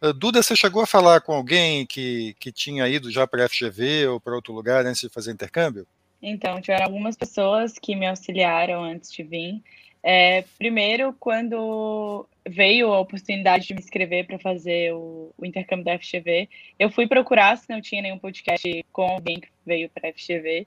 Uh, 0.00 0.12
Duda, 0.12 0.42
você 0.42 0.56
chegou 0.56 0.82
a 0.82 0.86
falar 0.86 1.20
com 1.20 1.34
alguém 1.34 1.84
que, 1.84 2.34
que 2.40 2.50
tinha 2.50 2.88
ido 2.88 3.10
já 3.10 3.26
para 3.26 3.44
a 3.44 3.48
FGV 3.48 4.06
ou 4.06 4.20
para 4.20 4.34
outro 4.34 4.54
lugar 4.54 4.86
antes 4.86 5.02
de 5.02 5.10
fazer 5.10 5.30
intercâmbio? 5.30 5.86
Então, 6.20 6.60
tiveram 6.62 6.86
algumas 6.86 7.14
pessoas 7.14 7.74
que 7.78 7.94
me 7.94 8.06
auxiliaram 8.06 8.82
antes 8.82 9.12
de 9.12 9.22
vir. 9.22 9.62
É, 10.02 10.44
primeiro, 10.58 11.14
quando 11.20 12.26
veio 12.48 12.92
a 12.92 13.00
oportunidade 13.00 13.66
de 13.66 13.74
me 13.74 13.80
inscrever 13.80 14.26
para 14.26 14.38
fazer 14.38 14.94
o, 14.94 15.32
o, 15.36 15.44
intercâmbio 15.44 15.84
da 15.84 15.98
FGV, 15.98 16.48
eu 16.78 16.90
fui 16.90 17.06
procurar 17.06 17.58
se 17.58 17.68
não 17.68 17.80
tinha 17.80 18.00
nenhum 18.00 18.18
podcast 18.18 18.84
com 18.90 19.02
alguém 19.02 19.40
que 19.40 19.48
veio 19.64 19.90
para 19.90 20.08
a 20.08 20.12
FGV, 20.12 20.66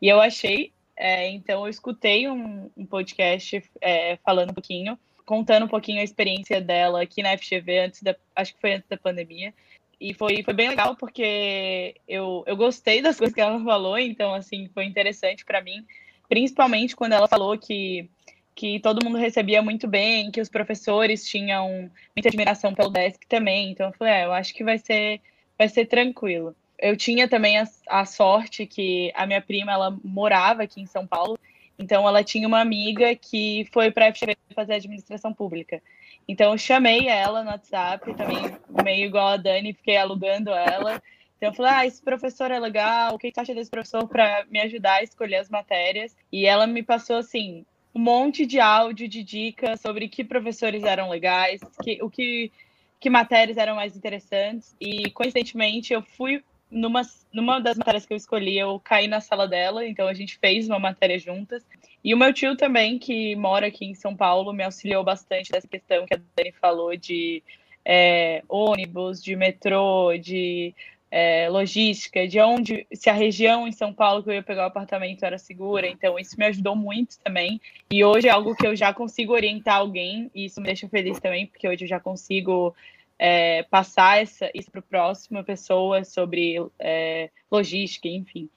e 0.00 0.08
eu 0.08 0.20
achei, 0.20 0.72
é, 0.96 1.28
então 1.30 1.64
eu 1.64 1.68
escutei 1.68 2.28
um, 2.28 2.70
um 2.76 2.86
podcast 2.86 3.62
é, 3.80 4.16
falando 4.24 4.50
um 4.50 4.54
pouquinho, 4.54 4.98
contando 5.24 5.64
um 5.66 5.68
pouquinho 5.68 6.00
a 6.00 6.04
experiência 6.04 6.60
dela 6.60 7.02
aqui 7.02 7.22
na 7.22 7.36
FGV, 7.36 7.78
antes 7.80 8.02
da, 8.02 8.16
acho 8.34 8.54
que 8.54 8.60
foi 8.60 8.74
antes 8.74 8.88
da 8.88 8.96
pandemia, 8.96 9.52
e 10.00 10.14
foi, 10.14 10.42
foi 10.42 10.54
bem 10.54 10.68
legal 10.68 10.96
porque 10.96 11.96
eu, 12.08 12.44
eu 12.46 12.56
gostei 12.56 13.02
das 13.02 13.16
coisas 13.18 13.34
que 13.34 13.40
ela 13.40 13.62
falou, 13.62 13.98
então 13.98 14.34
assim, 14.34 14.68
foi 14.72 14.84
interessante 14.84 15.44
para 15.44 15.60
mim, 15.60 15.84
principalmente 16.28 16.96
quando 16.96 17.12
ela 17.12 17.28
falou 17.28 17.58
que 17.58 18.08
que 18.56 18.80
todo 18.80 19.04
mundo 19.04 19.18
recebia 19.18 19.60
muito 19.60 19.86
bem, 19.86 20.30
que 20.30 20.40
os 20.40 20.48
professores 20.48 21.28
tinham 21.28 21.90
muita 22.16 22.30
admiração 22.30 22.74
pelo 22.74 22.88
desk 22.88 23.20
também. 23.28 23.70
Então 23.70 23.88
eu 23.88 23.92
falei, 23.92 24.14
é, 24.14 24.24
eu 24.24 24.32
acho 24.32 24.54
que 24.54 24.64
vai 24.64 24.78
ser, 24.78 25.20
vai 25.58 25.68
ser 25.68 25.84
tranquilo. 25.84 26.56
Eu 26.78 26.96
tinha 26.96 27.28
também 27.28 27.58
a, 27.58 27.64
a 27.88 28.04
sorte 28.04 28.66
que 28.66 29.12
a 29.14 29.26
minha 29.26 29.40
prima 29.40 29.72
ela 29.72 29.96
morava 30.04 30.62
aqui 30.62 30.80
em 30.80 30.86
São 30.86 31.06
Paulo, 31.06 31.38
então 31.78 32.06
ela 32.06 32.22
tinha 32.24 32.46
uma 32.46 32.60
amiga 32.60 33.14
que 33.14 33.66
foi 33.72 33.90
para 33.90 34.08
a 34.08 34.14
FGV 34.14 34.36
fazer 34.54 34.74
administração 34.74 35.32
pública. 35.32 35.82
Então 36.28 36.52
eu 36.52 36.58
chamei 36.58 37.08
ela 37.08 37.42
no 37.42 37.50
WhatsApp, 37.50 38.14
também 38.14 38.56
meio 38.84 39.06
igual 39.06 39.28
a 39.28 39.36
Dani, 39.36 39.72
fiquei 39.72 39.96
alugando 39.96 40.50
ela. 40.50 41.02
Então 41.36 41.50
eu 41.50 41.54
falei, 41.54 41.72
ah, 41.72 41.86
esse 41.86 42.02
professor 42.02 42.50
é 42.50 42.58
legal, 42.58 43.14
o 43.14 43.18
que 43.18 43.30
você 43.30 43.40
acha 43.40 43.54
desse 43.54 43.70
professor 43.70 44.08
para 44.08 44.44
me 44.50 44.60
ajudar 44.60 44.94
a 44.94 45.02
escolher 45.02 45.36
as 45.36 45.50
matérias? 45.50 46.16
E 46.32 46.46
ela 46.46 46.66
me 46.66 46.82
passou 46.82 47.16
assim 47.16 47.64
um 47.94 48.00
monte 48.00 48.44
de 48.44 48.60
áudio 48.60 49.08
de 49.08 49.22
dicas 49.22 49.80
sobre 49.80 50.06
que 50.06 50.22
professores 50.22 50.84
eram 50.84 51.08
legais, 51.08 51.62
que, 51.82 51.98
o 52.02 52.10
que, 52.10 52.52
que 53.00 53.08
matérias 53.08 53.56
eram 53.56 53.74
mais 53.74 53.96
interessantes. 53.96 54.76
E, 54.78 55.10
coincidentemente, 55.12 55.94
eu 55.94 56.02
fui 56.02 56.44
numa, 56.70 57.02
numa 57.32 57.60
das 57.60 57.76
matérias 57.76 58.06
que 58.06 58.12
eu 58.12 58.16
escolhi, 58.16 58.58
eu 58.58 58.80
caí 58.80 59.06
na 59.06 59.20
sala 59.20 59.46
dela, 59.46 59.86
então 59.86 60.08
a 60.08 60.14
gente 60.14 60.38
fez 60.38 60.68
uma 60.68 60.78
matéria 60.78 61.18
juntas. 61.18 61.64
E 62.02 62.12
o 62.14 62.16
meu 62.16 62.32
tio 62.32 62.56
também, 62.56 62.98
que 62.98 63.34
mora 63.36 63.66
aqui 63.66 63.84
em 63.84 63.94
São 63.94 64.16
Paulo, 64.16 64.52
me 64.52 64.64
auxiliou 64.64 65.04
bastante 65.04 65.52
nessa 65.52 65.68
questão 65.68 66.06
que 66.06 66.14
a 66.14 66.20
Dani 66.36 66.52
falou 66.52 66.96
de 66.96 67.42
é, 67.84 68.42
ônibus, 68.48 69.22
de 69.22 69.36
metrô, 69.36 70.16
de 70.18 70.74
é, 71.10 71.48
logística, 71.48 72.26
de 72.26 72.40
onde, 72.40 72.86
se 72.92 73.08
a 73.08 73.12
região 73.12 73.66
em 73.66 73.72
São 73.72 73.92
Paulo 73.92 74.22
que 74.22 74.30
eu 74.30 74.34
ia 74.34 74.42
pegar 74.42 74.64
o 74.64 74.66
apartamento 74.66 75.24
era 75.24 75.38
segura, 75.38 75.86
então 75.86 76.18
isso 76.18 76.36
me 76.36 76.46
ajudou 76.46 76.74
muito 76.74 77.18
também. 77.20 77.60
E 77.90 78.04
hoje 78.04 78.28
é 78.28 78.30
algo 78.30 78.56
que 78.56 78.66
eu 78.66 78.74
já 78.74 78.92
consigo 78.92 79.32
orientar 79.32 79.76
alguém, 79.76 80.30
e 80.34 80.46
isso 80.46 80.60
me 80.60 80.66
deixa 80.66 80.88
feliz 80.88 81.20
também, 81.20 81.46
porque 81.46 81.68
hoje 81.68 81.84
eu 81.84 81.88
já 81.88 82.00
consigo 82.00 82.74
é, 83.18 83.62
passar 83.64 84.22
essa, 84.22 84.50
isso 84.54 84.70
para 84.70 84.80
a 84.80 84.82
próxima 84.82 85.42
pessoa 85.42 86.04
sobre 86.04 86.56
é, 86.78 87.30
logística, 87.50 88.08
enfim. 88.08 88.48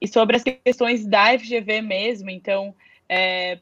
E 0.00 0.08
sobre 0.08 0.36
as 0.36 0.42
questões 0.42 1.06
da 1.06 1.38
FGV 1.38 1.80
mesmo, 1.80 2.28
então, 2.28 2.74
é, 3.08 3.58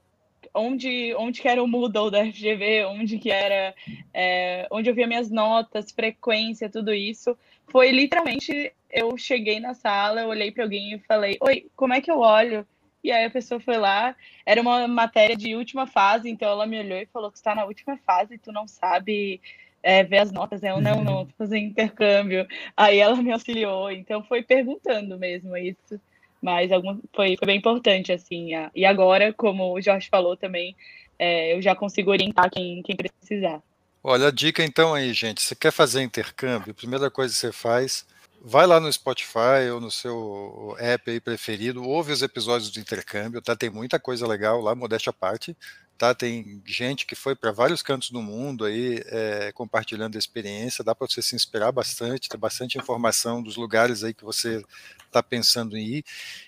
onde, 0.55 1.15
onde 1.17 1.41
que 1.41 1.49
era 1.49 1.63
o 1.63 1.69
Moodle 1.69 2.11
da 2.11 2.25
FGV, 2.25 2.85
onde 2.87 3.19
que 3.19 3.31
era, 3.31 3.75
é, 4.13 4.67
onde 4.71 4.89
eu 4.89 4.95
via 4.95 5.07
minhas 5.07 5.31
notas, 5.31 5.93
frequência, 5.93 6.71
tudo 6.71 6.93
isso, 6.93 7.37
foi 7.69 7.91
literalmente, 7.91 8.73
eu 8.91 9.17
cheguei 9.17 9.61
na 9.61 9.75
sala, 9.75 10.27
olhei 10.27 10.51
para 10.51 10.65
alguém 10.65 10.95
e 10.95 10.99
falei, 11.01 11.37
oi, 11.41 11.71
como 11.77 11.95
é 11.95 12.01
que 12.01 12.11
eu 12.11 12.19
olho? 12.19 12.67
E 13.03 13.11
aí 13.11 13.25
a 13.25 13.31
pessoa 13.31 13.61
foi 13.61 13.79
lá, 13.79 14.15
era 14.45 14.61
uma 14.61 14.87
matéria 14.87 15.37
de 15.37 15.55
última 15.55 15.87
fase, 15.87 16.29
então 16.29 16.49
ela 16.49 16.67
me 16.67 16.79
olhou 16.79 16.99
e 16.99 17.07
falou 17.07 17.31
que 17.31 17.39
está 17.39 17.55
na 17.55 17.65
última 17.65 17.97
fase, 17.99 18.37
tu 18.37 18.53
não 18.53 18.67
sabe 18.67 19.41
é, 19.83 20.05
ver 20.05 20.19
as 20.19 20.33
notas. 20.33 20.63
Eu, 20.63 20.81
não, 20.81 21.03
não, 21.03 21.27
tô 21.27 21.33
fazendo 21.39 21.65
intercâmbio. 21.65 22.47
Aí 22.77 22.99
ela 22.99 23.17
me 23.17 23.33
auxiliou, 23.33 23.91
então 23.91 24.23
foi 24.25 24.43
perguntando 24.43 25.19
mesmo 25.19 25.57
isso. 25.57 26.01
Mas 26.41 26.73
algum, 26.73 26.99
foi, 27.15 27.37
foi 27.37 27.47
bem 27.47 27.59
importante, 27.59 28.13
assim. 28.13 28.55
A, 28.55 28.71
e 28.75 28.85
agora, 28.85 29.33
como 29.33 29.75
o 29.75 29.81
Jorge 29.81 30.09
falou 30.11 30.37
também, 30.37 30.75
é, 31.19 31.55
eu 31.55 31.61
já 31.61 31.75
consigo 31.75 32.11
orientar 32.11 32.51
quem, 32.51 32.83
quem 32.83 32.97
precisar. 32.97 33.63
Olha, 34.03 34.29
a 34.29 34.31
dica 34.31 34.65
então 34.65 34.95
aí, 34.95 35.13
gente. 35.13 35.43
Você 35.43 35.55
quer 35.55 35.71
fazer 35.71 36.03
intercâmbio? 36.03 36.75
Primeira 36.75 37.11
coisa 37.11 37.35
que 37.35 37.39
você 37.39 37.53
faz, 37.53 38.07
vai 38.41 38.67
lá 38.67 38.81
no 38.81 38.91
Spotify 38.91 39.69
ou 39.71 39.81
no 39.81 39.91
seu 39.91 40.75
app 40.79 41.11
aí 41.11 41.21
preferido, 41.21 41.87
ouve 41.87 42.11
os 42.11 42.23
episódios 42.23 42.71
do 42.71 42.81
intercâmbio, 42.81 43.43
tá? 43.43 43.55
Tem 43.55 43.69
muita 43.69 44.01
coisa 44.01 44.27
legal 44.27 44.63
lá, 44.63 44.75
modéstia 44.75 45.11
à 45.11 45.13
parte 45.13 45.55
tá? 46.01 46.15
Tem 46.15 46.63
gente 46.65 47.05
que 47.05 47.15
foi 47.15 47.37
para 47.37 47.53
vários 47.53 47.83
cantos 47.83 48.11
do 48.11 48.23
mundo 48.23 48.65
aí 48.65 49.03
é, 49.05 49.53
compartilhando 49.53 50.17
a 50.17 50.19
experiência, 50.19 50.83
dá 50.83 50.95
para 50.95 51.07
você 51.07 51.21
se 51.21 51.37
inspirar 51.37 51.71
bastante, 51.71 52.27
tem 52.27 52.41
bastante 52.41 52.79
informação 52.79 53.43
dos 53.43 53.55
lugares 53.55 54.03
aí 54.03 54.15
que 54.15 54.25
você 54.25 54.65
está 55.05 55.23
pensando 55.23 55.77
em 55.77 55.97
ir 55.97 56.05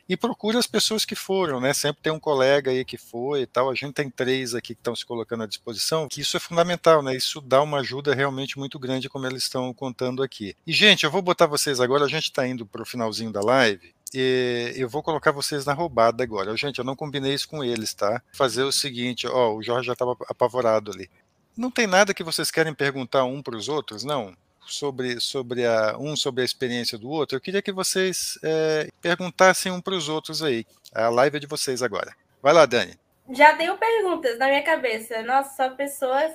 e 0.09 0.17
procure 0.17 0.57
as 0.57 0.67
pessoas 0.67 1.05
que 1.05 1.15
foram, 1.15 1.61
né? 1.61 1.75
Sempre 1.75 2.03
tem 2.03 2.11
um 2.11 2.19
colega 2.19 2.71
aí 2.71 2.83
que 2.83 2.97
foi 2.97 3.43
e 3.43 3.47
tal. 3.47 3.71
A 3.71 3.75
gente 3.75 3.93
tem 3.93 4.09
três 4.09 4.55
aqui 4.55 4.75
que 4.75 4.81
estão 4.81 4.97
se 4.97 5.05
colocando 5.05 5.43
à 5.43 5.47
disposição, 5.47 6.09
que 6.09 6.23
isso 6.23 6.35
é 6.35 6.41
fundamental, 6.41 7.03
né? 7.03 7.15
Isso 7.15 7.39
dá 7.39 7.61
uma 7.61 7.81
ajuda 7.81 8.15
realmente 8.15 8.59
muito 8.59 8.79
grande, 8.79 9.11
como 9.11 9.27
eles 9.27 9.43
estão 9.43 9.75
contando 9.75 10.23
aqui. 10.23 10.57
E 10.67 10.73
gente, 10.73 11.05
eu 11.05 11.11
vou 11.11 11.21
botar 11.21 11.47
vocês 11.47 11.79
agora. 11.79 12.07
A 12.07 12.09
gente 12.09 12.25
está 12.25 12.47
indo 12.47 12.65
para 12.65 12.81
o 12.81 12.87
finalzinho 12.87 13.31
da 13.31 13.43
live 13.43 13.93
e 14.15 14.73
eu 14.77 14.89
vou 14.89 15.03
colocar 15.03 15.33
vocês 15.33 15.65
na 15.65 15.73
roubada 15.73 16.23
agora. 16.23 16.57
Gente, 16.57 16.79
eu 16.79 16.85
não 16.85 16.97
combinei 16.97 17.35
isso 17.35 17.49
com 17.49 17.65
eles, 17.65 17.95
tá? 17.95 18.23
Fazer 18.33 18.63
o 18.63 18.73
seguinte, 18.73 19.27
ó, 19.27 19.55
o 19.55 19.63
Jorge 19.63 19.87
já 19.87 19.93
estava 19.93 20.17
apavorado 20.29 20.91
ali. 20.91 21.11
Não 21.57 21.71
tem 21.71 21.87
nada 21.87 22.15
que 22.15 22.25
vocês 22.25 22.51
querem 22.51 22.75
perguntar 22.75 23.25
um 23.25 23.43
para 23.43 23.57
os 23.57 23.69
outros, 23.69 24.05
não? 24.05 24.35
Sobre, 24.67 25.21
sobre 25.21 25.67
a, 25.67 25.97
um 25.99 26.17
sobre 26.17 26.43
a 26.43 26.45
experiência 26.45 26.97
do 26.97 27.11
outro. 27.11 27.37
Eu 27.37 27.41
queria 27.41 27.61
que 27.61 27.73
vocês 27.73 28.39
é, 28.43 28.89
perguntassem 29.01 29.73
um 29.73 29.81
para 29.81 29.95
os 29.95 30.09
outros 30.09 30.43
aí. 30.43 30.65
A 30.95 31.09
live 31.09 31.37
é 31.37 31.41
de 31.41 31.47
vocês 31.47 31.83
agora. 31.83 32.15
Vai 32.43 32.53
lá, 32.53 32.65
Dani. 32.65 32.95
Já 33.31 33.55
tenho 33.57 33.77
perguntas 33.77 34.39
na 34.39 34.47
minha 34.47 34.63
cabeça. 34.63 35.23
Nossa, 35.23 35.57
só 35.57 35.71
pessoas 35.71 36.33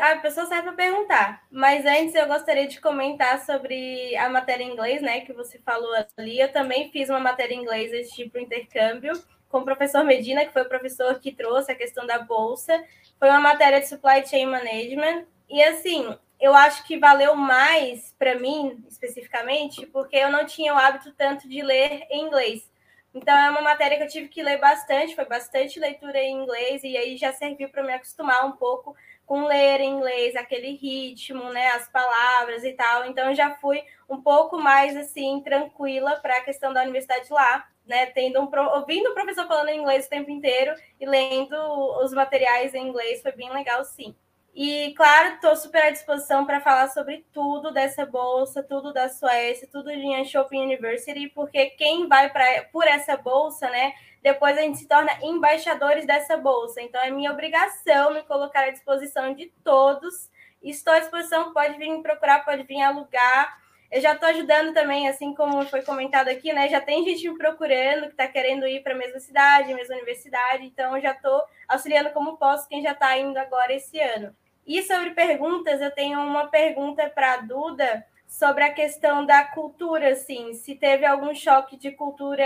a 0.00 0.16
pessoa 0.16 0.46
serve 0.46 0.64
para 0.64 0.72
perguntar. 0.72 1.42
Mas 1.50 1.84
antes 1.84 2.14
eu 2.14 2.26
gostaria 2.26 2.66
de 2.66 2.80
comentar 2.80 3.44
sobre 3.44 4.16
a 4.16 4.28
matéria 4.28 4.64
em 4.64 4.72
inglês, 4.72 5.02
né? 5.02 5.20
Que 5.20 5.32
você 5.32 5.58
falou 5.58 5.92
ali. 6.16 6.38
Eu 6.38 6.52
também 6.52 6.90
fiz 6.90 7.10
uma 7.10 7.20
matéria 7.20 7.54
em 7.54 7.62
inglês 7.62 8.10
tipo 8.10 8.38
intercâmbio 8.38 9.12
com 9.48 9.58
o 9.58 9.64
professor 9.64 10.04
Medina, 10.04 10.44
que 10.44 10.52
foi 10.52 10.62
o 10.62 10.68
professor 10.68 11.20
que 11.20 11.30
trouxe 11.32 11.70
a 11.70 11.76
questão 11.76 12.06
da 12.06 12.18
bolsa. 12.18 12.82
Foi 13.18 13.28
uma 13.28 13.40
matéria 13.40 13.80
de 13.80 13.88
supply 13.88 14.26
chain 14.26 14.46
management. 14.46 15.26
E 15.48 15.62
assim, 15.62 16.16
eu 16.40 16.54
acho 16.54 16.84
que 16.84 16.98
valeu 16.98 17.34
mais 17.34 18.14
para 18.18 18.38
mim, 18.38 18.84
especificamente, 18.88 19.86
porque 19.86 20.16
eu 20.16 20.30
não 20.30 20.44
tinha 20.44 20.74
o 20.74 20.78
hábito 20.78 21.12
tanto 21.12 21.48
de 21.48 21.62
ler 21.62 22.06
em 22.10 22.26
inglês. 22.26 22.68
Então 23.14 23.36
é 23.38 23.48
uma 23.48 23.62
matéria 23.62 23.96
que 23.96 24.02
eu 24.02 24.08
tive 24.08 24.28
que 24.28 24.42
ler 24.42 24.58
bastante, 24.58 25.14
foi 25.14 25.24
bastante 25.24 25.78
leitura 25.78 26.18
em 26.18 26.42
inglês, 26.42 26.82
e 26.82 26.96
aí 26.96 27.16
já 27.16 27.32
serviu 27.32 27.68
para 27.68 27.84
me 27.84 27.92
acostumar 27.92 28.44
um 28.44 28.52
pouco 28.52 28.96
com 29.26 29.46
ler 29.46 29.80
em 29.80 29.90
inglês, 29.96 30.36
aquele 30.36 30.76
ritmo, 30.76 31.50
né, 31.50 31.68
as 31.68 31.88
palavras 31.88 32.64
e 32.64 32.72
tal. 32.72 33.06
Então 33.06 33.34
já 33.34 33.54
fui 33.56 33.82
um 34.08 34.20
pouco 34.20 34.58
mais 34.58 34.96
assim 34.96 35.40
tranquila 35.42 36.16
para 36.16 36.38
a 36.38 36.44
questão 36.44 36.72
da 36.72 36.82
universidade 36.82 37.32
lá, 37.32 37.66
né, 37.86 38.06
tendo 38.06 38.40
um 38.40 38.50
ouvindo 38.74 39.10
o 39.10 39.14
professor 39.14 39.46
falando 39.46 39.68
em 39.68 39.80
inglês 39.80 40.06
o 40.06 40.10
tempo 40.10 40.30
inteiro 40.30 40.74
e 41.00 41.06
lendo 41.06 41.54
os 42.02 42.12
materiais 42.12 42.74
em 42.74 42.88
inglês 42.88 43.22
foi 43.22 43.32
bem 43.32 43.50
legal, 43.52 43.84
sim. 43.84 44.14
E, 44.54 44.94
claro, 44.96 45.34
estou 45.34 45.56
super 45.56 45.82
à 45.82 45.90
disposição 45.90 46.46
para 46.46 46.60
falar 46.60 46.88
sobre 46.88 47.26
tudo 47.32 47.72
dessa 47.72 48.06
bolsa, 48.06 48.62
tudo 48.62 48.92
da 48.92 49.08
Suécia, 49.08 49.68
tudo 49.70 49.90
de 49.90 50.14
Anshoping 50.14 50.62
University, 50.62 51.28
porque 51.34 51.70
quem 51.70 52.06
vai 52.06 52.30
pra, 52.30 52.62
por 52.72 52.86
essa 52.86 53.16
bolsa, 53.16 53.68
né, 53.68 53.92
depois 54.24 54.56
a 54.56 54.62
gente 54.62 54.78
se 54.78 54.88
torna 54.88 55.12
embaixadores 55.22 56.06
dessa 56.06 56.38
bolsa. 56.38 56.80
Então, 56.80 56.98
é 56.98 57.10
minha 57.10 57.30
obrigação 57.30 58.14
me 58.14 58.22
colocar 58.22 58.60
à 58.60 58.70
disposição 58.70 59.34
de 59.34 59.52
todos. 59.62 60.30
Estou 60.62 60.94
à 60.94 60.98
disposição, 60.98 61.52
pode 61.52 61.76
vir 61.76 61.90
me 61.90 62.02
procurar, 62.02 62.42
pode 62.42 62.62
vir 62.62 62.80
alugar. 62.80 63.60
Eu 63.92 64.00
já 64.00 64.14
estou 64.14 64.26
ajudando 64.30 64.72
também, 64.72 65.06
assim 65.08 65.34
como 65.34 65.62
foi 65.66 65.82
comentado 65.82 66.28
aqui, 66.28 66.54
né? 66.54 66.70
Já 66.70 66.80
tem 66.80 67.04
gente 67.04 67.28
me 67.28 67.36
procurando 67.36 68.06
que 68.06 68.12
está 68.12 68.26
querendo 68.26 68.66
ir 68.66 68.82
para 68.82 68.94
a 68.94 68.96
mesma 68.96 69.20
cidade, 69.20 69.74
mesma 69.74 69.94
universidade. 69.94 70.64
Então, 70.64 70.98
já 70.98 71.12
estou 71.12 71.42
auxiliando 71.68 72.08
como 72.08 72.38
posso 72.38 72.66
quem 72.66 72.80
já 72.80 72.92
está 72.92 73.18
indo 73.18 73.36
agora 73.36 73.74
esse 73.74 74.00
ano. 74.00 74.34
E 74.66 74.82
sobre 74.84 75.10
perguntas, 75.10 75.82
eu 75.82 75.90
tenho 75.90 76.18
uma 76.18 76.48
pergunta 76.48 77.10
para 77.10 77.34
a 77.34 77.36
Duda 77.42 78.06
sobre 78.26 78.64
a 78.64 78.72
questão 78.72 79.24
da 79.24 79.44
cultura, 79.44 80.10
assim, 80.10 80.54
se 80.54 80.74
teve 80.74 81.06
algum 81.06 81.34
choque 81.34 81.76
de 81.76 81.92
cultura 81.92 82.44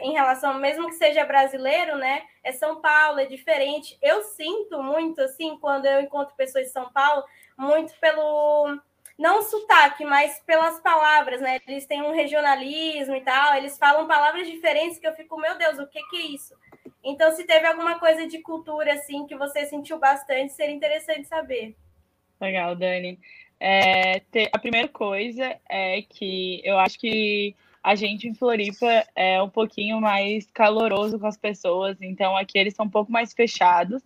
em 0.00 0.12
relação, 0.12 0.54
mesmo 0.54 0.88
que 0.88 0.96
seja 0.96 1.24
brasileiro, 1.24 1.96
né? 1.96 2.22
É 2.42 2.50
São 2.52 2.80
Paulo, 2.80 3.20
é 3.20 3.26
diferente. 3.26 3.96
Eu 4.02 4.22
sinto 4.22 4.82
muito, 4.82 5.20
assim, 5.20 5.56
quando 5.58 5.86
eu 5.86 6.00
encontro 6.00 6.34
pessoas 6.34 6.66
de 6.66 6.72
São 6.72 6.90
Paulo, 6.90 7.24
muito 7.56 7.94
pelo 8.00 8.80
não 9.18 9.42
sotaque, 9.42 10.04
mas 10.04 10.40
pelas 10.46 10.80
palavras, 10.80 11.40
né? 11.40 11.58
Eles 11.66 11.86
têm 11.86 12.02
um 12.02 12.14
regionalismo 12.14 13.16
e 13.16 13.20
tal, 13.20 13.56
eles 13.56 13.76
falam 13.76 14.06
palavras 14.06 14.46
diferentes 14.46 14.98
que 14.98 15.06
eu 15.06 15.14
fico, 15.14 15.40
meu 15.40 15.58
Deus, 15.58 15.78
o 15.78 15.86
que, 15.88 16.00
que 16.08 16.16
é 16.16 16.26
isso? 16.26 16.54
Então, 17.02 17.32
se 17.32 17.44
teve 17.44 17.66
alguma 17.66 17.98
coisa 17.98 18.26
de 18.28 18.40
cultura, 18.40 18.94
assim, 18.94 19.26
que 19.26 19.36
você 19.36 19.66
sentiu 19.66 19.98
bastante, 19.98 20.52
seria 20.52 20.74
interessante 20.74 21.26
saber. 21.26 21.76
Legal, 22.40 22.76
Dani. 22.76 23.18
É, 23.60 24.22
a 24.52 24.58
primeira 24.58 24.88
coisa 24.88 25.56
é 25.68 26.02
que 26.02 26.60
eu 26.64 26.78
acho 26.78 26.98
que 26.98 27.54
a 27.82 27.94
gente 27.94 28.28
em 28.28 28.34
Floripa 28.34 29.06
é 29.16 29.42
um 29.42 29.48
pouquinho 29.48 30.00
mais 30.00 30.48
caloroso 30.52 31.18
com 31.18 31.26
as 31.26 31.36
pessoas, 31.36 32.00
então 32.00 32.36
aqui 32.36 32.58
eles 32.58 32.74
são 32.74 32.86
um 32.86 32.90
pouco 32.90 33.10
mais 33.10 33.32
fechados. 33.32 34.02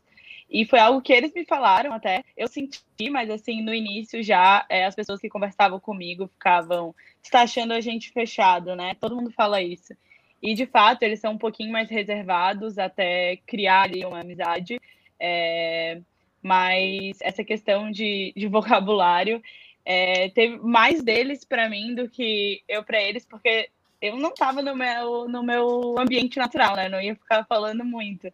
E 0.52 0.66
foi 0.66 0.78
algo 0.78 1.00
que 1.00 1.12
eles 1.12 1.32
me 1.32 1.46
falaram 1.46 1.94
até. 1.94 2.22
Eu 2.36 2.46
senti, 2.46 2.82
mas 3.10 3.30
assim, 3.30 3.62
no 3.62 3.74
início 3.74 4.22
já, 4.22 4.66
é, 4.68 4.84
as 4.84 4.94
pessoas 4.94 5.18
que 5.18 5.28
conversavam 5.28 5.80
comigo 5.80 6.28
ficavam. 6.28 6.94
está 7.22 7.40
achando 7.42 7.72
a 7.72 7.80
gente 7.80 8.10
fechado, 8.10 8.76
né? 8.76 8.94
Todo 9.00 9.16
mundo 9.16 9.30
fala 9.30 9.62
isso. 9.62 9.94
E 10.42 10.54
de 10.54 10.66
fato, 10.66 11.04
eles 11.04 11.20
são 11.20 11.32
um 11.32 11.38
pouquinho 11.38 11.72
mais 11.72 11.88
reservados 11.88 12.78
até 12.78 13.36
criar 13.46 13.82
ali 13.82 14.04
uma 14.04 14.20
amizade. 14.20 14.78
É, 15.18 16.00
mas 16.42 17.18
essa 17.20 17.44
questão 17.44 17.90
de, 17.90 18.32
de 18.36 18.46
vocabulário 18.48 19.42
é, 19.84 20.28
teve 20.30 20.58
mais 20.58 21.02
deles 21.02 21.44
para 21.44 21.68
mim 21.68 21.94
do 21.94 22.08
que 22.08 22.62
eu 22.68 22.82
para 22.82 23.00
eles, 23.02 23.24
porque 23.24 23.68
eu 24.00 24.16
não 24.16 24.30
estava 24.30 24.60
no 24.60 24.74
meu, 24.74 25.28
no 25.28 25.42
meu 25.42 25.94
ambiente 25.98 26.38
natural, 26.38 26.74
né? 26.74 26.88
Não 26.88 27.00
ia 27.00 27.14
ficar 27.14 27.44
falando 27.44 27.84
muito. 27.84 28.32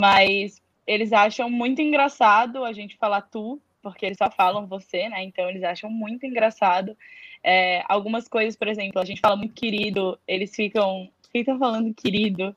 Mas 0.00 0.62
eles 0.86 1.12
acham 1.12 1.50
muito 1.50 1.82
engraçado 1.82 2.64
a 2.64 2.72
gente 2.72 2.96
falar 2.96 3.22
tu, 3.22 3.60
porque 3.82 4.06
eles 4.06 4.18
só 4.18 4.30
falam 4.30 4.66
você, 4.66 5.08
né? 5.08 5.24
Então 5.24 5.48
eles 5.48 5.64
acham 5.64 5.90
muito 5.90 6.24
engraçado. 6.26 6.96
É, 7.42 7.82
algumas 7.88 8.28
coisas, 8.28 8.56
por 8.56 8.68
exemplo, 8.68 9.00
a 9.00 9.04
gente 9.04 9.20
fala 9.20 9.36
muito 9.36 9.54
querido, 9.54 10.18
eles 10.28 10.54
ficam, 10.54 11.10
ficam 11.32 11.58
falando 11.58 11.92
querido 11.92 12.54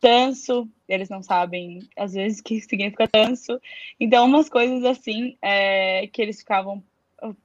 tanso, 0.00 0.68
eles 0.88 1.08
não 1.08 1.22
sabem 1.22 1.80
às 1.96 2.14
vezes 2.14 2.40
o 2.40 2.44
que 2.44 2.60
significa 2.60 3.08
tanso. 3.08 3.60
Então, 3.98 4.26
umas 4.26 4.48
coisas 4.48 4.84
assim 4.84 5.36
é, 5.42 6.06
que 6.08 6.22
eles 6.22 6.38
ficavam, 6.38 6.82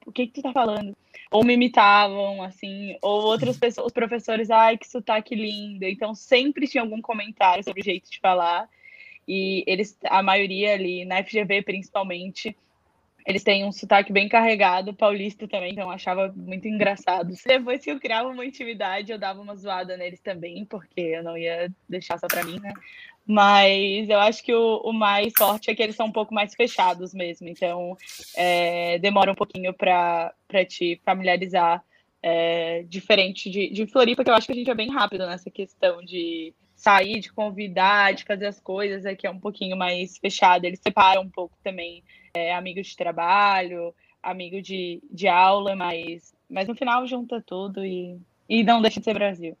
o 0.06 0.12
que 0.12 0.26
que 0.26 0.34
tu 0.34 0.42
tá 0.42 0.52
falando? 0.52 0.96
Ou 1.30 1.44
me 1.44 1.54
imitavam, 1.54 2.42
assim, 2.42 2.96
ou 3.00 3.22
outras 3.22 3.58
pessoas, 3.58 3.86
os 3.86 3.92
professores, 3.92 4.50
ai, 4.50 4.76
que 4.76 4.88
sotaque 4.88 5.34
lindo. 5.34 5.84
Então, 5.84 6.14
sempre 6.14 6.68
tinha 6.68 6.82
algum 6.82 7.00
comentário 7.00 7.64
sobre 7.64 7.80
o 7.80 7.84
jeito 7.84 8.10
de 8.10 8.20
falar. 8.20 8.68
E 9.26 9.64
eles, 9.66 9.96
a 10.04 10.22
maioria 10.22 10.74
ali, 10.74 11.04
na 11.04 11.22
FGV 11.22 11.62
principalmente, 11.62 12.56
eles 13.26 13.42
têm 13.42 13.64
um 13.64 13.72
sotaque 13.72 14.12
bem 14.12 14.28
carregado, 14.28 14.94
paulista 14.94 15.46
também, 15.46 15.72
então 15.72 15.84
eu 15.84 15.90
achava 15.90 16.32
muito 16.34 16.66
engraçado. 16.66 17.32
Depois 17.46 17.82
que 17.82 17.90
eu 17.90 18.00
criava 18.00 18.28
uma 18.28 18.44
intimidade, 18.44 19.12
eu 19.12 19.18
dava 19.18 19.40
uma 19.40 19.56
zoada 19.56 19.96
neles 19.96 20.20
também, 20.20 20.64
porque 20.64 21.00
eu 21.00 21.22
não 21.22 21.36
ia 21.36 21.72
deixar 21.88 22.18
só 22.18 22.26
pra 22.26 22.44
mim, 22.44 22.58
né? 22.60 22.72
Mas 23.24 24.08
eu 24.08 24.18
acho 24.18 24.42
que 24.42 24.52
o, 24.52 24.78
o 24.78 24.92
mais 24.92 25.32
forte 25.38 25.70
é 25.70 25.74
que 25.74 25.82
eles 25.82 25.94
são 25.94 26.06
um 26.06 26.12
pouco 26.12 26.34
mais 26.34 26.54
fechados 26.54 27.14
mesmo, 27.14 27.48
então 27.48 27.96
é, 28.36 28.98
demora 28.98 29.30
um 29.30 29.36
pouquinho 29.36 29.72
para 29.72 30.34
te 30.68 31.00
familiarizar. 31.04 31.82
É, 32.24 32.84
diferente 32.84 33.50
de, 33.50 33.68
de 33.70 33.84
Floripa, 33.84 34.22
que 34.22 34.30
eu 34.30 34.34
acho 34.34 34.46
que 34.46 34.52
a 34.52 34.54
gente 34.54 34.70
é 34.70 34.74
bem 34.76 34.88
rápido 34.88 35.26
nessa 35.26 35.50
questão 35.50 36.04
de 36.04 36.54
sair, 36.76 37.18
de 37.18 37.32
convidar, 37.32 38.14
de 38.14 38.22
fazer 38.24 38.46
as 38.46 38.60
coisas, 38.60 39.04
aqui 39.04 39.26
é 39.26 39.30
um 39.30 39.40
pouquinho 39.40 39.76
mais 39.76 40.18
fechado. 40.18 40.64
Eles 40.64 40.78
separam 40.80 41.22
um 41.22 41.28
pouco 41.28 41.56
também 41.64 42.04
é, 42.34 42.54
amigo 42.54 42.80
de 42.80 42.96
trabalho, 42.96 43.94
amigo 44.22 44.60
de, 44.62 45.02
de 45.10 45.28
aula, 45.28 45.76
mas, 45.76 46.34
mas 46.48 46.66
no 46.66 46.74
final 46.74 47.06
junta 47.06 47.42
tudo 47.44 47.84
e, 47.84 48.18
e 48.48 48.62
não 48.62 48.80
deixa 48.80 49.00
de 49.00 49.04
ser 49.04 49.14
Brasil. 49.14 49.56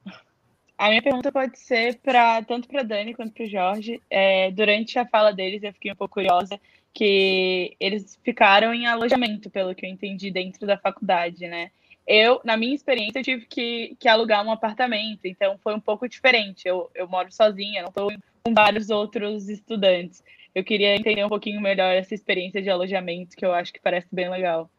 A 0.78 0.88
minha 0.88 1.02
pergunta 1.02 1.30
pode 1.30 1.58
ser 1.58 1.98
para 1.98 2.42
tanto 2.42 2.68
para 2.68 2.82
Dani 2.82 3.14
quanto 3.14 3.32
para 3.32 3.44
o 3.44 3.48
Jorge. 3.48 4.00
É, 4.10 4.50
durante 4.50 4.98
a 4.98 5.06
fala 5.06 5.32
deles, 5.32 5.62
eu 5.62 5.72
fiquei 5.72 5.92
um 5.92 5.96
pouco 5.96 6.14
curiosa 6.14 6.58
que 6.94 7.76
eles 7.78 8.18
ficaram 8.22 8.74
em 8.74 8.86
alojamento, 8.86 9.48
pelo 9.48 9.74
que 9.74 9.86
eu 9.86 9.90
entendi, 9.90 10.30
dentro 10.30 10.66
da 10.66 10.76
faculdade, 10.76 11.46
né? 11.46 11.70
Eu, 12.06 12.40
na 12.44 12.56
minha 12.56 12.74
experiência, 12.74 13.20
eu 13.20 13.22
tive 13.22 13.46
que, 13.46 13.96
que 13.98 14.08
alugar 14.08 14.44
um 14.44 14.50
apartamento, 14.50 15.20
então 15.24 15.56
foi 15.58 15.74
um 15.74 15.80
pouco 15.80 16.08
diferente. 16.08 16.66
Eu, 16.66 16.90
eu 16.94 17.06
moro 17.06 17.30
sozinha, 17.30 17.82
não 17.82 17.88
estou 17.90 18.10
com 18.42 18.52
vários 18.52 18.90
outros 18.90 19.48
estudantes. 19.48 20.22
Eu 20.54 20.62
queria 20.62 20.94
entender 20.94 21.24
um 21.24 21.28
pouquinho 21.28 21.60
melhor 21.60 21.94
essa 21.94 22.14
experiência 22.14 22.60
de 22.60 22.68
alojamento, 22.68 23.36
que 23.36 23.44
eu 23.44 23.52
acho 23.52 23.72
que 23.72 23.80
parece 23.80 24.08
bem 24.12 24.30
legal. 24.30 24.70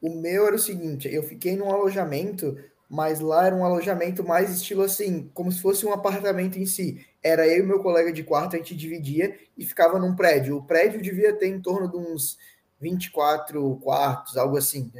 O 0.00 0.14
meu 0.14 0.46
era 0.46 0.54
o 0.54 0.60
seguinte: 0.60 1.12
eu 1.12 1.22
fiquei 1.22 1.56
num 1.56 1.70
alojamento, 1.70 2.56
mas 2.88 3.20
lá 3.20 3.46
era 3.46 3.54
um 3.54 3.64
alojamento 3.64 4.24
mais 4.24 4.50
estilo 4.50 4.82
assim, 4.82 5.28
como 5.34 5.50
se 5.50 5.60
fosse 5.60 5.84
um 5.84 5.92
apartamento 5.92 6.58
em 6.58 6.66
si. 6.66 7.04
Era 7.22 7.46
eu 7.46 7.64
e 7.64 7.66
meu 7.66 7.82
colega 7.82 8.12
de 8.12 8.22
quarto, 8.22 8.54
a 8.54 8.58
gente 8.58 8.76
dividia 8.76 9.36
e 9.56 9.64
ficava 9.64 9.98
num 9.98 10.14
prédio. 10.14 10.56
O 10.56 10.62
prédio 10.62 11.02
devia 11.02 11.32
ter 11.32 11.48
em 11.48 11.60
torno 11.60 11.90
de 11.90 11.96
uns 11.96 12.38
24 12.80 13.76
quartos, 13.82 14.36
algo 14.36 14.56
assim, 14.56 14.92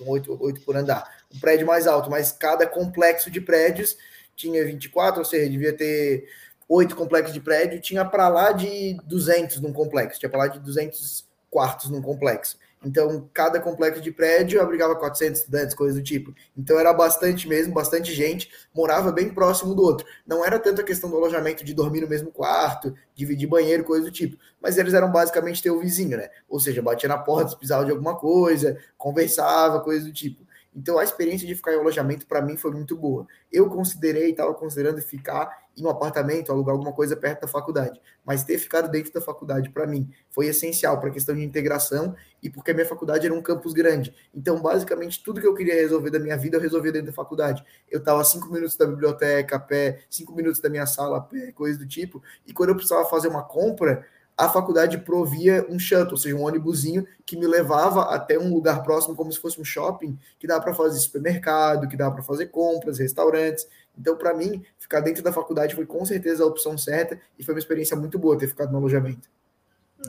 um 0.00 0.08
8, 0.08 0.38
8 0.40 0.60
por 0.60 0.76
andar. 0.76 1.04
Um 1.34 1.40
prédio 1.40 1.66
mais 1.66 1.88
alto, 1.88 2.08
mas 2.08 2.30
cada 2.30 2.66
complexo 2.66 3.30
de 3.30 3.40
prédios 3.40 3.96
tinha 4.36 4.64
24, 4.64 5.18
ou 5.18 5.24
seja, 5.24 5.50
devia 5.50 5.72
ter 5.72 6.28
oito 6.68 6.96
complexos 6.96 7.32
de 7.32 7.40
prédio, 7.40 7.80
tinha 7.80 8.04
para 8.04 8.28
lá 8.28 8.52
de 8.52 8.96
200 9.04 9.60
num 9.60 9.72
complexo, 9.72 10.18
tinha 10.18 10.30
para 10.30 10.40
lá 10.40 10.46
de 10.48 10.58
200 10.58 11.26
quartos 11.50 11.90
num 11.90 12.02
complexo. 12.02 12.58
Então, 12.84 13.28
cada 13.32 13.58
complexo 13.58 14.00
de 14.00 14.12
prédio 14.12 14.60
abrigava 14.60 14.94
400 14.94 15.40
estudantes, 15.40 15.74
coisas 15.74 15.96
do 15.96 16.04
tipo. 16.04 16.32
Então, 16.56 16.78
era 16.78 16.92
bastante 16.92 17.48
mesmo, 17.48 17.74
bastante 17.74 18.12
gente, 18.12 18.48
morava 18.72 19.10
bem 19.10 19.28
próximo 19.30 19.74
do 19.74 19.82
outro. 19.82 20.06
Não 20.26 20.44
era 20.44 20.58
tanto 20.58 20.82
a 20.82 20.84
questão 20.84 21.10
do 21.10 21.16
alojamento 21.16 21.64
de 21.64 21.74
dormir 21.74 22.02
no 22.02 22.08
mesmo 22.08 22.30
quarto, 22.30 22.94
dividir 23.14 23.48
banheiro, 23.48 23.82
coisa 23.82 24.04
do 24.04 24.12
tipo. 24.12 24.36
Mas 24.60 24.78
eles 24.78 24.94
eram 24.94 25.10
basicamente 25.10 25.62
ter 25.62 25.70
o 25.70 25.80
vizinho, 25.80 26.16
né? 26.16 26.28
Ou 26.48 26.60
seja, 26.60 26.80
batia 26.80 27.08
na 27.08 27.18
porta 27.18 27.50
se 27.50 27.56
precisava 27.56 27.84
de 27.84 27.90
alguma 27.90 28.16
coisa, 28.16 28.78
conversava, 28.96 29.80
coisa 29.80 30.04
do 30.04 30.12
tipo. 30.12 30.45
Então 30.76 30.98
a 30.98 31.04
experiência 31.04 31.46
de 31.46 31.54
ficar 31.54 31.72
em 31.72 31.78
alojamento 31.78 32.26
para 32.26 32.42
mim 32.42 32.54
foi 32.56 32.70
muito 32.70 32.94
boa. 32.94 33.26
Eu 33.50 33.70
considerei, 33.70 34.30
estava 34.30 34.52
considerando 34.52 35.00
ficar 35.00 35.66
em 35.74 35.84
um 35.84 35.88
apartamento, 35.88 36.52
alugar 36.52 36.74
alguma 36.74 36.92
coisa 36.92 37.16
perto 37.16 37.42
da 37.42 37.48
faculdade, 37.48 38.00
mas 38.24 38.44
ter 38.44 38.58
ficado 38.58 38.90
dentro 38.90 39.12
da 39.12 39.20
faculdade 39.20 39.70
para 39.70 39.86
mim 39.86 40.10
foi 40.30 40.46
essencial 40.46 40.98
para 41.00 41.08
a 41.08 41.12
questão 41.12 41.34
de 41.34 41.42
integração 41.42 42.14
e 42.42 42.50
porque 42.50 42.70
a 42.70 42.74
minha 42.74 42.86
faculdade 42.86 43.26
era 43.26 43.34
um 43.34 43.42
campus 43.42 43.72
grande. 43.72 44.14
Então 44.34 44.60
basicamente 44.60 45.22
tudo 45.22 45.40
que 45.40 45.46
eu 45.46 45.54
queria 45.54 45.74
resolver 45.74 46.10
da 46.10 46.18
minha 46.18 46.36
vida 46.36 46.58
eu 46.58 46.60
resolvia 46.60 46.92
dentro 46.92 47.08
da 47.08 47.12
faculdade. 47.12 47.64
Eu 47.90 47.98
estava 47.98 48.22
cinco 48.24 48.52
minutos 48.52 48.76
da 48.76 48.86
biblioteca 48.86 49.56
a 49.56 49.60
pé, 49.60 50.00
cinco 50.10 50.34
minutos 50.34 50.60
da 50.60 50.68
minha 50.68 50.86
sala 50.86 51.18
a 51.18 51.20
pé, 51.22 51.52
coisa 51.52 51.78
do 51.78 51.86
tipo. 51.86 52.22
E 52.46 52.52
quando 52.52 52.70
eu 52.70 52.76
precisava 52.76 53.08
fazer 53.08 53.28
uma 53.28 53.42
compra 53.42 54.06
a 54.36 54.48
faculdade 54.50 54.98
provia 54.98 55.64
um 55.68 55.78
shuttle, 55.78 56.12
ou 56.12 56.16
seja, 56.16 56.36
um 56.36 56.42
ônibusinho 56.42 57.06
que 57.24 57.36
me 57.36 57.46
levava 57.46 58.14
até 58.14 58.38
um 58.38 58.52
lugar 58.52 58.82
próximo, 58.82 59.16
como 59.16 59.32
se 59.32 59.40
fosse 59.40 59.58
um 59.60 59.64
shopping, 59.64 60.18
que 60.38 60.46
dá 60.46 60.60
para 60.60 60.74
fazer 60.74 60.98
supermercado, 60.98 61.88
que 61.88 61.96
dá 61.96 62.10
para 62.10 62.22
fazer 62.22 62.46
compras, 62.46 62.98
restaurantes. 62.98 63.66
Então, 63.98 64.16
para 64.16 64.34
mim, 64.34 64.62
ficar 64.78 65.00
dentro 65.00 65.22
da 65.22 65.32
faculdade 65.32 65.74
foi 65.74 65.86
com 65.86 66.04
certeza 66.04 66.44
a 66.44 66.46
opção 66.46 66.76
certa 66.76 67.18
e 67.38 67.42
foi 67.42 67.54
uma 67.54 67.58
experiência 67.58 67.96
muito 67.96 68.18
boa 68.18 68.38
ter 68.38 68.48
ficado 68.48 68.70
no 68.70 68.78
alojamento. 68.78 69.28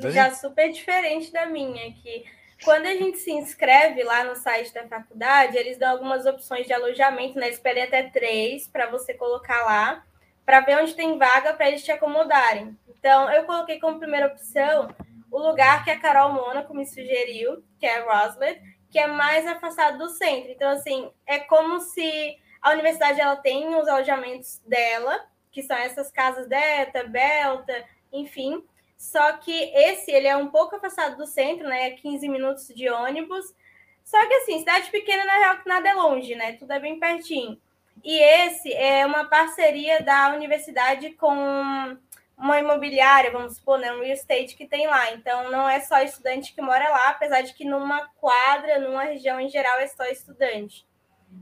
Já 0.10 0.34
super 0.34 0.72
diferente 0.72 1.32
da 1.32 1.46
minha, 1.46 1.94
que 1.94 2.26
quando 2.64 2.86
a 2.86 2.94
gente 2.94 3.18
se 3.20 3.32
inscreve 3.32 4.04
lá 4.04 4.26
no 4.26 4.36
site 4.36 4.74
da 4.74 4.86
faculdade, 4.88 5.58
eles 5.58 5.78
dão 5.78 5.92
algumas 5.92 6.26
opções 6.26 6.68
de 6.68 6.74
alojamento, 6.74 7.40
né? 7.40 7.48
Eles 7.48 7.60
pedem 7.60 7.84
até 7.84 8.04
três 8.04 8.68
para 8.68 8.90
você 8.90 9.14
colocar 9.14 9.64
lá, 9.64 10.04
para 10.48 10.62
ver 10.62 10.78
onde 10.78 10.96
tem 10.96 11.18
vaga 11.18 11.54
para 11.54 11.68
eles 11.68 11.84
te 11.84 11.92
acomodarem. 11.92 12.80
Então, 12.88 13.30
eu 13.30 13.44
coloquei 13.44 13.82
como 13.82 14.00
primeira 14.00 14.28
opção 14.28 14.88
o 15.30 15.40
lugar 15.40 15.84
que 15.84 15.92
a 15.92 16.00
Carol 16.00 16.32
Mônaco 16.32 16.74
me 16.74 16.86
sugeriu, 16.86 17.62
que 17.78 17.86
é 17.86 18.00
Roslet, 18.00 18.62
que 18.90 18.98
é 18.98 19.08
mais 19.08 19.46
afastado 19.46 19.98
do 19.98 20.08
centro. 20.08 20.50
Então, 20.50 20.70
assim, 20.70 21.12
é 21.26 21.40
como 21.40 21.82
se 21.82 22.38
a 22.62 22.72
universidade 22.72 23.20
ela 23.20 23.36
tem 23.36 23.76
os 23.76 23.90
alojamentos 23.90 24.62
dela, 24.66 25.20
que 25.52 25.62
são 25.62 25.76
essas 25.76 26.10
casas 26.10 26.48
Delta, 26.48 27.04
Belta, 27.04 27.84
enfim. 28.14 28.64
Só 28.98 29.34
que 29.34 29.52
esse, 29.52 30.14
ele 30.14 30.30
é 30.30 30.38
um 30.38 30.48
pouco 30.48 30.78
afastado 30.78 31.18
do 31.18 31.26
centro, 31.28 31.68
né? 31.68 31.90
15 31.92 32.30
minutos 32.30 32.68
de 32.70 32.90
ônibus. 32.90 33.54
Só 34.02 34.26
que, 34.26 34.34
assim, 34.36 34.60
cidade 34.60 34.90
pequena, 34.92 35.26
na 35.26 35.40
real, 35.40 35.58
nada 35.66 35.90
é 35.90 35.94
longe, 35.94 36.36
né? 36.36 36.54
Tudo 36.54 36.72
é 36.72 36.80
bem 36.80 36.98
pertinho. 36.98 37.60
E 38.04 38.18
esse 38.20 38.74
é 38.74 39.06
uma 39.06 39.26
parceria 39.26 40.02
da 40.02 40.30
universidade 40.30 41.12
com 41.12 41.98
uma 42.38 42.60
imobiliária, 42.60 43.32
vamos 43.32 43.56
supor, 43.56 43.80
né, 43.80 43.92
um 43.92 44.02
real 44.02 44.14
estate 44.14 44.56
que 44.56 44.68
tem 44.68 44.86
lá. 44.86 45.12
Então, 45.12 45.50
não 45.50 45.68
é 45.68 45.80
só 45.80 46.00
estudante 46.02 46.54
que 46.54 46.62
mora 46.62 46.88
lá, 46.90 47.10
apesar 47.10 47.42
de 47.42 47.54
que 47.54 47.66
numa 47.66 48.08
quadra, 48.20 48.80
numa 48.80 49.04
região 49.06 49.40
em 49.40 49.50
geral, 49.50 49.80
é 49.80 49.88
só 49.88 50.06
estudante. 50.06 50.86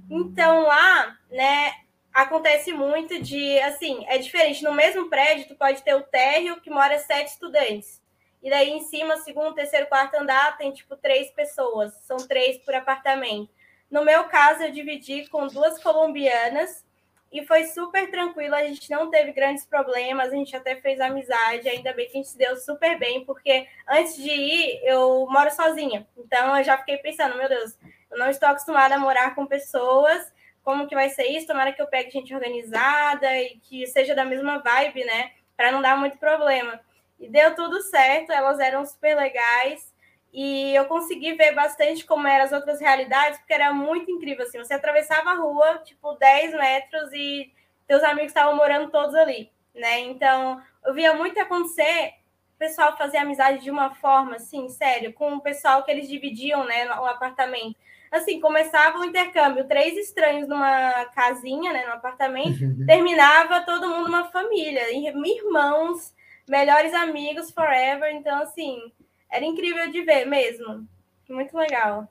Então, 0.09 0.63
lá, 0.63 1.17
né, 1.29 1.73
acontece 2.13 2.71
muito 2.71 3.21
de, 3.21 3.59
assim, 3.59 4.05
é 4.07 4.17
diferente. 4.17 4.63
No 4.63 4.71
mesmo 4.71 5.09
prédio, 5.09 5.49
tu 5.49 5.55
pode 5.55 5.83
ter 5.83 5.95
o 5.95 6.03
térreo 6.03 6.61
que 6.61 6.69
mora 6.69 6.97
sete 6.97 7.31
estudantes. 7.31 8.01
E 8.41 8.49
daí, 8.49 8.69
em 8.69 8.81
cima, 8.81 9.17
segundo, 9.17 9.53
terceiro, 9.53 9.87
quarto 9.87 10.15
andar, 10.15 10.57
tem, 10.57 10.71
tipo, 10.71 10.95
três 10.95 11.29
pessoas. 11.31 11.93
São 12.03 12.17
três 12.17 12.57
por 12.59 12.73
apartamento. 12.73 13.49
No 13.95 14.03
meu 14.03 14.25
caso, 14.25 14.61
eu 14.61 14.73
dividi 14.73 15.25
com 15.29 15.47
duas 15.47 15.81
colombianas, 15.81 16.83
e 17.31 17.45
foi 17.45 17.63
super 17.63 18.11
tranquilo, 18.11 18.53
a 18.53 18.65
gente 18.65 18.91
não 18.91 19.09
teve 19.09 19.31
grandes 19.31 19.65
problemas, 19.65 20.33
a 20.33 20.35
gente 20.35 20.53
até 20.53 20.75
fez 20.75 20.99
amizade, 20.99 21.69
ainda 21.69 21.93
bem 21.93 22.05
que 22.05 22.11
a 22.11 22.15
gente 22.17 22.27
se 22.27 22.37
deu 22.37 22.57
super 22.57 22.99
bem, 22.99 23.23
porque 23.23 23.65
antes 23.87 24.17
de 24.17 24.29
ir, 24.29 24.81
eu 24.83 25.25
moro 25.29 25.49
sozinha, 25.49 26.05
então 26.17 26.57
eu 26.57 26.63
já 26.65 26.77
fiquei 26.77 26.97
pensando, 26.97 27.37
meu 27.37 27.47
Deus, 27.47 27.77
eu 28.11 28.17
não 28.17 28.29
estou 28.29 28.49
acostumada 28.49 28.95
a 28.95 28.99
morar 28.99 29.33
com 29.33 29.45
pessoas, 29.45 30.29
como 30.61 30.87
que 30.87 30.93
vai 30.93 31.07
ser 31.07 31.27
isso? 31.27 31.47
Tomara 31.47 31.71
que 31.71 31.81
eu 31.81 31.87
pegue 31.87 32.11
gente 32.11 32.35
organizada 32.35 33.33
e 33.39 33.59
que 33.59 33.87
seja 33.87 34.13
da 34.13 34.25
mesma 34.25 34.59
vibe, 34.59 35.05
né, 35.05 35.31
para 35.55 35.71
não 35.71 35.81
dar 35.81 35.95
muito 35.95 36.17
problema. 36.17 36.81
E 37.17 37.29
deu 37.29 37.55
tudo 37.55 37.81
certo, 37.81 38.33
elas 38.33 38.59
eram 38.59 38.85
super 38.85 39.15
legais, 39.15 39.94
e 40.38 40.75
eu 40.75 40.83
consegui 40.83 41.31
ver 41.36 41.53
bastante 41.53 42.05
como 42.05 42.27
eram 42.27 42.43
as 42.43 42.51
outras 42.51 42.81
realidades, 42.81 43.39
porque 43.39 43.53
era 43.53 43.73
muito 43.73 44.11
incrível, 44.11 44.43
assim, 44.43 44.57
você 44.57 44.73
atravessava 44.73 45.29
a 45.29 45.36
rua, 45.36 45.77
tipo, 45.77 46.11
10 46.15 46.53
metros 46.55 47.13
e 47.13 47.53
teus 47.88 48.03
amigos 48.03 48.31
estavam 48.31 48.53
morando 48.53 48.91
todos 48.91 49.15
ali, 49.15 49.49
né? 49.73 50.01
Então, 50.01 50.61
eu 50.86 50.93
via 50.93 51.13
muito 51.13 51.39
acontecer 51.39 52.15
o 52.53 52.59
pessoal 52.59 52.97
fazer 52.97 53.15
amizade 53.15 53.63
de 53.63 53.71
uma 53.71 53.95
forma, 53.95 54.36
assim, 54.36 54.67
sério, 54.67 55.13
com 55.13 55.36
o 55.36 55.41
pessoal 55.41 55.83
que 55.83 55.91
eles 55.91 56.09
dividiam, 56.09 56.65
né, 56.65 56.83
no 56.83 57.05
apartamento. 57.05 57.77
Assim, 58.11 58.41
começava 58.41 58.99
o 58.99 59.05
intercâmbio, 59.05 59.69
três 59.69 59.97
estranhos 59.97 60.49
numa 60.49 61.05
casinha, 61.15 61.71
né, 61.71 61.86
no 61.86 61.93
apartamento, 61.93 62.59
terminava 62.86 63.61
todo 63.61 63.88
mundo 63.88 64.09
uma 64.09 64.25
família, 64.25 64.91
irmãos, 64.91 66.13
melhores 66.45 66.93
amigos 66.93 67.51
forever, 67.51 68.13
então, 68.13 68.41
assim 68.41 68.91
era 69.36 69.45
incrível 69.45 69.91
de 69.91 70.01
ver 70.01 70.25
mesmo. 70.25 70.88
Muito 71.29 71.57
legal. 71.57 72.07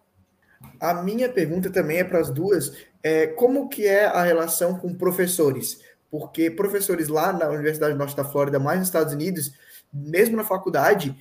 A 0.81 0.95
minha 0.95 1.29
pergunta 1.29 1.71
também 1.71 1.99
é 1.99 2.05
para 2.05 2.21
as 2.21 2.31
duas. 2.31 2.77
É, 3.03 3.27
como 3.27 3.69
que 3.69 3.87
é 3.87 4.05
a 4.05 4.23
relação 4.23 4.79
com 4.79 4.95
professores? 4.95 5.81
Porque 6.11 6.51
professores 6.51 7.09
lá 7.09 7.33
na 7.33 7.49
Universidade 7.49 7.97
Norte 7.97 8.17
da 8.17 8.25
Flórida, 8.25 8.59
mais 8.59 8.79
nos 8.79 8.89
Estados 8.89 9.13
Unidos, 9.13 9.53
mesmo 9.93 10.37
na 10.37 10.45
faculdade, 10.45 11.17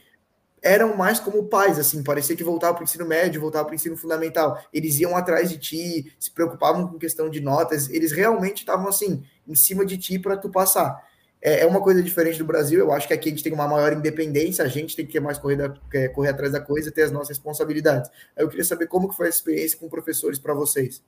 eram 0.62 0.96
mais 0.96 1.20
como 1.20 1.46
pais, 1.46 1.78
assim, 1.78 2.04
parecia 2.04 2.36
que 2.36 2.44
voltavam 2.44 2.76
para 2.76 2.84
o 2.84 2.86
ensino 2.86 3.06
médio, 3.06 3.42
voltavam 3.42 3.66
para 3.66 3.74
o 3.74 3.76
ensino 3.76 3.98
fundamental. 3.98 4.62
Eles 4.74 5.00
iam 5.00 5.16
atrás 5.16 5.50
de 5.50 5.58
ti, 5.58 6.16
se 6.20 6.32
preocupavam 6.32 6.88
com 6.88 6.98
questão 6.98 7.30
de 7.30 7.42
notas, 7.42 7.90
eles 7.90 8.12
realmente 8.12 8.60
estavam 8.60 8.88
assim, 8.88 9.24
em 9.48 9.56
cima 9.56 9.86
de 9.86 9.98
ti 9.98 10.18
para 10.18 10.38
tu 10.38 10.50
passar 10.50 11.04
é, 11.44 11.60
é 11.60 11.66
uma 11.66 11.82
coisa 11.82 12.02
diferente 12.02 12.38
do 12.38 12.46
Brasil. 12.46 12.80
Eu 12.80 12.94
acho 12.94 13.08
que 13.08 13.14
aqui 13.14 13.28
a 13.28 13.32
gente 13.32 13.44
tem 13.44 13.52
uma 13.52 13.68
maior 13.68 13.92
independência, 13.92 14.64
a 14.64 14.68
gente 14.70 14.96
tem 14.96 15.06
que 15.06 15.12
ter 15.12 15.20
mais 15.20 15.38
corrida, 15.38 15.76
é, 15.94 16.08
correr 16.08 16.30
atrás 16.30 16.54
da 16.54 16.62
coisa, 16.62 16.92
ter 16.92 17.04
as 17.04 17.12
nossas 17.12 17.30
responsabilidades. 17.30 18.10
Eu 18.38 18.48
queria 18.48 18.64
saber 18.64 18.88
como 18.88 19.10
que 19.10 19.16
foi 19.16 19.28
a 19.28 19.30
experiência 19.30 19.78
com 19.78 19.90
professores 19.90 20.40
para 20.40 20.54
vocês. 20.54 21.04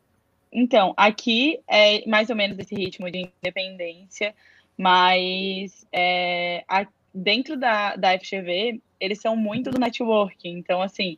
Então, 0.51 0.93
aqui 0.97 1.61
é 1.67 2.07
mais 2.07 2.29
ou 2.29 2.35
menos 2.35 2.59
esse 2.59 2.75
ritmo 2.75 3.09
de 3.09 3.29
independência, 3.41 4.35
mas 4.77 5.85
é, 5.91 6.63
a, 6.67 6.85
dentro 7.13 7.57
da, 7.57 7.95
da 7.95 8.19
FGV, 8.19 8.81
eles 8.99 9.21
são 9.21 9.37
muito 9.37 9.71
do 9.71 9.79
networking. 9.79 10.57
Então, 10.57 10.81
assim, 10.81 11.17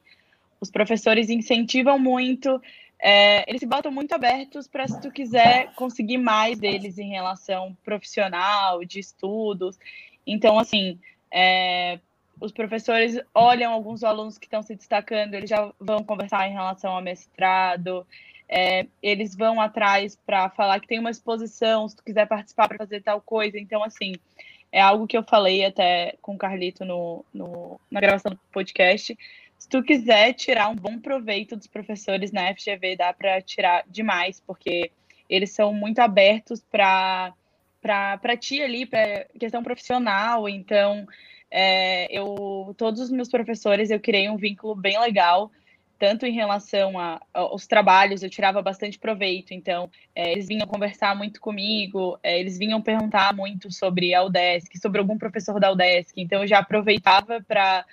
os 0.61 0.69
professores 0.69 1.29
incentivam 1.29 1.97
muito 1.97 2.61
é, 2.99 3.47
eles 3.47 3.59
se 3.59 3.65
botam 3.67 3.91
muito 3.91 4.13
abertos 4.13 4.67
para 4.67 4.87
se 4.87 4.99
tu 4.99 5.11
quiser 5.11 5.73
conseguir 5.75 6.17
mais 6.17 6.57
deles 6.57 6.97
em 6.97 7.09
relação 7.09 7.77
profissional, 7.83 8.83
de 8.83 8.99
estudos. 8.99 9.77
Então, 10.25 10.57
assim, 10.57 10.99
é, 11.31 11.99
os 12.39 12.51
professores 12.51 13.19
olham 13.33 13.71
alguns 13.71 14.03
alunos 14.03 14.37
que 14.37 14.45
estão 14.45 14.61
se 14.63 14.75
destacando, 14.75 15.35
eles 15.35 15.49
já 15.49 15.71
vão 15.79 16.03
conversar 16.03 16.47
em 16.47 16.53
relação 16.53 16.91
ao 16.91 17.01
mestrado. 17.01 18.05
é, 18.49 18.87
eles 19.03 19.35
vão 19.35 19.59
atrás 19.59 20.17
para 20.25 20.49
falar 20.49 20.79
que 20.79 20.87
tem 20.87 20.99
uma 20.99 21.11
exposição, 21.11 21.87
se 21.87 21.97
tu 21.97 22.03
quiser 22.03 22.25
participar 22.27 22.67
para 22.67 22.77
fazer 22.77 23.01
tal 23.01 23.21
coisa. 23.21 23.59
Então, 23.59 23.83
assim, 23.83 24.13
é 24.71 24.81
algo 24.81 25.07
que 25.07 25.17
eu 25.17 25.23
falei 25.23 25.65
até 25.65 26.15
com 26.21 26.35
o 26.35 26.37
Carlito 26.37 26.85
no, 26.85 27.25
no, 27.33 27.79
na 27.91 27.99
gravação 27.99 28.31
do 28.31 28.39
podcast. 28.51 29.17
Se 29.57 29.67
tu 29.67 29.83
quiser 29.83 30.33
tirar 30.33 30.69
um 30.69 30.75
bom 30.75 30.99
proveito 30.99 31.55
dos 31.55 31.67
professores 31.67 32.31
na 32.31 32.53
FGV, 32.53 32.95
dá 32.95 33.11
para 33.11 33.41
tirar 33.41 33.83
demais, 33.87 34.39
porque 34.39 34.91
eles 35.29 35.51
são 35.51 35.73
muito 35.73 35.99
abertos 35.99 36.63
para 36.69 37.33
ti 38.39 38.61
ali, 38.61 38.85
para 38.85 39.25
questão 39.39 39.63
profissional. 39.63 40.47
Então, 40.47 41.07
é, 41.49 42.07
eu 42.15 42.73
todos 42.77 43.01
os 43.01 43.09
meus 43.09 43.29
professores 43.29 43.89
eu 43.89 43.99
criei 43.99 44.29
um 44.29 44.37
vínculo 44.37 44.75
bem 44.75 44.99
legal 44.99 45.51
tanto 45.99 46.25
em 46.25 46.31
relação 46.31 46.99
a, 46.99 47.19
aos 47.33 47.65
trabalhos, 47.65 48.21
eu 48.21 48.29
tirava 48.29 48.61
bastante 48.61 48.99
proveito, 48.99 49.53
então 49.53 49.89
é, 50.15 50.31
eles 50.31 50.47
vinham 50.47 50.67
conversar 50.67 51.15
muito 51.15 51.41
comigo, 51.41 52.19
é, 52.21 52.39
eles 52.39 52.57
vinham 52.57 52.81
perguntar 52.81 53.35
muito 53.35 53.71
sobre 53.71 54.13
a 54.13 54.23
UDESC, 54.23 54.77
sobre 54.79 54.99
algum 54.99 55.17
professor 55.17 55.59
da 55.59 55.71
UDESC, 55.71 56.13
então 56.17 56.41
eu 56.41 56.47
já 56.47 56.59
aproveitava 56.59 57.43
para 57.47 57.85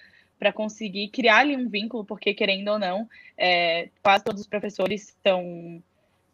para 0.44 0.52
conseguir 0.52 1.08
criar 1.08 1.38
ali 1.38 1.56
um 1.56 1.70
vínculo, 1.70 2.04
porque 2.04 2.34
querendo 2.34 2.68
ou 2.68 2.78
não, 2.78 3.08
é, 3.34 3.88
quase 4.02 4.22
todos 4.22 4.42
os 4.42 4.46
professores 4.46 5.16
são 5.22 5.82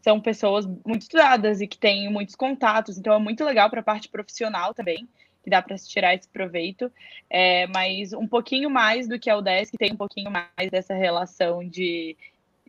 são 0.01 0.19
pessoas 0.19 0.67
muito 0.67 1.03
estudadas 1.03 1.61
e 1.61 1.67
que 1.67 1.79
têm 1.79 2.11
muitos 2.11 2.35
contatos, 2.35 2.99
então 2.99 3.15
é 3.15 3.19
muito 3.19 3.45
legal 3.45 3.69
para 3.71 3.81
a 3.81 3.85
parte 3.85 4.09
profissional 4.09 4.75
também 4.75 5.07
que 5.45 5.51
dá 5.51 5.63
para 5.63 5.77
se 5.77 5.89
tirar 5.89 6.15
esse 6.15 6.29
proveito, 6.29 6.91
é, 7.29 7.67
mas 7.69 8.13
um 8.13 8.27
pouquinho 8.27 8.69
mais 8.69 9.07
do 9.07 9.19
que 9.19 9.31
a 9.31 9.37
UDESC 9.37 9.77
tem 9.79 9.93
um 9.93 9.97
pouquinho 9.97 10.31
mais 10.31 10.71
dessa 10.71 10.95
relação 10.95 11.63
de, 11.67 12.17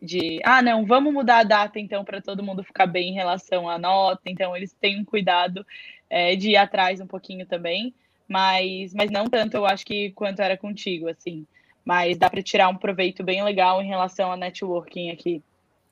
de 0.00 0.40
ah, 0.44 0.62
não, 0.62 0.86
vamos 0.86 1.12
mudar 1.12 1.38
a 1.38 1.44
data 1.44 1.80
então 1.80 2.04
para 2.04 2.22
todo 2.22 2.42
mundo 2.42 2.62
ficar 2.62 2.86
bem 2.86 3.08
em 3.08 3.14
relação 3.14 3.68
à 3.68 3.78
nota, 3.78 4.22
então 4.26 4.54
eles 4.56 4.72
têm 4.74 5.00
um 5.00 5.04
cuidado 5.04 5.66
é, 6.08 6.36
de 6.36 6.50
ir 6.50 6.56
atrás 6.56 7.00
um 7.00 7.06
pouquinho 7.06 7.46
também, 7.46 7.94
mas, 8.28 8.92
mas 8.94 9.10
não 9.10 9.26
tanto, 9.26 9.56
eu 9.56 9.66
acho 9.66 9.84
que 9.84 10.10
quanto 10.12 10.40
era 10.40 10.56
contigo, 10.56 11.08
assim, 11.08 11.46
mas 11.84 12.16
dá 12.16 12.30
para 12.30 12.42
tirar 12.42 12.68
um 12.68 12.76
proveito 12.76 13.22
bem 13.22 13.42
legal 13.42 13.82
em 13.82 13.88
relação 13.88 14.32
a 14.32 14.36
networking 14.36 15.10
aqui. 15.10 15.42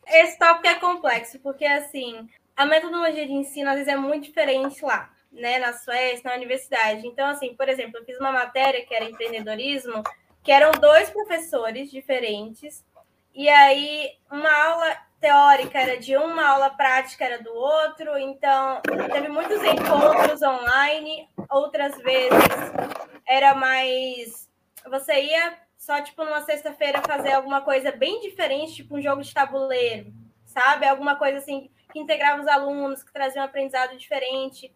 Esse 0.06 0.38
tópico 0.38 0.66
é 0.66 0.74
complexo, 0.76 1.38
porque 1.40 1.64
assim, 1.64 2.28
a 2.56 2.64
metodologia 2.66 3.26
de 3.26 3.32
ensino 3.32 3.68
às 3.68 3.76
vezes 3.76 3.92
é 3.92 3.96
muito 3.96 4.24
diferente 4.24 4.84
lá 4.84 5.10
né, 5.32 5.58
na 5.58 5.72
Suécia, 5.72 6.22
na 6.24 6.36
universidade. 6.36 7.06
Então, 7.06 7.28
assim, 7.28 7.54
por 7.54 7.68
exemplo, 7.68 7.98
eu 7.98 8.04
fiz 8.04 8.18
uma 8.18 8.32
matéria 8.32 8.84
que 8.84 8.94
era 8.94 9.04
empreendedorismo, 9.04 10.02
que 10.42 10.50
eram 10.50 10.72
dois 10.72 11.10
professores 11.10 11.90
diferentes, 11.90 12.84
e 13.34 13.48
aí 13.48 14.12
uma 14.30 14.52
aula 14.52 14.96
teórica 15.20 15.78
era 15.78 15.98
de 15.98 16.16
um, 16.16 16.24
uma 16.24 16.48
aula 16.48 16.70
prática 16.70 17.24
era 17.24 17.42
do 17.42 17.52
outro, 17.52 18.16
então 18.18 18.80
teve 19.12 19.28
muitos 19.28 19.62
encontros 19.62 20.40
online, 20.42 21.28
outras 21.50 21.96
vezes 21.98 22.32
era 23.28 23.54
mais. 23.54 24.48
Você 24.88 25.24
ia 25.24 25.58
só, 25.76 26.00
tipo, 26.00 26.24
numa 26.24 26.42
sexta-feira 26.42 27.02
fazer 27.02 27.32
alguma 27.32 27.60
coisa 27.60 27.92
bem 27.92 28.20
diferente, 28.20 28.76
tipo 28.76 28.96
um 28.96 29.02
jogo 29.02 29.22
de 29.22 29.32
tabuleiro, 29.32 30.12
sabe? 30.44 30.86
Alguma 30.86 31.16
coisa 31.16 31.38
assim 31.38 31.70
que 31.92 31.98
integrava 31.98 32.40
os 32.40 32.48
alunos, 32.48 33.02
que 33.02 33.12
trazia 33.12 33.42
um 33.42 33.44
aprendizado 33.44 33.96
diferente. 33.96 34.74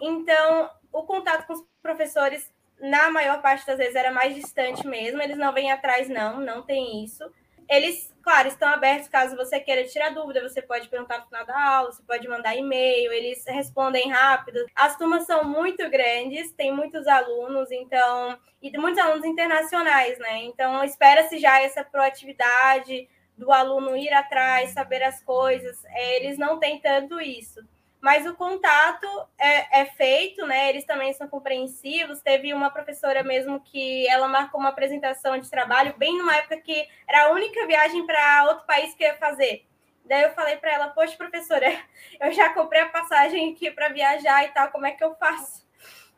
Então, 0.00 0.70
o 0.92 1.02
contato 1.02 1.46
com 1.46 1.52
os 1.52 1.64
professores, 1.82 2.50
na 2.80 3.10
maior 3.10 3.40
parte 3.40 3.66
das 3.66 3.78
vezes, 3.78 3.94
era 3.94 4.10
mais 4.10 4.34
distante 4.34 4.86
mesmo. 4.86 5.20
Eles 5.22 5.36
não 5.36 5.52
vêm 5.52 5.70
atrás, 5.70 6.08
não, 6.08 6.40
não 6.40 6.62
tem 6.62 7.04
isso. 7.04 7.24
Eles, 7.70 8.12
claro, 8.20 8.48
estão 8.48 8.68
abertos 8.68 9.08
caso 9.08 9.36
você 9.36 9.60
queira 9.60 9.84
tirar 9.84 10.10
dúvida, 10.10 10.42
você 10.42 10.60
pode 10.60 10.88
perguntar 10.88 11.18
no 11.18 11.26
final 11.26 11.46
da 11.46 11.76
aula, 11.76 11.92
você 11.92 12.02
pode 12.02 12.26
mandar 12.26 12.56
e-mail, 12.56 13.12
eles 13.12 13.44
respondem 13.46 14.10
rápido. 14.10 14.58
As 14.74 14.98
turmas 14.98 15.24
são 15.24 15.44
muito 15.44 15.88
grandes, 15.88 16.52
tem 16.52 16.74
muitos 16.74 17.06
alunos, 17.06 17.70
então, 17.70 18.36
e 18.60 18.76
muitos 18.76 18.98
alunos 18.98 19.24
internacionais, 19.24 20.18
né? 20.18 20.38
Então, 20.44 20.82
espera-se 20.82 21.38
já 21.38 21.62
essa 21.62 21.84
proatividade 21.84 23.08
do 23.38 23.52
aluno 23.52 23.96
ir 23.96 24.12
atrás, 24.12 24.70
saber 24.70 25.04
as 25.04 25.22
coisas. 25.22 25.84
É, 25.84 26.16
eles 26.16 26.36
não 26.36 26.58
têm 26.58 26.80
tanto 26.80 27.20
isso 27.20 27.60
mas 28.00 28.26
o 28.26 28.34
contato 28.34 29.06
é, 29.38 29.80
é, 29.80 29.84
feito, 29.84 30.46
né? 30.46 30.70
Eles 30.70 30.84
também 30.86 31.12
são 31.12 31.28
compreensivos. 31.28 32.20
Teve 32.20 32.54
uma 32.54 32.70
professora 32.70 33.22
mesmo 33.22 33.60
que 33.60 34.08
ela 34.08 34.26
marcou 34.26 34.58
uma 34.58 34.70
apresentação 34.70 35.38
de 35.38 35.50
trabalho 35.50 35.94
bem 35.98 36.16
numa 36.16 36.36
época 36.36 36.56
que 36.56 36.88
era 37.06 37.26
a 37.26 37.30
única 37.30 37.66
viagem 37.66 38.06
para 38.06 38.44
outro 38.44 38.64
país 38.66 38.94
que 38.94 39.04
ia 39.04 39.14
fazer. 39.16 39.66
Daí 40.04 40.22
eu 40.22 40.32
falei 40.32 40.56
para 40.56 40.72
ela, 40.72 40.88
poxa, 40.88 41.16
professora, 41.16 41.66
eu 42.20 42.32
já 42.32 42.48
comprei 42.54 42.80
a 42.80 42.88
passagem 42.88 43.52
aqui 43.52 43.70
para 43.70 43.90
viajar 43.90 44.44
e 44.44 44.48
tal, 44.48 44.70
como 44.70 44.86
é 44.86 44.92
que 44.92 45.04
eu 45.04 45.14
faço? 45.16 45.68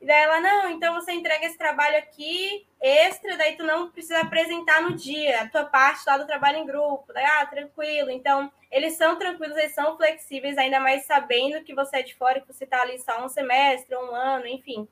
E 0.01 0.07
daí 0.07 0.23
ela, 0.23 0.41
não, 0.41 0.71
então 0.71 0.95
você 0.95 1.13
entrega 1.13 1.47
esse 1.47 1.59
trabalho 1.59 1.99
aqui, 1.99 2.67
extra, 2.81 3.37
daí 3.37 3.57
tu 3.57 3.65
não 3.65 3.91
precisa 3.91 4.21
apresentar 4.21 4.83
no 4.83 4.95
dia, 4.95 5.43
a 5.43 5.49
tua 5.49 5.65
parte 5.65 6.03
lá 6.07 6.17
do 6.17 6.27
trabalho 6.27 6.59
em 6.59 6.67
grupo. 6.67 7.13
Daí, 7.13 7.25
ah, 7.25 7.47
tranquilo. 7.47 8.11
Então, 8.11 8.51
eles 8.73 8.95
são 8.97 9.19
tranquilos, 9.19 9.57
eles 9.57 9.75
são 9.75 9.97
flexíveis, 9.99 10.57
ainda 10.57 10.81
mais 10.81 11.05
sabendo 11.05 11.63
que 11.63 11.75
você 11.75 11.99
é 11.99 12.03
de 12.03 12.15
fora, 12.15 12.41
que 12.41 12.51
você 12.51 12.65
está 12.65 12.81
ali 12.81 12.99
só 12.99 13.23
um 13.23 13.29
semestre, 13.29 13.95
um 13.95 14.15
ano, 14.15 14.47
enfim. 14.47 14.89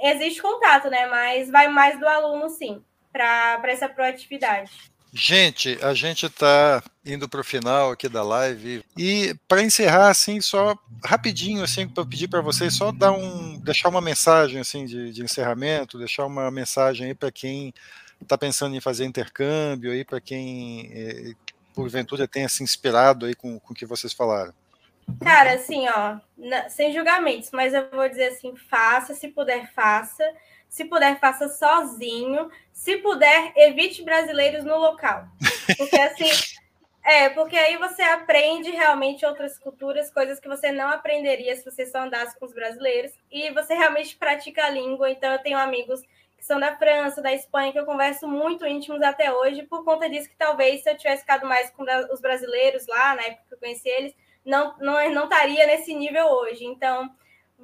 Existe 0.00 0.40
contato, 0.40 0.88
né? 0.88 1.06
Mas 1.06 1.50
vai 1.50 1.68
mais 1.68 2.00
do 2.00 2.08
aluno, 2.08 2.48
sim, 2.48 2.82
para 3.12 3.60
essa 3.64 3.86
proatividade. 3.86 4.72
Gente, 5.14 5.78
a 5.82 5.92
gente 5.92 6.24
está 6.24 6.82
indo 7.04 7.28
para 7.28 7.42
o 7.42 7.44
final 7.44 7.90
aqui 7.90 8.08
da 8.08 8.22
live 8.22 8.82
e 8.96 9.36
para 9.46 9.62
encerrar 9.62 10.08
assim 10.08 10.40
só 10.40 10.74
rapidinho 11.04 11.62
assim 11.62 11.86
para 11.86 12.06
pedir 12.06 12.28
para 12.28 12.40
vocês 12.40 12.74
só 12.74 12.90
dar 12.90 13.12
um 13.12 13.58
deixar 13.58 13.90
uma 13.90 14.00
mensagem 14.00 14.58
assim 14.58 14.86
de, 14.86 15.12
de 15.12 15.22
encerramento, 15.22 15.98
deixar 15.98 16.24
uma 16.24 16.50
mensagem 16.50 17.08
aí 17.08 17.14
para 17.14 17.30
quem 17.30 17.74
está 18.22 18.38
pensando 18.38 18.74
em 18.74 18.80
fazer 18.80 19.04
intercâmbio 19.04 19.92
aí 19.92 20.02
para 20.02 20.18
quem 20.18 20.90
eh, 20.90 21.32
porventura 21.72 22.28
tenha 22.28 22.48
se 22.48 22.62
inspirado 22.62 23.26
aí 23.26 23.34
com, 23.34 23.58
com 23.58 23.72
o 23.72 23.76
que 23.76 23.86
vocês 23.86 24.12
falaram. 24.12 24.54
Cara, 25.22 25.54
assim, 25.54 25.86
ó, 25.88 26.18
sem 26.68 26.92
julgamentos, 26.92 27.50
mas 27.52 27.74
eu 27.74 27.88
vou 27.90 28.08
dizer 28.08 28.28
assim, 28.28 28.54
faça, 28.56 29.14
se 29.14 29.28
puder, 29.28 29.72
faça. 29.72 30.24
Se 30.68 30.84
puder, 30.84 31.18
faça 31.20 31.48
sozinho. 31.48 32.50
Se 32.72 32.96
puder, 32.98 33.52
evite 33.56 34.02
brasileiros 34.02 34.64
no 34.64 34.78
local. 34.78 35.26
Porque 35.76 36.00
assim, 36.00 36.30
é, 37.04 37.28
porque 37.28 37.56
aí 37.56 37.76
você 37.76 38.02
aprende 38.02 38.70
realmente 38.70 39.26
outras 39.26 39.58
culturas, 39.58 40.10
coisas 40.10 40.40
que 40.40 40.48
você 40.48 40.72
não 40.72 40.88
aprenderia 40.88 41.54
se 41.56 41.64
você 41.64 41.84
só 41.84 41.98
andasse 41.98 42.38
com 42.38 42.46
os 42.46 42.54
brasileiros, 42.54 43.12
e 43.30 43.50
você 43.50 43.74
realmente 43.74 44.16
pratica 44.16 44.64
a 44.64 44.70
língua. 44.70 45.10
Então, 45.10 45.32
eu 45.32 45.38
tenho 45.40 45.58
amigos 45.58 46.00
que 46.42 46.46
são 46.46 46.58
da 46.58 46.76
França, 46.76 47.22
da 47.22 47.32
Espanha, 47.32 47.70
que 47.70 47.78
eu 47.78 47.86
converso 47.86 48.26
muito 48.26 48.66
íntimos 48.66 49.00
até 49.00 49.32
hoje, 49.32 49.62
por 49.62 49.84
conta 49.84 50.10
disso 50.10 50.28
que 50.28 50.34
talvez 50.36 50.82
se 50.82 50.90
eu 50.90 50.96
tivesse 50.96 51.20
ficado 51.20 51.46
mais 51.46 51.70
com 51.70 51.84
os 52.12 52.20
brasileiros 52.20 52.84
lá, 52.88 53.14
na 53.14 53.22
época 53.22 53.44
que 53.46 53.54
eu 53.54 53.58
conheci 53.58 53.88
eles, 53.88 54.12
não, 54.44 54.76
não, 54.78 55.08
não 55.12 55.24
estaria 55.24 55.64
nesse 55.66 55.94
nível 55.94 56.26
hoje. 56.26 56.64
Então, 56.64 57.08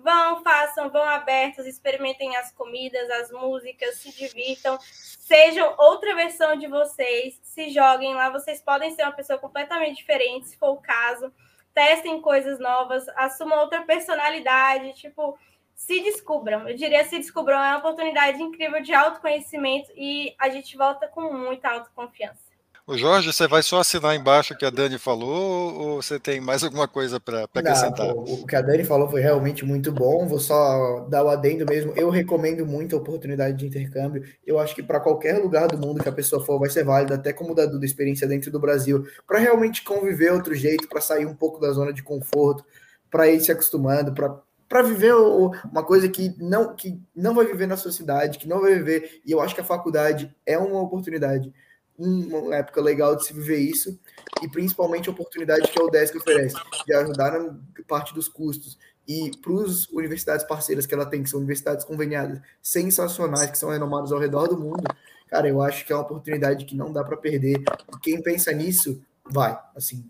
Vão, 0.01 0.45
façam, 0.45 0.89
vão 0.91 1.03
abertos, 1.03 1.67
experimentem 1.67 2.37
as 2.37 2.53
comidas, 2.53 3.11
as 3.11 3.33
músicas, 3.33 3.97
se 3.97 4.17
divirtam, 4.17 4.79
sejam 4.81 5.75
outra 5.77 6.15
versão 6.15 6.57
de 6.57 6.69
vocês, 6.69 7.37
se 7.43 7.71
joguem 7.71 8.15
lá. 8.15 8.31
Vocês 8.31 8.63
podem 8.63 8.95
ser 8.95 9.03
uma 9.03 9.11
pessoa 9.11 9.41
completamente 9.41 9.97
diferente, 9.97 10.51
se 10.51 10.57
for 10.57 10.71
o 10.71 10.81
caso. 10.81 11.35
Testem 11.75 12.21
coisas 12.21 12.61
novas, 12.61 13.09
assumam 13.17 13.59
outra 13.59 13.83
personalidade, 13.83 14.93
tipo, 14.93 15.37
se 15.79 16.03
descubram. 16.03 16.69
Eu 16.69 16.77
diria 16.77 17.05
se 17.05 17.17
descubram, 17.17 17.63
é 17.63 17.69
uma 17.69 17.79
oportunidade 17.79 18.43
incrível 18.43 18.83
de 18.83 18.93
autoconhecimento 18.93 19.91
e 19.97 20.35
a 20.37 20.49
gente 20.49 20.77
volta 20.77 21.07
com 21.07 21.33
muita 21.33 21.71
autoconfiança. 21.71 22.49
O 22.85 22.97
Jorge, 22.97 23.33
você 23.33 23.47
vai 23.47 23.63
só 23.63 23.81
assinar 23.81 24.17
embaixo 24.17 24.55
o 24.55 24.57
que 24.57 24.65
a 24.65 24.71
Dani 24.71 24.99
falou 24.99 25.75
ou 25.79 26.03
você 26.03 26.19
tem 26.19 26.41
mais 26.41 26.65
alguma 26.65 26.89
coisa 26.89 27.21
para 27.21 27.45
acrescentar? 27.45 28.09
Não, 28.09 28.25
o, 28.25 28.47
que 28.47 28.57
a 28.57 28.63
Dani 28.63 28.83
falou 28.83 29.09
foi 29.09 29.21
realmente 29.21 29.65
muito 29.65 29.93
bom. 29.93 30.27
Vou 30.27 30.41
só 30.41 31.07
dar 31.09 31.23
o 31.23 31.29
adendo 31.29 31.67
mesmo. 31.67 31.93
Eu 31.95 32.09
recomendo 32.11 32.67
muito 32.67 32.97
a 32.97 32.99
oportunidade 32.99 33.59
de 33.59 33.67
intercâmbio. 33.67 34.25
Eu 34.45 34.59
acho 34.59 34.75
que 34.75 34.83
para 34.83 35.01
qualquer 35.01 35.39
lugar 35.39 35.69
do 35.69 35.79
mundo 35.79 36.03
que 36.03 36.09
a 36.09 36.13
pessoa 36.13 36.45
for 36.45 36.59
vai 36.59 36.71
ser 36.71 36.83
válido, 36.83 37.15
até 37.15 37.31
como 37.31 37.55
da, 37.55 37.67
da 37.67 37.85
experiência 37.85 38.27
dentro 38.27 38.51
do 38.51 38.59
Brasil, 38.59 39.07
para 39.27 39.39
realmente 39.39 39.85
conviver 39.85 40.33
outro 40.33 40.55
jeito, 40.55 40.89
para 40.89 41.03
sair 41.03 41.27
um 41.27 41.37
pouco 41.37 41.61
da 41.61 41.71
zona 41.73 41.93
de 41.93 42.03
conforto, 42.03 42.65
para 43.11 43.29
ir 43.29 43.41
se 43.41 43.53
acostumando, 43.53 44.15
para 44.15 44.35
para 44.69 44.83
viver 44.83 45.15
uma 45.15 45.83
coisa 45.83 46.09
que 46.09 46.35
não 46.39 46.75
que 46.75 47.01
não 47.15 47.35
vai 47.35 47.47
viver 47.47 47.67
na 47.67 47.77
sua 47.77 47.91
cidade, 47.91 48.39
que 48.39 48.49
não 48.49 48.61
vai 48.61 48.75
viver. 48.75 49.21
E 49.25 49.33
eu 49.33 49.41
acho 49.41 49.55
que 49.55 49.61
a 49.61 49.65
faculdade 49.65 50.35
é 50.45 50.59
uma 50.59 50.81
oportunidade 50.81 51.53
uma 51.99 52.55
época 52.55 52.81
legal 52.81 53.17
de 53.17 53.27
se 53.27 53.33
viver 53.33 53.59
isso 53.59 53.99
e 54.41 54.49
principalmente 54.49 55.09
a 55.09 55.13
oportunidade 55.13 55.67
que 55.67 55.81
a 55.81 55.85
UDESC 55.85 56.17
oferece 56.17 56.55
de 56.87 56.95
ajudar 56.95 57.33
na 57.33 57.59
parte 57.89 58.15
dos 58.15 58.29
custos 58.29 58.79
e 59.07 59.31
para 59.43 59.53
as 59.63 59.89
universidades 59.89 60.47
parceiras 60.47 60.87
que 60.87 60.95
ela 60.95 61.07
tem, 61.07 61.23
que 61.23 61.31
são 61.31 61.39
universidades 61.39 61.85
conveniadas 61.85 62.41
sensacionais, 62.63 63.51
que 63.51 63.59
são 63.59 63.71
renomadas 63.71 64.13
ao 64.13 64.19
redor 64.19 64.47
do 64.47 64.59
mundo, 64.59 64.85
cara, 65.29 65.49
eu 65.49 65.61
acho 65.63 65.85
que 65.85 65.93
é 65.93 65.97
uma 65.97 66.03
oportunidade 66.03 66.67
que 66.67 66.77
não 66.77 66.93
dá 66.93 67.03
para 67.03 67.17
perder. 67.17 67.59
E 67.59 67.99
quem 68.01 68.23
pensa 68.23 68.53
nisso, 68.53 69.03
vai, 69.25 69.59
assim, 69.75 70.09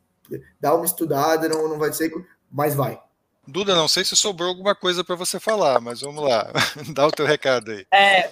dá 0.61 0.75
uma 0.75 0.85
estudada, 0.85 1.49
não, 1.49 1.69
não 1.69 1.79
vai 1.79 1.93
ser, 1.93 2.13
mas 2.51 2.75
vai. 2.75 3.01
Duda, 3.49 3.75
não 3.75 3.89
sei 3.89 4.05
se 4.05 4.15
sobrou 4.15 4.51
alguma 4.51 4.75
coisa 4.75 5.03
para 5.03 5.17
você 5.17 5.41
falar, 5.41 5.81
mas 5.81 6.03
vamos 6.03 6.23
lá, 6.23 6.53
dá 6.93 7.07
o 7.07 7.11
teu 7.11 7.25
recado 7.25 7.71
aí. 7.71 7.87
É, 7.91 8.31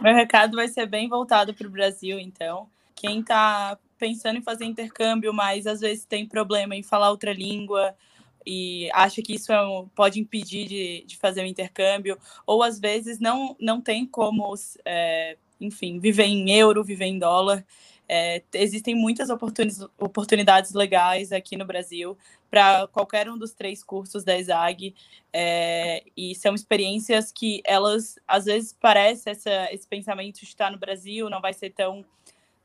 meu 0.00 0.14
recado 0.16 0.56
vai 0.56 0.66
ser 0.66 0.84
bem 0.86 1.08
voltado 1.08 1.54
para 1.54 1.66
o 1.68 1.70
Brasil, 1.70 2.18
então. 2.18 2.68
Quem 2.96 3.20
está 3.20 3.78
pensando 3.96 4.38
em 4.38 4.42
fazer 4.42 4.64
intercâmbio, 4.64 5.32
mas 5.32 5.64
às 5.64 5.80
vezes 5.80 6.04
tem 6.04 6.26
problema 6.26 6.74
em 6.74 6.82
falar 6.82 7.10
outra 7.10 7.32
língua 7.32 7.94
e 8.44 8.90
acha 8.92 9.22
que 9.22 9.36
isso 9.36 9.52
é 9.52 9.64
um, 9.64 9.86
pode 9.94 10.18
impedir 10.18 10.66
de, 10.66 11.04
de, 11.06 11.16
fazer 11.16 11.42
o 11.42 11.46
intercâmbio, 11.46 12.18
ou 12.44 12.64
às 12.64 12.80
vezes 12.80 13.20
não, 13.20 13.56
não 13.60 13.80
tem 13.80 14.04
como, 14.04 14.52
é, 14.84 15.36
enfim, 15.60 16.00
viver 16.00 16.24
em 16.24 16.50
euro, 16.50 16.82
viver 16.82 17.04
em 17.04 17.18
dólar. 17.20 17.64
É, 18.14 18.42
existem 18.52 18.94
muitas 18.94 19.30
oportunidades 19.30 20.74
legais 20.74 21.32
aqui 21.32 21.56
no 21.56 21.64
Brasil 21.64 22.14
para 22.50 22.86
qualquer 22.88 23.26
um 23.30 23.38
dos 23.38 23.54
três 23.54 23.82
cursos 23.82 24.22
da 24.22 24.38
ESAG 24.38 24.94
é, 25.32 26.04
e 26.14 26.34
são 26.34 26.54
experiências 26.54 27.32
que 27.32 27.62
elas 27.64 28.18
às 28.28 28.44
vezes 28.44 28.76
parece 28.78 29.30
essa, 29.30 29.72
esse 29.72 29.88
pensamento 29.88 30.40
de 30.40 30.44
estar 30.44 30.70
no 30.70 30.76
Brasil 30.76 31.30
não 31.30 31.40
vai 31.40 31.54
ser 31.54 31.70
tão 31.70 32.04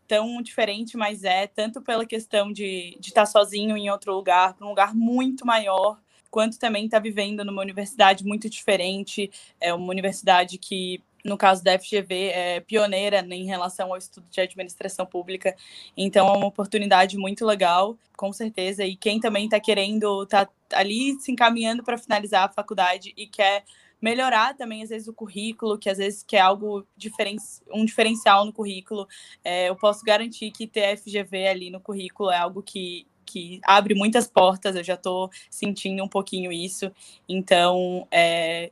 tão 0.06 0.42
diferente, 0.42 0.98
mas 0.98 1.24
é 1.24 1.48
tanto 1.48 1.82
pela 1.82 2.06
questão 2.06 2.52
de, 2.52 2.98
de 3.00 3.08
estar 3.08 3.26
sozinho 3.26 3.78
em 3.78 3.90
outro 3.90 4.14
lugar, 4.14 4.54
um 4.62 4.68
lugar 4.68 4.94
muito 4.94 5.46
maior, 5.46 5.98
quanto 6.30 6.60
também 6.60 6.86
estar 6.86 7.00
vivendo 7.00 7.46
numa 7.46 7.62
universidade 7.62 8.26
muito 8.26 8.50
diferente, 8.50 9.32
é 9.62 9.74
uma 9.74 9.90
universidade 9.90 10.58
que 10.58 11.02
no 11.24 11.38
caso 11.38 11.64
da 11.64 11.78
FGV, 11.78 12.30
é 12.30 12.60
pioneira 12.62 13.20
em 13.20 13.46
relação 13.46 13.92
ao 13.92 13.98
estudo 13.98 14.28
de 14.30 14.40
administração 14.40 15.06
pública. 15.06 15.56
Então, 15.96 16.28
é 16.28 16.38
uma 16.38 16.48
oportunidade 16.48 17.18
muito 17.18 17.46
legal, 17.46 17.98
com 18.16 18.32
certeza. 18.32 18.86
E 18.86 18.96
quem 18.96 19.20
também 19.20 19.46
está 19.46 19.60
querendo, 19.60 20.24
está 20.24 20.48
ali 20.74 21.20
se 21.20 21.32
encaminhando 21.32 21.84
para 21.84 21.98
finalizar 21.98 22.46
a 22.46 22.50
faculdade 22.50 23.14
e 23.18 23.28
quer 23.28 23.64
melhorar 24.02 24.56
também, 24.56 24.84
às 24.84 24.90
vezes, 24.90 25.08
o 25.08 25.14
currículo, 25.14 25.78
que 25.78 25.90
às 25.90 25.98
vezes 25.98 26.24
quer 26.24 26.40
algo 26.40 26.86
diferen 26.96 27.38
um 27.72 27.84
diferencial 27.84 28.46
no 28.46 28.54
currículo. 28.54 29.08
É, 29.44 29.70
eu 29.70 29.76
posso 29.76 30.04
garantir 30.04 30.52
que 30.52 30.68
ter 30.68 30.98
FGV 30.98 31.48
ali 31.48 31.70
no 31.70 31.80
currículo 31.80 32.30
é 32.30 32.38
algo 32.38 32.62
que, 32.62 33.08
que 33.26 33.60
abre 33.64 33.96
muitas 33.96 34.28
portas, 34.28 34.76
eu 34.76 34.84
já 34.84 34.94
estou 34.94 35.30
sentindo 35.50 36.04
um 36.04 36.08
pouquinho 36.08 36.52
isso. 36.52 36.92
Então, 37.28 38.08
é, 38.12 38.72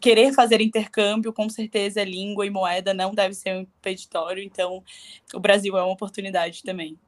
querer 0.00 0.32
fazer 0.32 0.60
intercâmbio, 0.60 1.32
com 1.32 1.48
certeza, 1.48 2.02
língua 2.04 2.46
e 2.46 2.50
moeda 2.50 2.92
não 2.92 3.14
deve 3.14 3.34
ser 3.34 3.54
um 3.54 3.60
impeditório, 3.60 4.42
então 4.42 4.82
o 5.32 5.40
Brasil 5.40 5.76
é 5.76 5.82
uma 5.82 5.92
oportunidade 5.92 6.62
também. 6.62 6.98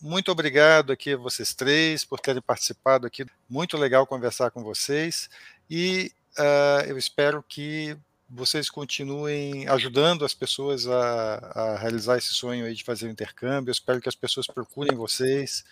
Muito 0.00 0.30
obrigado 0.30 0.92
aqui 0.92 1.16
vocês 1.16 1.54
três 1.54 2.04
por 2.04 2.20
terem 2.20 2.42
participado 2.42 3.06
aqui. 3.06 3.24
Muito 3.48 3.76
legal 3.78 4.06
conversar 4.06 4.50
com 4.50 4.62
vocês 4.62 5.30
e 5.70 6.12
uh, 6.38 6.84
eu 6.86 6.98
espero 6.98 7.42
que 7.42 7.96
vocês 8.28 8.68
continuem 8.68 9.68
ajudando 9.68 10.24
as 10.24 10.34
pessoas 10.34 10.86
a, 10.86 11.36
a, 11.36 11.78
realizar 11.78 12.18
esse 12.18 12.34
sonho 12.34 12.72
de 12.74 12.84
fazer 12.84 13.08
intercâmbio. 13.08 13.70
Eu 13.70 13.72
espero 13.72 14.00
que 14.00 14.08
as 14.08 14.16
pessoas 14.16 14.46
procurem 14.46 14.96
vocês 14.96 15.64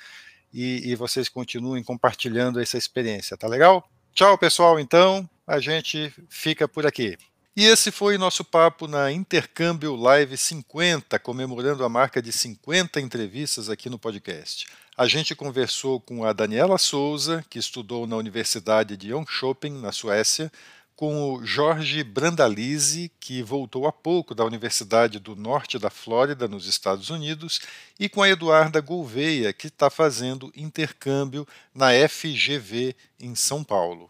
e, 0.52 0.90
e 0.90 0.94
vocês 0.94 1.28
continuem 1.28 1.82
compartilhando 1.82 2.60
essa 2.60 2.78
experiência, 2.78 3.36
tá 3.36 3.48
legal? 3.48 3.86
Tchau, 4.14 4.38
pessoal, 4.38 4.78
então 4.78 5.28
a 5.44 5.58
gente 5.58 6.14
fica 6.28 6.68
por 6.68 6.86
aqui. 6.86 7.18
E 7.56 7.64
esse 7.64 7.90
foi 7.90 8.16
nosso 8.16 8.44
papo 8.44 8.86
na 8.86 9.10
Intercâmbio 9.10 9.96
Live 9.96 10.36
50, 10.36 11.18
comemorando 11.18 11.84
a 11.84 11.88
marca 11.88 12.22
de 12.22 12.30
50 12.30 13.00
entrevistas 13.00 13.68
aqui 13.68 13.90
no 13.90 13.98
podcast. 13.98 14.66
A 14.96 15.08
gente 15.08 15.34
conversou 15.34 16.00
com 16.00 16.24
a 16.24 16.32
Daniela 16.32 16.78
Souza, 16.78 17.44
que 17.50 17.58
estudou 17.58 18.06
na 18.06 18.14
Universidade 18.14 18.96
de 18.96 19.08
Jönköping, 19.08 19.80
na 19.80 19.90
Suécia, 19.90 20.48
com 20.96 21.34
o 21.34 21.44
Jorge 21.44 22.04
Brandalize, 22.04 23.10
que 23.18 23.42
voltou 23.42 23.86
há 23.86 23.92
pouco 23.92 24.34
da 24.34 24.44
Universidade 24.44 25.18
do 25.18 25.34
Norte 25.34 25.78
da 25.78 25.90
Flórida, 25.90 26.46
nos 26.46 26.66
Estados 26.66 27.10
Unidos, 27.10 27.60
e 27.98 28.08
com 28.08 28.22
a 28.22 28.28
Eduarda 28.28 28.80
Gouveia, 28.80 29.52
que 29.52 29.66
está 29.66 29.90
fazendo 29.90 30.52
intercâmbio 30.54 31.46
na 31.74 31.88
FGV 32.08 32.94
em 33.18 33.34
São 33.34 33.64
Paulo. 33.64 34.08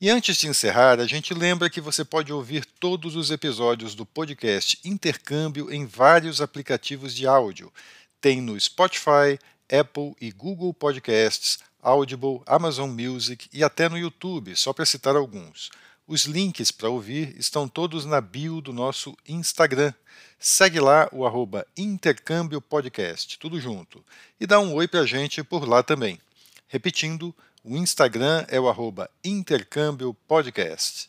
E 0.00 0.10
antes 0.10 0.36
de 0.36 0.48
encerrar, 0.48 0.98
a 0.98 1.06
gente 1.06 1.32
lembra 1.32 1.70
que 1.70 1.80
você 1.80 2.04
pode 2.04 2.32
ouvir 2.32 2.66
todos 2.78 3.14
os 3.14 3.30
episódios 3.30 3.94
do 3.94 4.04
podcast 4.04 4.78
Intercâmbio 4.84 5.72
em 5.72 5.86
vários 5.86 6.40
aplicativos 6.40 7.14
de 7.14 7.26
áudio. 7.26 7.72
Tem 8.20 8.40
no 8.40 8.58
Spotify, 8.60 9.38
Apple 9.72 10.14
e 10.20 10.32
Google 10.32 10.74
Podcasts, 10.74 11.60
Audible, 11.80 12.42
Amazon 12.44 12.90
Music 12.90 13.48
e 13.52 13.62
até 13.62 13.88
no 13.88 13.96
YouTube, 13.96 14.56
só 14.56 14.72
para 14.72 14.84
citar 14.84 15.14
alguns. 15.14 15.70
Os 16.06 16.26
links 16.26 16.70
para 16.70 16.90
ouvir 16.90 17.34
estão 17.38 17.66
todos 17.66 18.04
na 18.04 18.20
bio 18.20 18.60
do 18.60 18.74
nosso 18.74 19.16
Instagram. 19.26 19.92
Segue 20.38 20.78
lá 20.78 21.08
o 21.10 21.26
arroba 21.26 21.66
Intercâmbio 21.74 22.60
Podcast, 22.60 23.38
tudo 23.38 23.58
junto. 23.58 24.04
E 24.38 24.46
dá 24.46 24.60
um 24.60 24.74
oi 24.74 24.86
para 24.86 25.00
a 25.00 25.06
gente 25.06 25.42
por 25.42 25.66
lá 25.66 25.82
também. 25.82 26.20
Repetindo, 26.68 27.34
o 27.64 27.74
Instagram 27.78 28.44
é 28.48 28.60
o 28.60 28.68
arroba 28.68 29.08
Intercâmbio 29.24 30.12
Podcast. 30.28 31.08